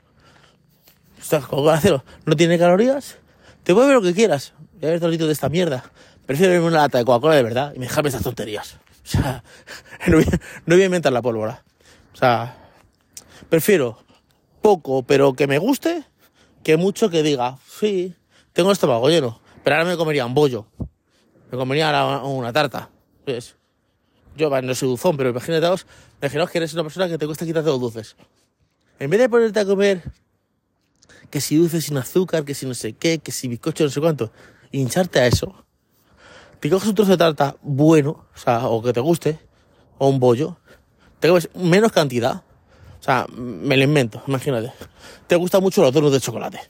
Esta 1.18 1.40
Coca-Cola 1.40 1.80
cero 1.80 2.04
no 2.26 2.36
tiene 2.36 2.58
calorías, 2.58 3.16
te 3.62 3.72
puedes 3.72 3.88
ver 3.88 3.96
lo 3.96 4.02
que 4.02 4.12
quieras. 4.12 4.52
Voy 4.74 4.90
a 4.90 4.98
ver 4.98 5.02
litros 5.04 5.28
de 5.28 5.32
esta 5.32 5.48
mierda. 5.48 5.90
Prefiero 6.26 6.50
beberme 6.50 6.68
una 6.68 6.82
lata 6.82 6.98
de 6.98 7.06
Coca-Cola 7.06 7.36
de 7.36 7.42
verdad 7.42 7.72
y 7.74 7.78
dejarme 7.78 8.08
estas 8.08 8.22
tonterías. 8.22 8.78
O 9.06 9.08
sea, 9.08 9.44
no 10.08 10.74
voy 10.74 10.82
a 10.82 10.86
inventar 10.86 11.12
la 11.12 11.22
pólvora. 11.22 11.62
O 12.16 12.18
sea, 12.18 12.56
prefiero 13.50 13.98
poco, 14.62 15.02
pero 15.02 15.34
que 15.34 15.46
me 15.46 15.58
guste, 15.58 16.02
que 16.64 16.78
mucho 16.78 17.10
que 17.10 17.22
diga, 17.22 17.58
sí, 17.68 18.14
tengo 18.54 18.70
el 18.70 18.72
estómago 18.72 19.10
lleno, 19.10 19.38
pero 19.62 19.76
ahora 19.76 19.86
me 19.86 19.98
comería 19.98 20.24
un 20.24 20.32
bollo, 20.32 20.66
me 21.50 21.58
comería 21.58 21.90
ahora 21.90 22.24
una 22.24 22.54
tarta. 22.54 22.88
Pues, 23.26 23.56
yo 24.34 24.48
no 24.48 24.74
soy 24.74 24.88
dulzón, 24.88 25.18
pero 25.18 25.28
imagínate, 25.28 25.66
imaginaos 26.22 26.50
que 26.50 26.56
eres 26.56 26.72
una 26.72 26.84
persona 26.84 27.06
que 27.06 27.18
te 27.18 27.26
cuesta 27.26 27.44
quitarte 27.44 27.68
los 27.68 27.80
dulces. 27.80 28.16
En 28.98 29.10
vez 29.10 29.20
de 29.20 29.28
ponerte 29.28 29.60
a 29.60 29.66
comer 29.66 30.02
que 31.28 31.42
si 31.42 31.56
dulces 31.56 31.84
sin 31.84 31.98
azúcar, 31.98 32.46
que 32.46 32.54
si 32.54 32.64
no 32.64 32.72
sé 32.72 32.94
qué, 32.94 33.18
que 33.18 33.30
si 33.30 33.46
bizcocho 33.46 33.84
no 33.84 33.90
sé 33.90 34.00
cuánto, 34.00 34.32
hincharte 34.72 35.20
a 35.20 35.26
eso, 35.26 35.66
te 36.60 36.70
coges 36.70 36.88
un 36.88 36.94
trozo 36.94 37.10
de 37.10 37.18
tarta 37.18 37.56
bueno, 37.60 38.24
o 38.34 38.38
sea, 38.38 38.68
o 38.68 38.82
que 38.82 38.94
te 38.94 39.00
guste, 39.00 39.38
o 39.98 40.08
un 40.08 40.18
bollo, 40.18 40.56
te 41.20 41.28
comes 41.28 41.48
menos 41.54 41.92
cantidad, 41.92 42.42
o 43.00 43.02
sea, 43.02 43.26
me 43.32 43.76
lo 43.76 43.84
invento, 43.84 44.22
imagínate. 44.26 44.72
Te 45.26 45.36
gustan 45.36 45.62
mucho 45.62 45.82
los 45.82 45.92
donuts 45.92 46.12
de 46.12 46.20
chocolate, 46.20 46.60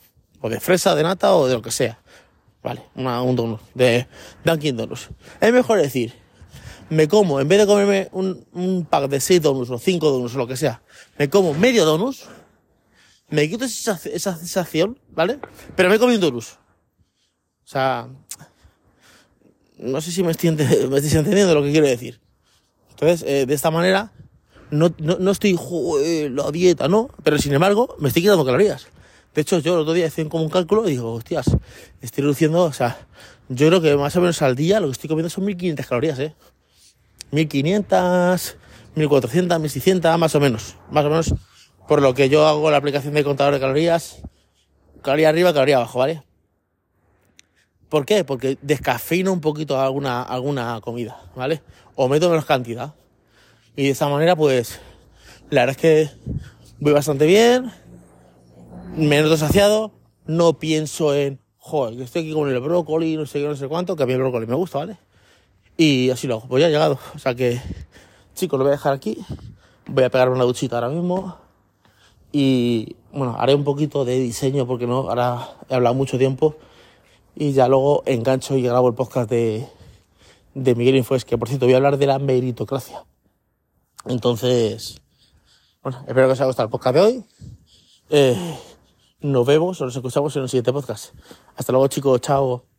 o 0.40 0.48
de 0.48 0.60
fresa, 0.60 0.94
de 0.94 1.02
nata, 1.02 1.34
o 1.34 1.46
de 1.46 1.54
lo 1.54 1.62
que 1.62 1.70
sea. 1.70 1.98
Vale, 2.62 2.82
un 2.94 3.36
donut 3.36 3.60
de 3.74 4.08
Dunkin' 4.44 4.76
Donuts. 4.76 5.10
Es 5.40 5.52
mejor 5.52 5.80
decir, 5.80 6.12
me 6.88 7.06
como, 7.06 7.40
en 7.40 7.46
vez 7.48 7.60
de 7.60 7.66
comerme 7.66 8.08
un, 8.12 8.44
un 8.52 8.84
pack 8.84 9.08
de 9.08 9.20
6 9.20 9.42
donuts 9.42 9.70
o 9.70 9.78
5 9.78 10.10
donuts 10.10 10.34
o 10.34 10.38
lo 10.38 10.46
que 10.46 10.56
sea, 10.56 10.82
me 11.16 11.30
como 11.30 11.54
medio 11.54 11.84
donuts, 11.84 12.26
me 13.28 13.48
quito 13.48 13.64
esa, 13.64 14.00
esa 14.12 14.36
sensación, 14.36 14.98
¿vale? 15.10 15.38
Pero 15.74 15.88
me 15.88 15.96
he 15.96 15.98
un 15.98 16.20
donut. 16.20 16.44
O 16.44 17.68
sea, 17.68 18.08
no 19.78 20.00
sé 20.00 20.12
si 20.12 20.22
me 20.22 20.30
estoy, 20.30 20.52
me 20.52 20.98
estoy 20.98 21.18
entendiendo 21.18 21.54
lo 21.54 21.62
que 21.62 21.72
quiero 21.72 21.86
decir. 21.86 22.20
Entonces, 22.90 23.24
eh, 23.28 23.46
de 23.46 23.54
esta 23.54 23.70
manera, 23.70 24.12
no, 24.76 24.94
no, 24.98 25.16
no 25.18 25.30
estoy, 25.30 25.56
joder, 25.58 26.30
la 26.30 26.50
dieta, 26.50 26.88
¿no? 26.88 27.10
Pero 27.22 27.38
sin 27.38 27.52
embargo, 27.52 27.96
me 27.98 28.08
estoy 28.08 28.22
quitando 28.22 28.44
calorías. 28.44 28.86
De 29.34 29.42
hecho, 29.42 29.58
yo 29.58 29.74
el 29.74 29.80
otro 29.80 29.92
día 29.92 30.06
hice 30.06 30.26
como 30.28 30.44
un 30.44 30.50
cálculo 30.50 30.88
y 30.88 30.92
digo, 30.92 31.12
hostias, 31.12 31.46
estoy 32.00 32.22
reduciendo, 32.22 32.64
o 32.64 32.72
sea, 32.72 32.98
yo 33.48 33.68
creo 33.68 33.80
que 33.80 33.96
más 33.96 34.16
o 34.16 34.20
menos 34.20 34.40
al 34.42 34.56
día 34.56 34.80
lo 34.80 34.86
que 34.86 34.92
estoy 34.92 35.08
comiendo 35.08 35.30
son 35.30 35.44
1500 35.44 35.86
calorías, 35.86 36.18
¿eh? 36.18 36.34
1500, 37.32 38.56
1400, 38.94 39.60
1600, 39.60 40.18
más 40.18 40.34
o 40.34 40.40
menos. 40.40 40.76
Más 40.90 41.04
o 41.04 41.10
menos 41.10 41.34
por 41.86 42.02
lo 42.02 42.14
que 42.14 42.28
yo 42.28 42.46
hago 42.46 42.70
la 42.70 42.78
aplicación 42.78 43.14
de 43.14 43.24
contador 43.24 43.54
de 43.54 43.60
calorías. 43.60 44.18
Caloría 45.02 45.28
arriba, 45.28 45.52
caloría 45.52 45.76
abajo, 45.76 46.00
¿vale? 46.00 46.22
¿Por 47.88 48.04
qué? 48.04 48.24
Porque 48.24 48.58
descafeino 48.62 49.32
un 49.32 49.40
poquito 49.40 49.80
alguna, 49.80 50.22
alguna 50.22 50.80
comida, 50.80 51.20
¿vale? 51.36 51.62
O 51.94 52.08
meto 52.08 52.28
menos 52.28 52.44
cantidad. 52.44 52.94
Y 53.76 53.84
de 53.84 53.90
esa 53.90 54.08
manera, 54.08 54.34
pues, 54.34 54.80
la 55.50 55.66
verdad 55.66 55.76
es 55.76 55.82
que 55.82 56.10
voy 56.80 56.92
bastante 56.92 57.26
bien, 57.26 57.70
me 58.96 59.20
noto 59.20 59.92
no 60.26 60.58
pienso 60.58 61.14
en, 61.14 61.38
joder, 61.58 61.96
que 61.96 62.02
estoy 62.04 62.22
aquí 62.22 62.32
con 62.32 62.48
el 62.48 62.58
brócoli, 62.58 63.16
no 63.16 63.26
sé 63.26 63.40
qué, 63.40 63.46
no 63.46 63.54
sé 63.54 63.68
cuánto, 63.68 63.94
que 63.94 64.02
a 64.02 64.06
mí 64.06 64.14
el 64.14 64.18
brócoli 64.18 64.46
me 64.46 64.54
gusta, 64.54 64.78
¿vale? 64.78 64.96
Y 65.76 66.10
así 66.10 66.26
lo 66.26 66.36
hago. 66.36 66.48
Pues 66.48 66.62
ya 66.62 66.68
he 66.68 66.70
llegado. 66.70 66.98
O 67.14 67.18
sea 67.18 67.34
que, 67.34 67.60
chicos, 68.34 68.58
lo 68.58 68.64
voy 68.64 68.70
a 68.70 68.76
dejar 68.76 68.94
aquí. 68.94 69.18
Voy 69.86 70.04
a 70.04 70.10
pegarme 70.10 70.34
una 70.34 70.44
duchita 70.44 70.76
ahora 70.76 70.88
mismo. 70.88 71.36
Y 72.32 72.96
bueno, 73.12 73.36
haré 73.38 73.54
un 73.54 73.64
poquito 73.64 74.04
de 74.04 74.18
diseño 74.18 74.66
porque 74.66 74.86
no, 74.86 75.08
ahora 75.08 75.50
he 75.68 75.74
hablado 75.74 75.94
mucho 75.94 76.18
tiempo. 76.18 76.56
Y 77.34 77.52
ya 77.52 77.68
luego 77.68 78.02
engancho 78.06 78.56
y 78.56 78.62
grabo 78.62 78.88
el 78.88 78.94
podcast 78.94 79.28
de, 79.28 79.66
de 80.54 80.74
Miguel 80.74 80.96
Infues, 80.96 81.24
que 81.24 81.36
por 81.36 81.48
cierto 81.48 81.66
voy 81.66 81.74
a 81.74 81.76
hablar 81.76 81.98
de 81.98 82.06
la 82.06 82.18
meritocracia. 82.18 83.04
Entonces, 84.08 85.00
bueno, 85.82 85.98
espero 86.06 86.26
que 86.26 86.32
os 86.32 86.40
haya 86.40 86.46
gustado 86.46 86.66
el 86.66 86.70
podcast 86.70 86.94
de 86.94 87.00
hoy. 87.00 87.24
Eh, 88.10 88.58
nos 89.20 89.46
vemos 89.46 89.80
o 89.80 89.84
nos 89.84 89.96
escuchamos 89.96 90.34
en 90.36 90.42
el 90.42 90.48
siguiente 90.48 90.72
podcast. 90.72 91.14
Hasta 91.56 91.72
luego 91.72 91.88
chicos, 91.88 92.20
chao. 92.20 92.75